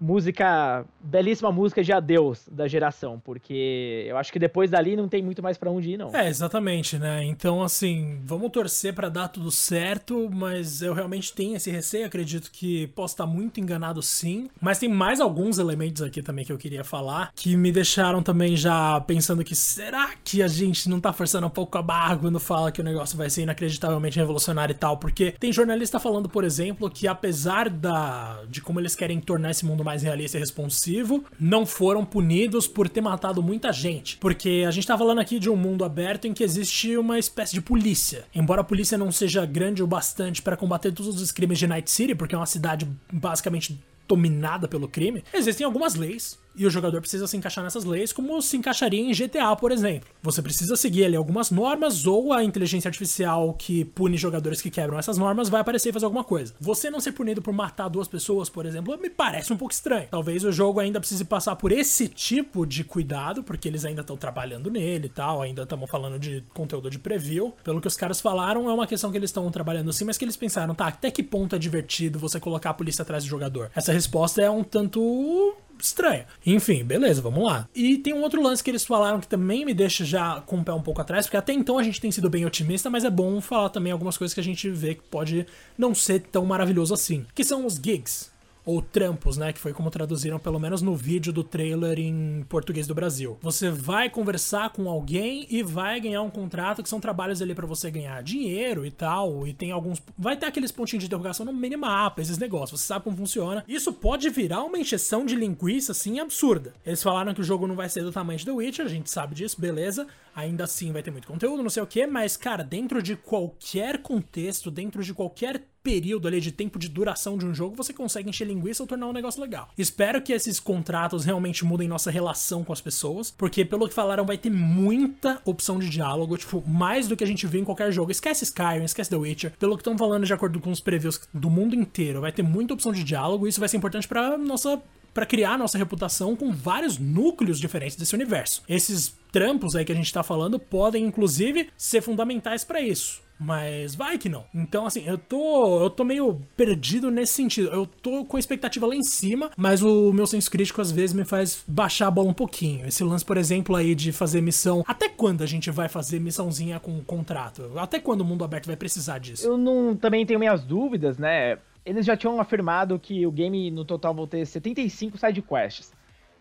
música, 0.00 0.84
belíssima 1.00 1.50
música 1.50 1.82
de 1.82 1.92
adeus 1.92 2.46
da 2.50 2.68
geração, 2.68 3.20
porque 3.24 4.04
eu 4.06 4.16
acho 4.16 4.32
que 4.32 4.38
depois 4.38 4.70
dali 4.70 4.96
não 4.96 5.08
tem 5.08 5.22
muito 5.22 5.42
mais 5.42 5.56
para 5.56 5.70
onde 5.70 5.90
ir, 5.90 5.96
não. 5.96 6.14
É, 6.14 6.28
exatamente, 6.28 6.98
né? 6.98 7.24
Então, 7.24 7.62
assim, 7.62 8.20
vamos 8.24 8.50
torcer 8.50 8.94
para 8.94 9.08
dar 9.08 9.28
tudo 9.28 9.50
certo, 9.50 10.28
mas 10.30 10.82
eu 10.82 10.92
realmente 10.92 11.32
tenho 11.32 11.56
esse 11.56 11.70
receio, 11.70 12.06
acredito 12.06 12.50
que 12.50 12.86
posso 12.88 13.14
estar 13.14 13.26
muito 13.26 13.60
enganado 13.60 14.02
sim, 14.02 14.48
mas 14.60 14.78
tem 14.78 14.88
mais 14.88 15.20
alguns 15.20 15.58
elementos 15.58 16.02
aqui 16.02 16.22
também 16.22 16.44
que 16.44 16.52
eu 16.52 16.58
queria 16.58 16.84
falar, 16.84 17.32
que 17.34 17.56
me 17.56 17.72
deixaram 17.72 18.22
também 18.22 18.56
já 18.56 19.00
pensando 19.00 19.44
que 19.44 19.54
será 19.54 20.10
que 20.22 20.42
a 20.42 20.48
gente 20.48 20.88
não 20.88 21.00
tá 21.00 21.12
forçando 21.12 21.46
um 21.46 21.50
pouco 21.50 21.76
a 21.78 21.82
barra 21.82 22.16
quando 22.16 22.38
fala 22.38 22.70
que 22.70 22.80
o 22.80 22.84
negócio 22.84 23.16
vai 23.16 23.30
ser 23.30 23.42
inacreditavelmente 23.42 24.18
revolucionário 24.18 24.72
e 24.72 24.76
tal, 24.76 24.98
porque 24.98 25.32
tem 25.32 25.52
jornalista 25.52 25.98
falando, 25.98 26.28
por 26.28 26.44
exemplo, 26.44 26.90
que 26.90 27.08
apesar 27.08 27.68
da 27.70 28.42
de 28.48 28.60
como 28.60 28.80
eles 28.80 28.94
querem 28.94 29.20
tornar 29.20 29.50
esse 29.50 29.64
mundo 29.64 29.84
mais 29.86 30.02
realista 30.02 30.36
e 30.36 30.40
responsivo, 30.40 31.24
não 31.40 31.64
foram 31.64 32.04
punidos 32.04 32.66
por 32.66 32.88
ter 32.88 33.00
matado 33.00 33.42
muita 33.42 33.72
gente. 33.72 34.18
Porque 34.18 34.64
a 34.66 34.70
gente 34.70 34.86
tá 34.86 34.98
falando 34.98 35.20
aqui 35.20 35.38
de 35.38 35.48
um 35.48 35.56
mundo 35.56 35.84
aberto 35.84 36.26
em 36.26 36.34
que 36.34 36.44
existe 36.44 36.96
uma 36.96 37.18
espécie 37.18 37.54
de 37.54 37.60
polícia. 37.62 38.24
Embora 38.34 38.60
a 38.60 38.64
polícia 38.64 38.98
não 38.98 39.12
seja 39.12 39.46
grande 39.46 39.82
o 39.82 39.86
bastante 39.86 40.42
para 40.42 40.56
combater 40.56 40.92
todos 40.92 41.20
os 41.20 41.32
crimes 41.32 41.58
de 41.58 41.66
Night 41.66 41.90
City, 41.90 42.14
porque 42.14 42.34
é 42.34 42.38
uma 42.38 42.46
cidade 42.46 42.86
basicamente 43.10 43.80
dominada 44.08 44.68
pelo 44.68 44.88
crime, 44.88 45.24
existem 45.32 45.64
algumas 45.64 45.94
leis 45.94 46.38
e 46.56 46.66
o 46.66 46.70
jogador 46.70 47.00
precisa 47.00 47.26
se 47.26 47.36
encaixar 47.36 47.62
nessas 47.62 47.84
leis, 47.84 48.12
como 48.12 48.40
se 48.40 48.56
encaixaria 48.56 49.00
em 49.00 49.12
GTA, 49.12 49.54
por 49.56 49.72
exemplo. 49.72 50.08
Você 50.22 50.42
precisa 50.42 50.76
seguir 50.76 51.04
ali 51.04 51.16
algumas 51.16 51.50
normas, 51.50 52.06
ou 52.06 52.32
a 52.32 52.42
inteligência 52.42 52.88
artificial 52.88 53.54
que 53.54 53.84
pune 53.84 54.16
jogadores 54.16 54.60
que 54.60 54.70
quebram 54.70 54.98
essas 54.98 55.18
normas 55.18 55.48
vai 55.48 55.60
aparecer 55.60 55.90
e 55.90 55.92
fazer 55.92 56.06
alguma 56.06 56.24
coisa. 56.24 56.54
Você 56.60 56.90
não 56.90 57.00
ser 57.00 57.12
punido 57.12 57.42
por 57.42 57.52
matar 57.52 57.88
duas 57.88 58.08
pessoas, 58.08 58.48
por 58.48 58.66
exemplo, 58.66 58.96
me 58.98 59.10
parece 59.10 59.52
um 59.52 59.56
pouco 59.56 59.72
estranho. 59.72 60.08
Talvez 60.10 60.44
o 60.44 60.52
jogo 60.52 60.80
ainda 60.80 61.00
precise 61.00 61.24
passar 61.24 61.56
por 61.56 61.72
esse 61.72 62.08
tipo 62.08 62.66
de 62.66 62.84
cuidado, 62.84 63.42
porque 63.42 63.68
eles 63.68 63.84
ainda 63.84 64.00
estão 64.00 64.16
trabalhando 64.16 64.70
nele 64.70 65.06
e 65.06 65.10
tal, 65.10 65.42
ainda 65.42 65.62
estamos 65.62 65.90
falando 65.90 66.18
de 66.18 66.42
conteúdo 66.54 66.90
de 66.90 66.98
preview. 66.98 67.54
Pelo 67.62 67.80
que 67.80 67.88
os 67.88 67.96
caras 67.96 68.20
falaram, 68.20 68.68
é 68.68 68.72
uma 68.72 68.86
questão 68.86 69.10
que 69.10 69.18
eles 69.18 69.30
estão 69.30 69.50
trabalhando 69.50 69.90
assim, 69.90 70.04
mas 70.04 70.16
que 70.16 70.24
eles 70.24 70.36
pensaram, 70.36 70.74
tá, 70.74 70.86
até 70.86 71.10
que 71.10 71.22
ponto 71.22 71.54
é 71.54 71.58
divertido 71.58 72.18
você 72.18 72.40
colocar 72.40 72.70
a 72.70 72.74
polícia 72.74 73.02
atrás 73.02 73.24
do 73.24 73.28
jogador? 73.28 73.70
Essa 73.74 73.92
resposta 73.92 74.40
é 74.40 74.50
um 74.50 74.64
tanto 74.64 75.54
estranha. 75.80 76.26
Enfim, 76.44 76.84
beleza, 76.84 77.20
vamos 77.22 77.44
lá. 77.44 77.68
E 77.74 77.98
tem 77.98 78.14
um 78.14 78.22
outro 78.22 78.42
lance 78.42 78.62
que 78.62 78.70
eles 78.70 78.84
falaram 78.84 79.20
que 79.20 79.28
também 79.28 79.64
me 79.64 79.74
deixa 79.74 80.04
já 80.04 80.40
com 80.40 80.58
o 80.58 80.64
pé 80.64 80.72
um 80.72 80.82
pouco 80.82 81.00
atrás, 81.00 81.26
porque 81.26 81.36
até 81.36 81.52
então 81.52 81.78
a 81.78 81.82
gente 81.82 82.00
tem 82.00 82.10
sido 82.10 82.30
bem 82.30 82.44
otimista, 82.44 82.90
mas 82.90 83.04
é 83.04 83.10
bom 83.10 83.40
falar 83.40 83.68
também 83.68 83.92
algumas 83.92 84.16
coisas 84.16 84.34
que 84.34 84.40
a 84.40 84.44
gente 84.44 84.68
vê 84.70 84.94
que 84.94 85.02
pode 85.02 85.46
não 85.76 85.94
ser 85.94 86.20
tão 86.20 86.44
maravilhoso 86.44 86.94
assim, 86.94 87.26
que 87.34 87.44
são 87.44 87.66
os 87.66 87.74
gigs 87.74 88.35
ou 88.66 88.82
trampos, 88.82 89.36
né? 89.36 89.52
Que 89.52 89.60
foi 89.60 89.72
como 89.72 89.88
traduziram 89.88 90.40
pelo 90.40 90.58
menos 90.58 90.82
no 90.82 90.96
vídeo 90.96 91.32
do 91.32 91.44
trailer 91.44 92.00
em 92.00 92.44
português 92.48 92.86
do 92.86 92.94
Brasil. 92.94 93.38
Você 93.40 93.70
vai 93.70 94.10
conversar 94.10 94.70
com 94.70 94.90
alguém 94.90 95.46
e 95.48 95.62
vai 95.62 96.00
ganhar 96.00 96.20
um 96.22 96.28
contrato 96.28 96.82
que 96.82 96.88
são 96.88 97.00
trabalhos 97.00 97.40
ali 97.40 97.54
para 97.54 97.66
você 97.66 97.90
ganhar 97.90 98.20
dinheiro 98.24 98.84
e 98.84 98.90
tal. 98.90 99.46
E 99.46 99.54
tem 99.54 99.70
alguns. 99.70 100.02
Vai 100.18 100.36
ter 100.36 100.46
aqueles 100.46 100.72
pontinhos 100.72 101.02
de 101.02 101.06
interrogação 101.06 101.46
no 101.46 101.52
minimapa, 101.52 102.20
esses 102.20 102.38
negócios. 102.38 102.80
Você 102.80 102.86
sabe 102.88 103.04
como 103.04 103.16
funciona. 103.16 103.64
Isso 103.68 103.92
pode 103.92 104.28
virar 104.28 104.64
uma 104.64 104.78
encheção 104.78 105.24
de 105.24 105.36
linguiça 105.36 105.92
assim 105.92 106.18
absurda. 106.18 106.74
Eles 106.84 107.02
falaram 107.02 107.32
que 107.32 107.40
o 107.40 107.44
jogo 107.44 107.68
não 107.68 107.76
vai 107.76 107.88
ser 107.88 108.02
do 108.02 108.10
tamanho 108.10 108.38
de 108.38 108.44
The 108.44 108.82
a 108.82 108.88
gente 108.88 109.10
sabe 109.10 109.34
disso, 109.34 109.60
beleza. 109.60 110.08
Ainda 110.34 110.64
assim 110.64 110.92
vai 110.92 111.02
ter 111.02 111.10
muito 111.10 111.28
conteúdo, 111.28 111.62
não 111.62 111.70
sei 111.70 111.82
o 111.82 111.86
que, 111.86 112.06
mas 112.06 112.36
cara, 112.36 112.64
dentro 112.64 113.00
de 113.00 113.16
qualquer 113.16 113.98
contexto, 114.02 114.70
dentro 114.70 115.02
de 115.02 115.14
qualquer 115.14 115.62
período 115.86 116.26
ali 116.26 116.40
de 116.40 116.50
tempo 116.50 116.80
de 116.80 116.88
duração 116.88 117.38
de 117.38 117.46
um 117.46 117.54
jogo, 117.54 117.76
você 117.76 117.92
consegue 117.92 118.28
encher 118.28 118.44
linguiça 118.44 118.82
ou 118.82 118.88
tornar 118.88 119.06
um 119.06 119.12
negócio 119.12 119.40
legal. 119.40 119.68
Espero 119.78 120.20
que 120.20 120.32
esses 120.32 120.58
contratos 120.58 121.24
realmente 121.24 121.64
mudem 121.64 121.86
nossa 121.86 122.10
relação 122.10 122.64
com 122.64 122.72
as 122.72 122.80
pessoas, 122.80 123.30
porque 123.30 123.64
pelo 123.64 123.86
que 123.86 123.94
falaram 123.94 124.26
vai 124.26 124.36
ter 124.36 124.50
muita 124.50 125.40
opção 125.44 125.78
de 125.78 125.88
diálogo, 125.88 126.36
tipo, 126.36 126.60
mais 126.66 127.06
do 127.06 127.16
que 127.16 127.22
a 127.22 127.26
gente 127.26 127.46
vê 127.46 127.60
em 127.60 127.64
qualquer 127.64 127.92
jogo. 127.92 128.10
Esquece 128.10 128.42
Skyrim, 128.42 128.82
esquece 128.82 129.10
The 129.10 129.16
Witcher. 129.16 129.52
Pelo 129.60 129.76
que 129.76 129.82
estão 129.82 129.96
falando 129.96 130.26
de 130.26 130.32
acordo 130.32 130.58
com 130.58 130.72
os 130.72 130.80
previews 130.80 131.20
do 131.32 131.48
mundo 131.48 131.76
inteiro, 131.76 132.20
vai 132.20 132.32
ter 132.32 132.42
muita 132.42 132.74
opção 132.74 132.90
de 132.90 133.04
diálogo, 133.04 133.46
e 133.46 133.50
isso 133.50 133.60
vai 133.60 133.68
ser 133.68 133.76
importante 133.76 134.08
para 134.08 134.36
nossa 134.36 134.82
para 135.14 135.24
criar 135.24 135.56
nossa 135.56 135.78
reputação 135.78 136.36
com 136.36 136.52
vários 136.52 136.98
núcleos 136.98 137.58
diferentes 137.58 137.96
desse 137.96 138.14
universo. 138.14 138.62
Esses 138.68 139.16
trampos 139.32 139.74
aí 139.74 139.82
que 139.82 139.92
a 139.92 139.94
gente 139.94 140.12
tá 140.12 140.22
falando 140.22 140.58
podem 140.58 141.04
inclusive 141.06 141.70
ser 141.74 142.02
fundamentais 142.02 142.64
para 142.64 142.82
isso. 142.82 143.24
Mas 143.38 143.94
vai 143.94 144.16
que 144.16 144.28
não. 144.28 144.44
Então, 144.54 144.86
assim, 144.86 145.06
eu 145.06 145.18
tô. 145.18 145.82
Eu 145.82 145.90
tô 145.90 146.04
meio 146.04 146.40
perdido 146.56 147.10
nesse 147.10 147.34
sentido. 147.34 147.68
Eu 147.68 147.86
tô 147.86 148.24
com 148.24 148.36
a 148.36 148.40
expectativa 148.40 148.86
lá 148.86 148.94
em 148.94 149.02
cima, 149.02 149.50
mas 149.56 149.82
o 149.82 150.12
meu 150.12 150.26
senso 150.26 150.50
crítico 150.50 150.80
às 150.80 150.90
vezes 150.90 151.14
me 151.14 151.24
faz 151.24 151.62
baixar 151.66 152.06
a 152.06 152.10
bola 152.10 152.30
um 152.30 152.34
pouquinho. 152.34 152.86
Esse 152.86 153.04
lance, 153.04 153.24
por 153.24 153.36
exemplo, 153.36 153.76
aí 153.76 153.94
de 153.94 154.10
fazer 154.12 154.40
missão. 154.40 154.82
Até 154.86 155.08
quando 155.08 155.42
a 155.42 155.46
gente 155.46 155.70
vai 155.70 155.88
fazer 155.88 156.18
missãozinha 156.18 156.80
com 156.80 157.02
contrato? 157.04 157.70
Até 157.76 158.00
quando 158.00 158.22
o 158.22 158.24
mundo 158.24 158.44
aberto 158.44 158.66
vai 158.66 158.76
precisar 158.76 159.18
disso? 159.18 159.46
Eu 159.46 159.58
não 159.58 159.94
também 159.94 160.24
tenho 160.24 160.38
minhas 160.38 160.64
dúvidas, 160.64 161.18
né? 161.18 161.58
Eles 161.84 162.04
já 162.04 162.16
tinham 162.16 162.40
afirmado 162.40 162.98
que 162.98 163.26
o 163.26 163.30
game 163.30 163.70
no 163.70 163.84
total 163.84 164.14
vai 164.14 164.26
ter 164.26 164.46
75 164.46 165.18
sidequests. 165.18 165.92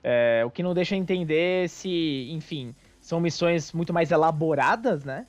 É, 0.04 0.44
o 0.46 0.50
que 0.50 0.64
não 0.64 0.74
deixa 0.74 0.96
entender 0.96 1.68
se, 1.68 2.30
enfim, 2.32 2.74
são 3.02 3.20
missões 3.20 3.72
muito 3.74 3.92
mais 3.94 4.12
elaboradas, 4.12 5.04
né? 5.04 5.26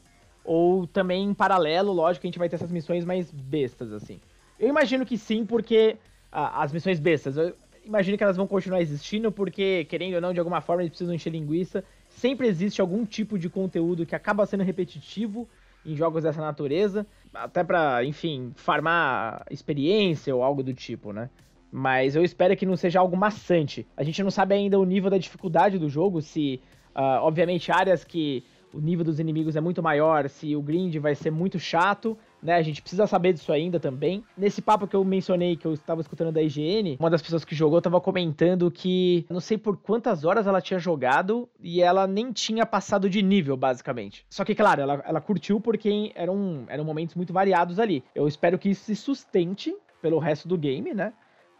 Ou 0.46 0.86
também 0.86 1.24
em 1.24 1.34
paralelo, 1.34 1.92
lógico, 1.92 2.26
a 2.26 2.28
gente 2.28 2.38
vai 2.38 2.48
ter 2.48 2.56
essas 2.56 2.70
missões 2.70 3.04
mais 3.04 3.30
bestas, 3.30 3.92
assim. 3.92 4.20
Eu 4.58 4.68
imagino 4.68 5.04
que 5.04 5.18
sim, 5.18 5.44
porque 5.44 5.96
ah, 6.30 6.62
as 6.62 6.72
missões 6.72 7.00
bestas, 7.00 7.36
eu 7.36 7.54
imagino 7.84 8.16
que 8.16 8.24
elas 8.24 8.36
vão 8.36 8.46
continuar 8.46 8.80
existindo, 8.80 9.30
porque, 9.30 9.84
querendo 9.84 10.14
ou 10.14 10.20
não, 10.20 10.32
de 10.32 10.38
alguma 10.38 10.60
forma 10.60 10.82
eles 10.82 10.90
precisam 10.90 11.14
encher 11.14 11.30
linguiça. 11.30 11.84
Sempre 12.08 12.46
existe 12.46 12.80
algum 12.80 13.04
tipo 13.04 13.38
de 13.38 13.48
conteúdo 13.48 14.06
que 14.06 14.14
acaba 14.14 14.46
sendo 14.46 14.62
repetitivo 14.62 15.48
em 15.84 15.94
jogos 15.94 16.24
dessa 16.24 16.40
natureza, 16.40 17.06
até 17.32 17.62
pra, 17.62 18.04
enfim, 18.04 18.52
farmar 18.56 19.44
experiência 19.50 20.34
ou 20.34 20.42
algo 20.42 20.62
do 20.62 20.74
tipo, 20.74 21.12
né? 21.12 21.30
Mas 21.70 22.16
eu 22.16 22.24
espero 22.24 22.56
que 22.56 22.66
não 22.66 22.76
seja 22.76 22.98
algo 23.00 23.16
maçante. 23.16 23.86
A 23.96 24.02
gente 24.02 24.22
não 24.22 24.30
sabe 24.30 24.54
ainda 24.54 24.78
o 24.78 24.84
nível 24.84 25.10
da 25.10 25.18
dificuldade 25.18 25.78
do 25.78 25.88
jogo, 25.88 26.20
se, 26.22 26.60
uh, 26.94 27.22
obviamente, 27.22 27.70
áreas 27.70 28.02
que 28.02 28.44
o 28.76 28.80
nível 28.80 29.04
dos 29.04 29.18
inimigos 29.18 29.56
é 29.56 29.60
muito 29.60 29.82
maior, 29.82 30.28
se 30.28 30.54
o 30.54 30.60
grind 30.60 30.94
vai 30.96 31.14
ser 31.14 31.30
muito 31.30 31.58
chato, 31.58 32.16
né? 32.42 32.54
A 32.56 32.62
gente 32.62 32.82
precisa 32.82 33.06
saber 33.06 33.32
disso 33.32 33.50
ainda 33.50 33.80
também. 33.80 34.22
Nesse 34.36 34.60
papo 34.60 34.86
que 34.86 34.94
eu 34.94 35.02
mencionei, 35.02 35.56
que 35.56 35.66
eu 35.66 35.72
estava 35.72 36.02
escutando 36.02 36.30
da 36.30 36.42
IGN, 36.42 36.96
uma 37.00 37.08
das 37.08 37.22
pessoas 37.22 37.44
que 37.44 37.54
jogou 37.54 37.78
estava 37.78 38.00
comentando 38.00 38.70
que 38.70 39.24
não 39.30 39.40
sei 39.40 39.56
por 39.56 39.78
quantas 39.78 40.24
horas 40.24 40.46
ela 40.46 40.60
tinha 40.60 40.78
jogado 40.78 41.48
e 41.58 41.80
ela 41.80 42.06
nem 42.06 42.30
tinha 42.32 42.66
passado 42.66 43.08
de 43.08 43.22
nível, 43.22 43.56
basicamente. 43.56 44.26
Só 44.28 44.44
que, 44.44 44.54
claro, 44.54 44.82
ela, 44.82 45.02
ela 45.06 45.20
curtiu 45.20 45.58
porque 45.58 46.12
eram, 46.14 46.64
eram 46.68 46.84
momentos 46.84 47.14
muito 47.14 47.32
variados 47.32 47.78
ali. 47.78 48.04
Eu 48.14 48.28
espero 48.28 48.58
que 48.58 48.68
isso 48.68 48.84
se 48.84 48.94
sustente 48.94 49.74
pelo 50.02 50.18
resto 50.18 50.46
do 50.46 50.58
game, 50.58 50.92
né? 50.92 51.14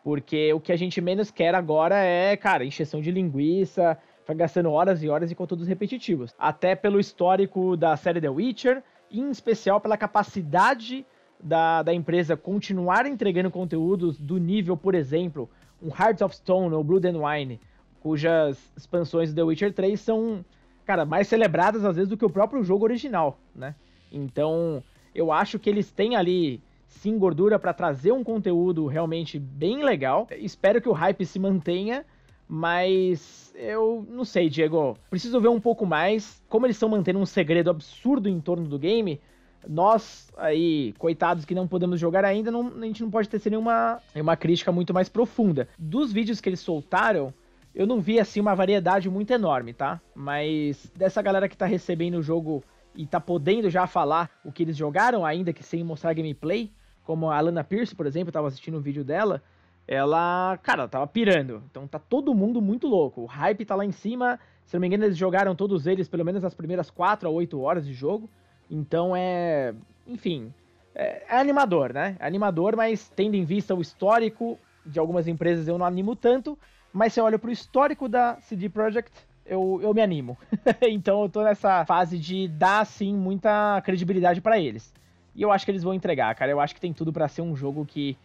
Porque 0.05 0.53
o 0.53 0.61
que 0.61 0.71
a 0.71 0.77
gente 0.77 1.01
menos 1.01 1.31
quer 1.31 1.55
agora 1.55 1.97
é, 1.97 2.37
cara, 2.37 2.65
encheção 2.65 3.01
de 3.01 3.11
linguiça, 3.11 3.99
foi 4.27 4.35
gastando 4.35 4.73
horas 4.73 5.05
e 5.05 5.09
horas 5.09 5.31
em 5.31 5.37
conteúdos 5.37 5.69
repetitivos. 5.69 6.35
Até 6.37 6.75
pelo 6.75 6.99
histórico 6.99 7.77
da 7.77 7.97
série 7.97 8.21
The 8.21 8.29
Witcher, 8.29 8.83
em 9.09 9.31
especial 9.31 9.81
pela 9.81 9.97
capacidade 9.97 11.07
da, 11.41 11.85
da 11.85 11.95
empresa 11.95 12.37
continuar 12.37 13.07
entregando 13.07 13.53
conteúdos 13.53 14.19
do 14.19 14.37
nível, 14.39 14.77
por 14.77 14.97
exemplo, 14.97 15.49
um 15.81 15.89
Hearts 15.89 16.23
of 16.23 16.35
Stone 16.35 16.75
ou 16.75 16.83
Blood 16.83 17.07
and 17.07 17.21
Wine, 17.25 17.61
cujas 18.01 18.59
expansões 18.77 19.33
do 19.33 19.37
The 19.37 19.43
Witcher 19.45 19.73
3 19.73 20.01
são, 20.01 20.45
cara, 20.85 21.05
mais 21.05 21.29
celebradas 21.29 21.85
às 21.85 21.95
vezes 21.95 22.09
do 22.09 22.17
que 22.17 22.25
o 22.25 22.31
próprio 22.31 22.65
jogo 22.65 22.85
original, 22.85 23.39
né? 23.55 23.77
Então, 24.11 24.83
eu 25.15 25.31
acho 25.31 25.57
que 25.57 25.71
eles 25.71 25.93
têm 25.93 26.17
ali 26.17 26.61
sim 26.89 27.17
gordura 27.17 27.61
para 27.61 27.73
trazer 27.73 28.11
um 28.11 28.25
conteúdo 28.25 28.87
realmente 28.87 29.39
bem 29.39 29.85
legal. 29.85 30.27
Espero 30.33 30.81
que 30.81 30.89
o 30.89 30.93
hype 30.93 31.25
se 31.25 31.39
mantenha 31.39 32.05
mas 32.49 33.53
eu 33.55 34.07
não 34.09 34.25
sei, 34.25 34.49
Diego. 34.49 34.97
Preciso 35.11 35.41
ver 35.41 35.49
um 35.49 35.61
pouco 35.61 35.85
mais. 35.85 36.43
Como 36.49 36.67
eles 36.67 36.77
estão 36.77 36.89
mantendo 36.89 37.19
um 37.19 37.27
segredo 37.27 37.71
absurdo 37.71 38.29
em 38.29 38.41
torno 38.41 38.69
do 38.69 38.79
game, 38.79 39.21
nós 39.69 40.33
aí, 40.37 40.95
coitados 40.99 41.45
que 41.45 41.55
não 41.55 41.67
podemos 41.67 41.99
jogar 41.99 42.25
ainda, 42.25 42.51
não, 42.51 42.69
a 42.69 42.85
gente 42.85 43.03
não 43.03 43.11
pode 43.11 43.29
ter 43.29 43.41
nenhuma 43.51 44.01
uma 44.15 44.37
crítica 44.37 44.71
muito 44.71 44.95
mais 44.95 45.09
profunda. 45.09 45.69
Dos 45.79 46.13
vídeos 46.13 46.41
que 46.41 46.49
eles 46.49 46.61
soltaram, 46.61 47.35
eu 47.75 47.87
não 47.87 48.01
vi 48.01 48.21
assim 48.21 48.41
uma 48.41 48.55
variedade 48.55 49.11
muito 49.11 49.33
enorme, 49.33 49.73
tá? 49.73 50.01
Mas 50.15 50.91
dessa 50.95 51.21
galera 51.21 51.49
que 51.49 51.57
tá 51.57 51.67
recebendo 51.67 52.19
o 52.19 52.23
jogo 52.23 52.63
e 52.95 53.07
tá 53.07 53.21
podendo 53.21 53.69
já 53.69 53.87
falar 53.87 54.31
o 54.45 54.53
que 54.53 54.63
eles 54.63 54.77
jogaram, 54.77 55.25
ainda 55.25 55.53
que 55.53 55.63
sem 55.63 55.83
mostrar 55.85 56.15
gameplay, 56.15 56.71
como 57.05 57.31
a 57.31 57.37
Alana 57.37 57.63
Pierce, 57.63 57.95
por 57.95 58.07
exemplo, 58.07 58.29
eu 58.29 58.33
tava 58.33 58.49
assistindo 58.49 58.79
um 58.79 58.81
vídeo 58.81 59.05
dela 59.05 59.43
ela, 59.89 60.59
cara, 60.63 60.89
tava 60.89 61.07
pirando. 61.07 61.63
Então 61.71 61.87
tá 61.87 61.99
todo 61.99 62.35
mundo 62.35 62.61
muito 62.61 62.87
louco. 62.87 63.23
O 63.23 63.27
hype 63.27 63.65
tá 63.65 63.75
lá 63.75 63.85
em 63.85 63.93
cima. 63.93 64.39
Se 64.65 64.75
não 64.75 64.81
me 64.81 64.89
engano, 64.89 65.05
eles 65.05 65.17
jogaram 65.17 65.55
todos 65.55 65.87
eles 65.87 66.09
pelo 66.09 66.25
menos 66.25 66.45
as 66.45 66.55
primeiras 66.55 66.91
4 66.91 67.29
a 67.29 67.31
8 67.31 67.61
horas 67.61 67.87
de 67.87 67.93
jogo. 67.93 68.29
Então 68.71 69.15
é. 69.15 69.75
Enfim. 70.07 70.53
É, 70.95 71.23
é 71.29 71.39
animador, 71.39 71.93
né? 71.93 72.17
É 72.19 72.27
animador, 72.27 72.75
mas 72.75 73.09
tendo 73.15 73.35
em 73.35 73.45
vista 73.45 73.75
o 73.75 73.81
histórico 73.81 74.59
de 74.85 74.99
algumas 74.99 75.29
empresas, 75.29 75.69
eu 75.69 75.79
não 75.79 75.87
animo 75.87 76.17
tanto. 76.17 76.59
Mas 76.93 77.13
se 77.13 77.21
eu 77.21 77.25
olho 77.25 77.39
pro 77.39 77.51
histórico 77.51 78.09
da 78.09 78.41
CD 78.41 78.69
Projekt, 78.69 79.13
eu, 79.45 79.79
eu 79.83 79.93
me 79.95 80.03
animo. 80.03 80.37
então 80.83 81.23
eu 81.23 81.29
tô 81.29 81.43
nessa 81.43 81.85
fase 81.85 82.19
de 82.19 82.49
dar, 82.49 82.85
sim, 82.87 83.15
muita 83.15 83.81
credibilidade 83.83 84.41
para 84.41 84.59
eles. 84.59 84.93
E 85.35 85.43
eu 85.43 85.53
acho 85.53 85.65
que 85.65 85.71
eles 85.71 85.83
vão 85.83 85.95
entregar, 85.95 86.35
cara. 86.35 86.51
Eu 86.51 86.61
acho 86.61 86.75
que 86.75 86.81
tem 86.81 86.93
tudo 86.93 87.13
para 87.13 87.29
ser 87.29 87.43
um 87.43 87.55
jogo 87.55 87.85
que 87.85 88.17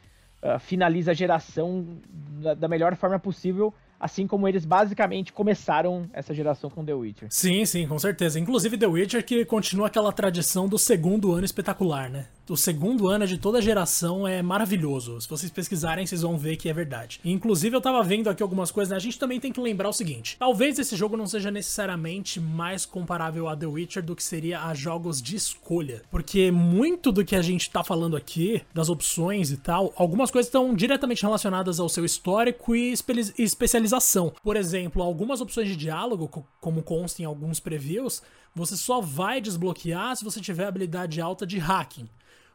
uh, 0.44 0.60
finaliza 0.60 1.12
a 1.12 1.14
geração 1.14 1.86
da, 2.42 2.54
da 2.54 2.68
melhor 2.68 2.96
forma 2.96 3.20
possível 3.20 3.74
assim 4.02 4.26
como 4.26 4.48
eles 4.48 4.66
basicamente 4.66 5.32
começaram 5.32 6.10
essa 6.12 6.34
geração 6.34 6.72
com 6.72 6.84
The 6.84 6.94
Witcher. 6.94 7.28
Sim, 7.30 7.64
sim, 7.66 7.88
com 7.88 8.00
certeza. 8.00 8.40
Inclusive 8.40 8.76
The 8.76 8.88
Witcher 8.88 9.24
que 9.24 9.46
continua 9.46 9.88
aquela 9.88 10.12
tradição 10.12 10.68
do 10.68 10.80
segundo 10.80 11.32
ano 11.32 11.46
espetacular, 11.46 12.10
né? 12.10 12.26
O 12.50 12.58
segundo 12.58 13.08
ano 13.08 13.26
de 13.26 13.38
toda 13.38 13.62
geração 13.62 14.28
é 14.28 14.42
maravilhoso. 14.42 15.20
Se 15.22 15.30
vocês 15.30 15.52
pesquisarem, 15.52 16.06
vocês 16.06 16.22
vão 16.22 16.38
ver 16.38 16.58
que 16.58 16.70
é 16.70 16.74
verdade. 16.74 17.20
inclusive, 17.24 17.76
eu 17.76 17.82
tava 17.82 18.04
vendo 18.04 18.30
aqui 18.30 18.44
algumas 18.44 18.72
coisas, 18.72 18.90
né? 18.90 18.96
A 18.98 19.00
gente 19.00 19.18
também 19.18 19.40
tem 19.40 19.52
que 19.52 19.60
lembrar 19.60 19.90
o 19.90 19.94
seguinte: 19.94 20.36
talvez 20.38 20.78
esse 20.80 20.96
jogo 20.96 21.16
não 21.16 21.28
seja 21.28 21.52
necessariamente 21.52 22.40
mais 22.40 22.86
comparável 22.86 23.48
a 23.48 23.56
The 23.56 23.66
Witcher 23.66 24.04
do 24.04 24.16
que 24.16 24.24
seria 24.24 24.64
a 24.64 24.74
jogos 24.74 25.22
de 25.22 25.36
escolha. 25.36 26.02
Porque 26.10 26.52
muito 26.52 27.12
do 27.12 27.24
que 27.24 27.36
a 27.36 27.42
gente 27.42 27.70
tá 27.70 27.84
falando 27.84 28.18
aqui, 28.18 28.62
das 28.74 28.90
opções 28.90 29.52
e 29.52 29.58
tal, 29.58 29.94
algumas 29.96 30.32
coisas 30.32 30.48
estão 30.48 30.74
diretamente 30.74 31.24
relacionadas 31.24 31.80
ao 31.80 31.90
seu 31.90 32.04
histórico 32.04 32.76
e 32.76 32.94
especialização. 33.38 34.34
Por 34.44 34.58
exemplo, 34.58 35.02
algumas 35.02 35.42
opções 35.42 35.68
de 35.68 35.76
diálogo, 35.76 36.30
como 36.60 36.84
consta 36.84 37.22
em 37.22 37.26
alguns 37.26 37.60
previews, 37.60 38.22
você 38.54 38.76
só 38.76 39.00
vai 39.00 39.40
desbloquear 39.40 40.16
se 40.16 40.24
você 40.24 40.42
tiver 40.42 40.66
habilidade 40.66 41.22
alta 41.22 41.46
de 41.46 41.58
hacking. 41.58 42.10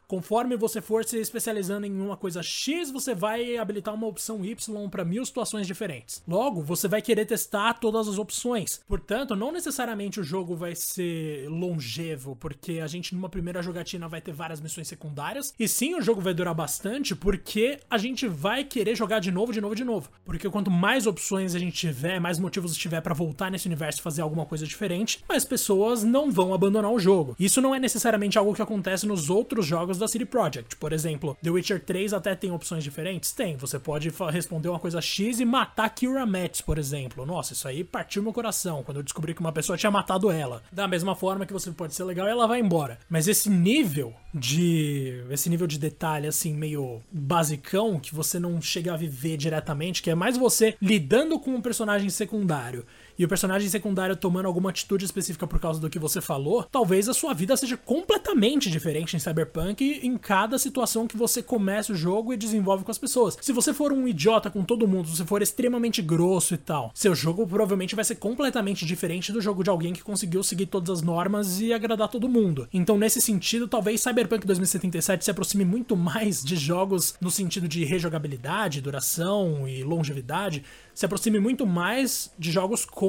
Conforme 0.07 0.55
você 0.55 0.79
for 0.79 1.03
se 1.03 1.17
especializando 1.17 1.85
em 1.85 1.99
uma 1.99 2.15
coisa 2.15 2.41
X, 2.41 2.89
você 2.89 3.13
vai 3.13 3.57
habilitar 3.57 3.93
uma 3.93 4.07
opção 4.07 4.45
Y 4.45 4.89
para 4.89 5.03
mil 5.03 5.25
situações 5.25 5.67
diferentes. 5.67 6.23
Logo, 6.25 6.61
você 6.61 6.87
vai 6.87 7.01
querer 7.01 7.25
testar 7.25 7.73
todas 7.73 8.07
as 8.07 8.17
opções. 8.17 8.79
Portanto, 8.87 9.35
não 9.35 9.51
necessariamente 9.51 10.21
o 10.21 10.23
jogo 10.23 10.55
vai 10.55 10.75
ser 10.75 11.49
longevo, 11.49 12.37
porque 12.37 12.79
a 12.79 12.87
gente 12.87 13.13
numa 13.13 13.27
primeira 13.27 13.61
jogatina 13.61 14.07
vai 14.07 14.21
ter 14.21 14.31
várias 14.31 14.61
missões 14.61 14.87
secundárias. 14.87 15.53
E 15.59 15.67
sim, 15.67 15.93
o 15.93 16.01
jogo 16.01 16.21
vai 16.21 16.33
durar 16.33 16.55
bastante, 16.55 17.13
porque 17.13 17.77
a 17.89 17.97
gente 17.97 18.29
vai 18.29 18.63
querer 18.63 18.95
jogar 18.95 19.19
de 19.19 19.29
novo, 19.29 19.51
de 19.51 19.59
novo, 19.59 19.75
de 19.75 19.83
novo. 19.83 20.09
Porque 20.23 20.49
quanto 20.49 20.71
mais 20.71 21.05
opções 21.05 21.53
a 21.53 21.59
gente 21.59 21.75
tiver, 21.75 22.17
mais 22.21 22.39
motivos 22.39 22.77
tiver 22.77 23.01
para 23.01 23.13
voltar 23.13 23.51
nesse 23.51 23.67
universo 23.67 23.99
e 23.99 24.03
fazer 24.03 24.21
alguma 24.21 24.45
coisa 24.45 24.65
diferente, 24.65 25.21
mais 25.27 25.43
pessoas 25.43 26.01
não 26.05 26.31
vão 26.31 26.53
abandonar 26.53 26.91
o 26.91 26.99
jogo. 26.99 27.35
Isso 27.37 27.59
não 27.59 27.75
é 27.75 27.79
necessariamente 27.79 28.37
algo 28.37 28.53
que 28.53 28.61
acontece 28.61 29.05
nos 29.05 29.29
outros 29.29 29.65
jogos 29.65 29.96
da 29.99 30.07
City 30.07 30.25
Project. 30.25 30.75
Por 30.75 30.93
exemplo, 30.93 31.37
The 31.41 31.49
Witcher 31.49 31.83
3 31.83 32.13
até 32.13 32.35
tem 32.35 32.51
opções 32.51 32.83
diferentes? 32.83 33.31
Tem. 33.31 33.55
Você 33.57 33.79
pode 33.79 34.11
responder 34.31 34.69
uma 34.69 34.79
coisa 34.79 35.01
X 35.01 35.39
e 35.39 35.45
matar 35.45 35.89
Kira 35.89 36.25
Metz, 36.25 36.61
por 36.61 36.77
exemplo. 36.77 37.25
Nossa, 37.25 37.53
isso 37.53 37.67
aí 37.67 37.83
partiu 37.83 38.23
meu 38.23 38.33
coração 38.33 38.83
quando 38.83 38.97
eu 38.97 39.03
descobri 39.03 39.33
que 39.33 39.41
uma 39.41 39.51
pessoa 39.51 39.77
tinha 39.77 39.91
matado 39.91 40.31
ela. 40.31 40.63
Da 40.71 40.87
mesma 40.87 41.15
forma 41.15 41.45
que 41.45 41.53
você 41.53 41.71
pode 41.71 41.93
ser 41.93 42.03
legal 42.03 42.27
e 42.27 42.31
ela 42.31 42.47
vai 42.47 42.59
embora. 42.59 42.99
Mas 43.09 43.27
esse 43.27 43.49
nível 43.49 44.13
de. 44.33 45.23
esse 45.29 45.49
nível 45.49 45.67
de 45.67 45.79
detalhe, 45.79 46.27
assim, 46.27 46.53
meio 46.53 47.01
basicão, 47.11 47.99
que 47.99 48.13
você 48.13 48.39
não 48.39 48.61
chega 48.61 48.93
a 48.93 48.97
viver 48.97 49.37
diretamente, 49.37 50.01
que 50.01 50.09
é 50.09 50.15
mais 50.15 50.37
você 50.37 50.75
lidando 50.81 51.39
com 51.39 51.51
um 51.51 51.61
personagem 51.61 52.09
secundário 52.09 52.85
e 53.17 53.25
o 53.25 53.27
personagem 53.27 53.69
secundário 53.69 54.15
tomando 54.15 54.45
alguma 54.45 54.69
atitude 54.69 55.05
específica 55.05 55.47
por 55.47 55.59
causa 55.59 55.79
do 55.79 55.89
que 55.89 55.99
você 55.99 56.21
falou, 56.21 56.63
talvez 56.63 57.09
a 57.09 57.13
sua 57.13 57.33
vida 57.33 57.57
seja 57.57 57.77
completamente 57.77 58.69
diferente 58.69 59.15
em 59.15 59.19
Cyberpunk 59.19 59.99
em 60.03 60.17
cada 60.17 60.59
situação 60.59 61.07
que 61.07 61.17
você 61.17 61.41
começa 61.41 61.93
o 61.93 61.95
jogo 61.95 62.33
e 62.33 62.37
desenvolve 62.37 62.83
com 62.83 62.91
as 62.91 62.97
pessoas. 62.97 63.37
Se 63.41 63.51
você 63.51 63.73
for 63.73 63.91
um 63.91 64.07
idiota 64.07 64.49
com 64.49 64.63
todo 64.63 64.87
mundo, 64.87 65.07
se 65.07 65.17
você 65.17 65.25
for 65.25 65.41
extremamente 65.41 66.01
grosso 66.01 66.53
e 66.53 66.57
tal, 66.57 66.91
seu 66.93 67.15
jogo 67.15 67.47
provavelmente 67.47 67.95
vai 67.95 68.05
ser 68.05 68.15
completamente 68.15 68.85
diferente 68.85 69.31
do 69.31 69.41
jogo 69.41 69.63
de 69.63 69.69
alguém 69.69 69.93
que 69.93 70.03
conseguiu 70.03 70.43
seguir 70.43 70.67
todas 70.67 70.99
as 70.99 71.01
normas 71.01 71.59
e 71.59 71.73
agradar 71.73 72.09
todo 72.09 72.29
mundo. 72.29 72.67
Então, 72.73 72.97
nesse 72.97 73.21
sentido, 73.21 73.67
talvez 73.67 74.01
Cyberpunk 74.01 74.45
2077 74.45 75.25
se 75.25 75.31
aproxime 75.31 75.65
muito 75.65 75.95
mais 75.95 76.43
de 76.43 76.55
jogos 76.55 77.15
no 77.19 77.31
sentido 77.31 77.67
de 77.67 77.83
rejogabilidade, 77.83 78.81
duração 78.81 79.67
e 79.67 79.83
longevidade 79.83 80.63
se 80.97 81.05
aproxime 81.05 81.39
muito 81.39 81.63
mais 81.63 82.33
de 82.39 82.51
jogos 82.51 82.83
como 82.83 83.06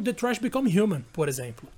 Detroit 0.00 0.40
Become 0.40 0.80
Human, 0.80 1.02
por 1.12 1.28
exemplo. 1.28 1.68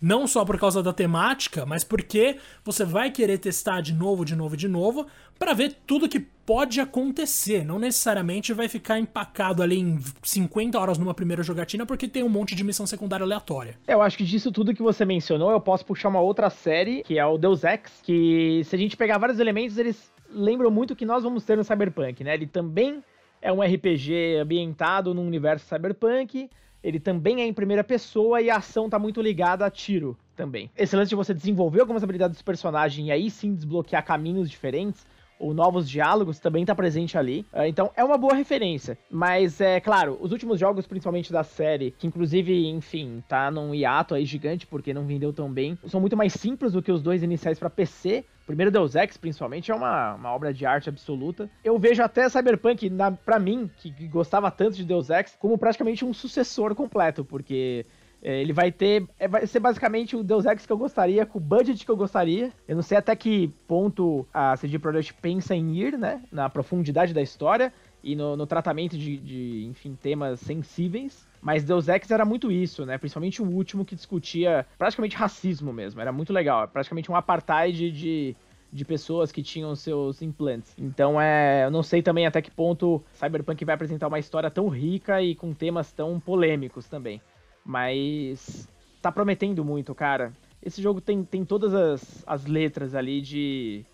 Não 0.00 0.28
só 0.28 0.44
por 0.44 0.58
causa 0.58 0.80
da 0.80 0.92
temática, 0.92 1.66
mas 1.66 1.82
porque 1.82 2.36
você 2.64 2.84
vai 2.84 3.10
querer 3.10 3.38
testar 3.38 3.80
de 3.80 3.92
novo, 3.92 4.24
de 4.24 4.36
novo, 4.36 4.56
de 4.56 4.68
novo, 4.68 5.06
para 5.36 5.52
ver 5.52 5.76
tudo 5.86 6.08
que 6.08 6.20
pode 6.20 6.80
acontecer. 6.80 7.64
Não 7.64 7.80
necessariamente 7.80 8.52
vai 8.52 8.68
ficar 8.68 9.00
empacado 9.00 9.60
ali 9.60 9.80
em 9.80 9.98
50 10.22 10.78
horas 10.78 10.98
numa 10.98 11.14
primeira 11.14 11.42
jogatina, 11.42 11.84
porque 11.84 12.06
tem 12.06 12.22
um 12.22 12.28
monte 12.28 12.54
de 12.54 12.62
missão 12.62 12.86
secundária 12.86 13.24
aleatória. 13.24 13.76
Eu 13.88 14.00
acho 14.00 14.16
que 14.16 14.24
disso 14.24 14.52
tudo 14.52 14.72
que 14.72 14.82
você 14.82 15.04
mencionou, 15.04 15.50
eu 15.50 15.60
posso 15.60 15.84
puxar 15.84 16.10
uma 16.10 16.20
outra 16.20 16.48
série, 16.48 17.02
que 17.02 17.18
é 17.18 17.26
o 17.26 17.36
Deus 17.36 17.64
Ex, 17.64 18.00
que 18.04 18.62
se 18.64 18.76
a 18.76 18.78
gente 18.78 18.96
pegar 18.96 19.18
vários 19.18 19.40
elementos, 19.40 19.76
eles 19.78 20.12
lembram 20.30 20.70
muito 20.70 20.92
o 20.92 20.96
que 20.96 21.04
nós 21.04 21.24
vamos 21.24 21.42
ter 21.44 21.56
no 21.56 21.64
Cyberpunk, 21.64 22.22
né? 22.22 22.34
Ele 22.34 22.46
também 22.46 23.02
é 23.40 23.52
um 23.52 23.62
RPG 23.62 24.36
ambientado 24.42 25.14
num 25.14 25.26
universo 25.26 25.66
cyberpunk, 25.66 26.50
ele 26.82 27.00
também 27.00 27.42
é 27.42 27.46
em 27.46 27.52
primeira 27.52 27.82
pessoa 27.82 28.40
e 28.40 28.50
a 28.50 28.56
ação 28.56 28.88
tá 28.88 28.98
muito 28.98 29.20
ligada 29.20 29.64
a 29.64 29.70
tiro 29.70 30.16
também. 30.36 30.70
Esse 30.76 30.96
lance 30.96 31.08
de 31.08 31.16
você 31.16 31.34
desenvolver 31.34 31.80
algumas 31.80 32.02
habilidades 32.02 32.38
do 32.38 32.44
personagem 32.44 33.06
e 33.06 33.12
aí 33.12 33.30
sim 33.30 33.54
desbloquear 33.54 34.04
caminhos 34.04 34.48
diferentes 34.48 35.06
ou 35.38 35.54
novos 35.54 35.88
diálogos 35.88 36.38
também 36.38 36.64
tá 36.64 36.74
presente 36.74 37.16
ali. 37.16 37.46
Ah, 37.52 37.68
então 37.68 37.90
é 37.96 38.02
uma 38.02 38.18
boa 38.18 38.34
referência. 38.34 38.98
Mas 39.10 39.60
é 39.60 39.80
claro, 39.80 40.18
os 40.20 40.32
últimos 40.32 40.58
jogos, 40.58 40.86
principalmente 40.86 41.32
da 41.32 41.44
série, 41.44 41.92
que 41.92 42.06
inclusive, 42.06 42.66
enfim, 42.68 43.22
tá 43.28 43.50
num 43.50 43.74
hiato 43.74 44.14
aí 44.14 44.24
gigante 44.24 44.66
porque 44.66 44.92
não 44.92 45.06
vendeu 45.06 45.32
tão 45.32 45.50
bem, 45.50 45.78
são 45.86 46.00
muito 46.00 46.16
mais 46.16 46.32
simples 46.32 46.72
do 46.72 46.82
que 46.82 46.92
os 46.92 47.02
dois 47.02 47.22
iniciais 47.22 47.58
para 47.58 47.70
PC. 47.70 48.24
Primeiro 48.48 48.70
Deus 48.70 48.94
Ex, 48.94 49.18
principalmente, 49.18 49.70
é 49.70 49.74
uma, 49.74 50.14
uma 50.14 50.34
obra 50.34 50.54
de 50.54 50.64
arte 50.64 50.88
absoluta. 50.88 51.50
Eu 51.62 51.78
vejo 51.78 52.02
até 52.02 52.26
Cyberpunk, 52.30 52.88
na, 52.88 53.12
pra 53.12 53.38
mim, 53.38 53.70
que, 53.76 53.92
que 53.92 54.08
gostava 54.08 54.50
tanto 54.50 54.74
de 54.74 54.84
Deus 54.84 55.10
Ex, 55.10 55.36
como 55.38 55.58
praticamente 55.58 56.02
um 56.02 56.14
sucessor 56.14 56.74
completo, 56.74 57.22
porque 57.26 57.84
é, 58.22 58.40
ele 58.40 58.54
vai 58.54 58.72
ter. 58.72 59.06
É, 59.18 59.28
vai 59.28 59.46
ser 59.46 59.60
basicamente 59.60 60.16
o 60.16 60.24
Deus 60.24 60.46
Ex 60.46 60.64
que 60.64 60.72
eu 60.72 60.78
gostaria, 60.78 61.26
com 61.26 61.36
o 61.36 61.42
budget 61.42 61.84
que 61.84 61.90
eu 61.90 61.96
gostaria. 61.96 62.50
Eu 62.66 62.76
não 62.76 62.82
sei 62.82 62.96
até 62.96 63.14
que 63.14 63.48
ponto 63.66 64.26
a 64.32 64.56
CD 64.56 64.78
Projekt 64.78 65.12
pensa 65.20 65.54
em 65.54 65.76
ir, 65.76 65.98
né? 65.98 66.22
Na 66.32 66.48
profundidade 66.48 67.12
da 67.12 67.20
história 67.20 67.70
e 68.02 68.16
no, 68.16 68.34
no 68.34 68.46
tratamento 68.46 68.96
de, 68.96 69.18
de, 69.18 69.66
enfim, 69.66 69.94
temas 69.94 70.40
sensíveis. 70.40 71.27
Mas 71.40 71.64
Deus 71.64 71.88
Ex 71.88 72.10
era 72.10 72.24
muito 72.24 72.50
isso, 72.50 72.84
né? 72.84 72.98
Principalmente 72.98 73.40
o 73.42 73.46
último 73.46 73.84
que 73.84 73.94
discutia 73.94 74.66
praticamente 74.76 75.16
racismo 75.16 75.72
mesmo. 75.72 76.00
Era 76.00 76.12
muito 76.12 76.32
legal. 76.32 76.66
Praticamente 76.68 77.10
um 77.10 77.16
apartheid 77.16 77.90
de, 77.90 78.36
de 78.72 78.84
pessoas 78.84 79.30
que 79.30 79.42
tinham 79.42 79.74
seus 79.74 80.20
implantes. 80.20 80.74
Então 80.78 81.20
é, 81.20 81.64
eu 81.64 81.70
não 81.70 81.82
sei 81.82 82.02
também 82.02 82.26
até 82.26 82.42
que 82.42 82.50
ponto 82.50 83.02
Cyberpunk 83.12 83.64
vai 83.64 83.74
apresentar 83.74 84.08
uma 84.08 84.18
história 84.18 84.50
tão 84.50 84.68
rica 84.68 85.22
e 85.22 85.34
com 85.34 85.54
temas 85.54 85.92
tão 85.92 86.18
polêmicos 86.18 86.88
também. 86.88 87.20
Mas 87.64 88.68
tá 89.00 89.12
prometendo 89.12 89.64
muito, 89.64 89.94
cara. 89.94 90.32
Esse 90.62 90.82
jogo 90.82 91.00
tem, 91.00 91.22
tem 91.22 91.44
todas 91.44 91.72
as, 91.72 92.24
as 92.26 92.46
letras 92.46 92.94
ali 92.94 93.20
de, 93.20 93.84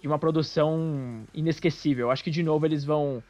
de 0.00 0.08
uma 0.08 0.18
produção 0.18 1.22
inesquecível. 1.32 2.10
Acho 2.10 2.24
que 2.24 2.30
de 2.30 2.42
novo 2.42 2.66
eles 2.66 2.84
vão 2.84 3.22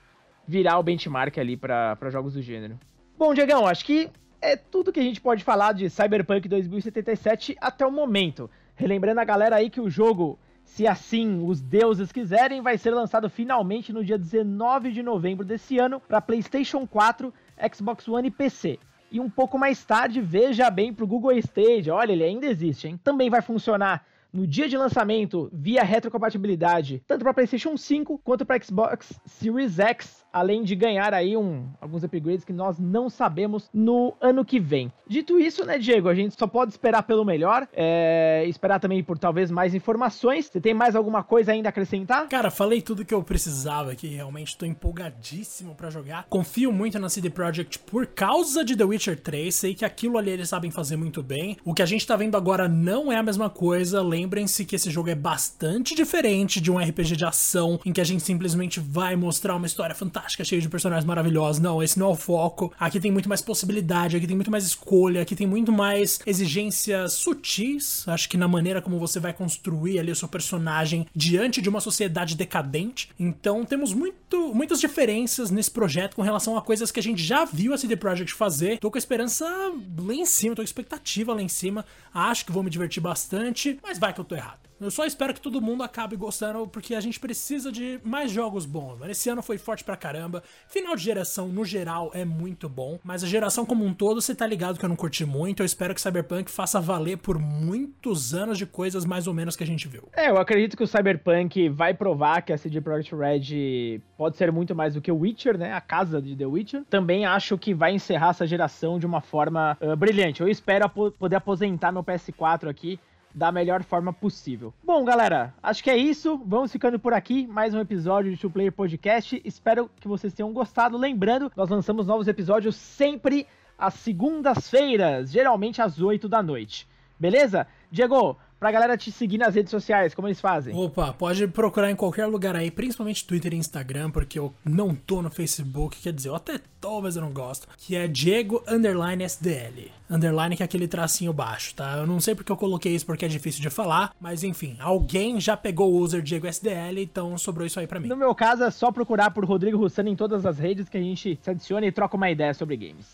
virar 0.46 0.78
o 0.78 0.82
benchmark 0.82 1.36
ali 1.36 1.56
para 1.56 2.10
jogos 2.10 2.32
do 2.32 2.40
gênero. 2.40 2.78
Bom, 3.18 3.34
Diegão, 3.34 3.66
acho 3.66 3.84
que 3.84 4.08
é 4.40 4.54
tudo 4.54 4.92
que 4.92 5.00
a 5.00 5.02
gente 5.02 5.20
pode 5.20 5.42
falar 5.42 5.72
de 5.72 5.90
Cyberpunk 5.90 6.48
2077 6.48 7.56
até 7.60 7.84
o 7.84 7.90
momento. 7.90 8.48
Relembrando 8.76 9.20
a 9.20 9.24
galera 9.24 9.56
aí 9.56 9.68
que 9.68 9.80
o 9.80 9.90
jogo, 9.90 10.38
se 10.62 10.86
assim 10.86 11.44
os 11.44 11.60
deuses 11.60 12.12
quiserem, 12.12 12.62
vai 12.62 12.78
ser 12.78 12.92
lançado 12.92 13.28
finalmente 13.28 13.92
no 13.92 14.04
dia 14.04 14.16
19 14.16 14.92
de 14.92 15.02
novembro 15.02 15.44
desse 15.44 15.80
ano 15.80 15.98
para 15.98 16.20
PlayStation 16.20 16.86
4, 16.86 17.34
Xbox 17.74 18.06
One 18.06 18.28
e 18.28 18.30
PC. 18.30 18.78
E 19.10 19.18
um 19.18 19.28
pouco 19.28 19.58
mais 19.58 19.84
tarde, 19.84 20.20
veja 20.20 20.70
bem 20.70 20.94
para 20.94 21.02
o 21.02 21.08
Google 21.08 21.32
Stage, 21.38 21.90
olha, 21.90 22.12
ele 22.12 22.22
ainda 22.22 22.46
existe, 22.46 22.86
hein? 22.86 23.00
Também 23.02 23.28
vai 23.28 23.42
funcionar 23.42 24.06
no 24.32 24.46
dia 24.46 24.68
de 24.68 24.76
lançamento 24.76 25.48
via 25.52 25.82
retrocompatibilidade, 25.82 27.02
tanto 27.06 27.22
para 27.22 27.34
PlayStation 27.34 27.76
5 27.76 28.18
quanto 28.18 28.44
para 28.44 28.62
Xbox 28.62 29.18
Series 29.26 29.78
X 29.78 30.26
além 30.32 30.62
de 30.62 30.74
ganhar 30.74 31.14
aí 31.14 31.36
um, 31.36 31.66
alguns 31.80 32.04
upgrades 32.04 32.44
que 32.44 32.52
nós 32.52 32.78
não 32.78 33.08
sabemos 33.08 33.68
no 33.72 34.14
ano 34.20 34.44
que 34.44 34.60
vem. 34.60 34.92
Dito 35.06 35.38
isso, 35.38 35.64
né, 35.64 35.78
Diego, 35.78 36.08
a 36.08 36.14
gente 36.14 36.38
só 36.38 36.46
pode 36.46 36.72
esperar 36.72 37.02
pelo 37.02 37.24
melhor, 37.24 37.66
é, 37.72 38.44
esperar 38.46 38.78
também 38.78 39.02
por 39.02 39.18
talvez 39.18 39.50
mais 39.50 39.74
informações. 39.74 40.46
Você 40.46 40.60
tem 40.60 40.74
mais 40.74 40.94
alguma 40.94 41.22
coisa 41.22 41.52
ainda 41.52 41.68
a 41.68 41.70
acrescentar? 41.70 42.28
Cara, 42.28 42.50
falei 42.50 42.82
tudo 42.82 43.04
que 43.04 43.14
eu 43.14 43.22
precisava 43.22 43.92
aqui, 43.92 44.08
realmente 44.08 44.56
tô 44.56 44.66
empolgadíssimo 44.66 45.74
para 45.74 45.90
jogar. 45.90 46.26
Confio 46.28 46.72
muito 46.72 46.98
na 46.98 47.08
CD 47.08 47.30
Projekt 47.30 47.78
por 47.78 48.06
causa 48.06 48.64
de 48.64 48.76
The 48.76 48.84
Witcher 48.84 49.20
3, 49.20 49.54
sei 49.54 49.74
que 49.74 49.84
aquilo 49.84 50.18
ali 50.18 50.30
eles 50.30 50.48
sabem 50.48 50.70
fazer 50.70 50.96
muito 50.96 51.22
bem. 51.22 51.56
O 51.64 51.74
que 51.74 51.82
a 51.82 51.86
gente 51.86 52.06
tá 52.06 52.16
vendo 52.16 52.36
agora 52.36 52.68
não 52.68 53.10
é 53.10 53.16
a 53.16 53.22
mesma 53.22 53.48
coisa, 53.48 54.02
lembrem-se 54.28 54.66
que 54.66 54.76
esse 54.76 54.90
jogo 54.90 55.08
é 55.08 55.14
bastante 55.14 55.94
diferente 55.94 56.60
de 56.60 56.70
um 56.70 56.76
RPG 56.76 57.16
de 57.16 57.24
ação 57.24 57.80
em 57.82 57.94
que 57.94 58.00
a 58.00 58.04
gente 58.04 58.22
simplesmente 58.22 58.78
vai 58.78 59.16
mostrar 59.16 59.56
uma 59.56 59.66
história 59.66 59.94
fantástica 59.94 60.44
cheia 60.44 60.60
de 60.60 60.68
personagens 60.68 61.06
maravilhosos. 61.06 61.62
Não, 61.62 61.82
esse 61.82 61.98
não 61.98 62.08
é 62.08 62.10
o 62.10 62.14
foco. 62.14 62.70
Aqui 62.78 63.00
tem 63.00 63.10
muito 63.10 63.26
mais 63.26 63.40
possibilidade, 63.40 64.18
aqui 64.18 64.26
tem 64.26 64.36
muito 64.36 64.50
mais 64.50 64.66
escolha, 64.66 65.22
aqui 65.22 65.34
tem 65.34 65.46
muito 65.46 65.72
mais 65.72 66.18
exigências 66.26 67.14
sutis. 67.14 68.06
Acho 68.06 68.28
que 68.28 68.36
na 68.36 68.46
maneira 68.46 68.82
como 68.82 68.98
você 68.98 69.18
vai 69.18 69.32
construir 69.32 69.98
ali 69.98 70.12
o 70.12 70.16
seu 70.16 70.28
personagem 70.28 71.06
diante 71.16 71.62
de 71.62 71.70
uma 71.70 71.80
sociedade 71.80 72.36
decadente. 72.36 73.08
Então 73.18 73.64
temos 73.64 73.94
muito, 73.94 74.52
muitas 74.52 74.78
diferenças 74.78 75.50
nesse 75.50 75.70
projeto 75.70 76.16
com 76.16 76.22
relação 76.22 76.54
a 76.54 76.60
coisas 76.60 76.92
que 76.92 77.00
a 77.00 77.02
gente 77.02 77.22
já 77.22 77.46
viu 77.46 77.72
a 77.72 77.78
CD 77.78 77.96
Projekt 77.96 78.34
fazer. 78.34 78.78
Tô 78.78 78.90
com 78.90 78.98
a 78.98 79.00
esperança 79.00 79.46
lá 79.46 80.14
em 80.14 80.26
cima, 80.26 80.54
tô 80.54 80.60
com 80.60 80.66
expectativa 80.66 81.32
lá 81.32 81.40
em 81.40 81.48
cima. 81.48 81.82
Acho 82.12 82.44
que 82.44 82.52
vou 82.52 82.62
me 82.62 82.68
divertir 82.68 83.00
bastante, 83.00 83.78
mas 83.82 83.98
vai 84.08 84.14
que 84.14 84.20
eu 84.20 84.24
tô 84.24 84.34
errado. 84.34 84.68
Eu 84.80 84.92
só 84.92 85.04
espero 85.04 85.34
que 85.34 85.40
todo 85.40 85.60
mundo 85.60 85.82
acabe 85.82 86.14
gostando, 86.14 86.64
porque 86.68 86.94
a 86.94 87.00
gente 87.00 87.18
precisa 87.18 87.72
de 87.72 88.00
mais 88.04 88.30
jogos 88.30 88.64
bons. 88.64 88.96
Mano. 88.96 89.10
Esse 89.10 89.28
ano 89.28 89.42
foi 89.42 89.58
forte 89.58 89.82
pra 89.82 89.96
caramba. 89.96 90.40
Final 90.68 90.94
de 90.94 91.02
geração, 91.02 91.48
no 91.48 91.64
geral, 91.64 92.12
é 92.14 92.24
muito 92.24 92.68
bom. 92.68 93.00
Mas 93.02 93.24
a 93.24 93.26
geração 93.26 93.66
como 93.66 93.84
um 93.84 93.92
todo, 93.92 94.22
você 94.22 94.36
tá 94.36 94.46
ligado 94.46 94.78
que 94.78 94.84
eu 94.84 94.88
não 94.88 94.94
curti 94.94 95.24
muito. 95.24 95.62
Eu 95.62 95.66
espero 95.66 95.92
que 95.92 96.00
Cyberpunk 96.00 96.48
faça 96.48 96.80
valer 96.80 97.18
por 97.18 97.40
muitos 97.40 98.32
anos 98.32 98.56
de 98.56 98.66
coisas 98.66 99.04
mais 99.04 99.26
ou 99.26 99.34
menos 99.34 99.56
que 99.56 99.64
a 99.64 99.66
gente 99.66 99.88
viu. 99.88 100.08
É, 100.14 100.30
eu 100.30 100.38
acredito 100.38 100.76
que 100.76 100.84
o 100.84 100.86
Cyberpunk 100.86 101.68
vai 101.70 101.92
provar 101.92 102.42
que 102.42 102.52
a 102.52 102.56
CD 102.56 102.80
Projekt 102.80 103.16
Red 103.16 104.00
pode 104.16 104.36
ser 104.36 104.52
muito 104.52 104.76
mais 104.76 104.94
do 104.94 105.00
que 105.00 105.10
o 105.10 105.18
Witcher, 105.18 105.58
né? 105.58 105.72
A 105.72 105.80
casa 105.80 106.22
de 106.22 106.36
The 106.36 106.46
Witcher. 106.46 106.84
Também 106.88 107.26
acho 107.26 107.58
que 107.58 107.74
vai 107.74 107.92
encerrar 107.92 108.30
essa 108.30 108.46
geração 108.46 108.96
de 108.96 109.06
uma 109.06 109.20
forma 109.20 109.76
uh, 109.80 109.96
brilhante. 109.96 110.40
Eu 110.40 110.48
espero 110.48 110.84
ap 110.84 110.94
poder 111.18 111.36
aposentar 111.36 111.90
meu 111.90 112.04
PS4 112.04 112.68
aqui 112.68 112.98
da 113.34 113.52
melhor 113.52 113.82
forma 113.82 114.12
possível. 114.12 114.72
Bom, 114.82 115.04
galera, 115.04 115.54
acho 115.62 115.82
que 115.82 115.90
é 115.90 115.96
isso. 115.96 116.40
Vamos 116.44 116.72
ficando 116.72 116.98
por 116.98 117.12
aqui. 117.12 117.46
Mais 117.46 117.74
um 117.74 117.80
episódio 117.80 118.30
de 118.30 118.36
Two 118.38 118.50
Player 118.50 118.72
Podcast. 118.72 119.40
Espero 119.44 119.90
que 120.00 120.08
vocês 120.08 120.32
tenham 120.32 120.52
gostado. 120.52 120.96
Lembrando, 120.96 121.50
nós 121.56 121.68
lançamos 121.68 122.06
novos 122.06 122.28
episódios 122.28 122.76
sempre 122.76 123.46
às 123.78 123.94
segundas-feiras, 123.94 125.30
geralmente 125.30 125.80
às 125.80 126.00
8 126.00 126.28
da 126.28 126.42
noite. 126.42 126.88
Beleza? 127.18 127.66
Diego, 127.90 128.36
pra 128.58 128.72
galera 128.72 128.96
te 128.96 129.12
seguir 129.12 129.38
nas 129.38 129.54
redes 129.54 129.70
sociais, 129.70 130.14
como 130.14 130.28
eles 130.28 130.40
fazem? 130.40 130.74
Opa, 130.74 131.12
pode 131.12 131.46
procurar 131.48 131.90
em 131.90 131.96
qualquer 131.96 132.26
lugar 132.26 132.56
aí, 132.56 132.70
principalmente 132.70 133.26
Twitter 133.26 133.54
e 133.54 133.56
Instagram, 133.56 134.10
porque 134.10 134.38
eu 134.38 134.52
não 134.64 134.94
tô 134.94 135.22
no 135.22 135.30
Facebook, 135.30 136.00
quer 136.00 136.12
dizer, 136.12 136.28
eu 136.28 136.34
até 136.34 136.60
tô, 136.80 137.00
mas 137.00 137.16
eu 137.16 137.22
não 137.22 137.32
gosto, 137.32 137.68
que 137.76 137.96
é 137.96 138.06
Diego 138.06 138.62
Underline 138.66 139.24
SDL. 139.24 139.90
Underline 140.10 140.56
que 140.56 140.62
é 140.62 140.64
aquele 140.64 140.88
tracinho 140.88 141.32
baixo, 141.32 141.74
tá? 141.74 141.98
Eu 141.98 142.06
não 142.06 142.20
sei 142.20 142.34
porque 142.34 142.50
eu 142.50 142.56
coloquei 142.56 142.94
isso 142.94 143.06
porque 143.06 143.24
é 143.24 143.28
difícil 143.28 143.60
de 143.60 143.70
falar, 143.70 144.14
mas 144.20 144.42
enfim, 144.42 144.76
alguém 144.80 145.40
já 145.40 145.56
pegou 145.56 145.92
o 145.92 145.98
user 145.98 146.22
Diego 146.22 146.46
SDL, 146.46 147.02
então 147.02 147.36
sobrou 147.36 147.66
isso 147.66 147.78
aí 147.78 147.86
pra 147.86 148.00
mim. 148.00 148.08
No 148.08 148.16
meu 148.16 148.34
caso, 148.34 148.64
é 148.64 148.70
só 148.70 148.90
procurar 148.90 149.30
por 149.30 149.44
Rodrigo 149.44 149.76
Russano 149.76 150.08
em 150.08 150.16
todas 150.16 150.46
as 150.46 150.58
redes 150.58 150.88
que 150.88 150.96
a 150.96 151.02
gente 151.02 151.38
se 151.42 151.50
adiciona 151.50 151.86
e 151.86 151.92
troca 151.92 152.16
uma 152.16 152.30
ideia 152.30 152.54
sobre 152.54 152.76
games. 152.76 153.06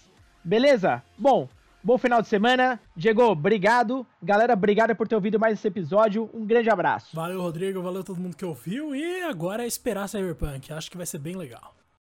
Beleza? 0.45 1.03
Bom, 1.19 1.49
Bom 1.85 1.99
final 1.99 2.23
de 2.23 2.29
semana. 2.29 2.81
Diego, 2.97 3.25
obrigado. 3.25 4.07
Galera, 4.23 4.55
obrigado 4.55 4.97
por 4.97 5.07
ter 5.07 5.17
ouvido 5.17 5.39
mais 5.39 5.59
esse 5.59 5.69
episódio. 5.69 6.31
Um 6.33 6.47
grande 6.47 6.71
abraço. 6.71 7.15
Valeu, 7.15 7.43
Rodrigo. 7.43 7.83
Valeu 7.83 8.03
todo 8.03 8.19
mundo 8.19 8.35
que 8.35 8.45
ouviu. 8.45 8.97
E 8.97 9.23
agora 9.23 9.65
é 9.65 9.67
esperar 9.67 10.09
Cyberpunk. 10.09 10.73
Acho 10.73 10.91
que 10.91 10.97
vai 10.97 11.05
ser 11.05 11.19
bem 11.19 11.37
legal. 11.37 11.75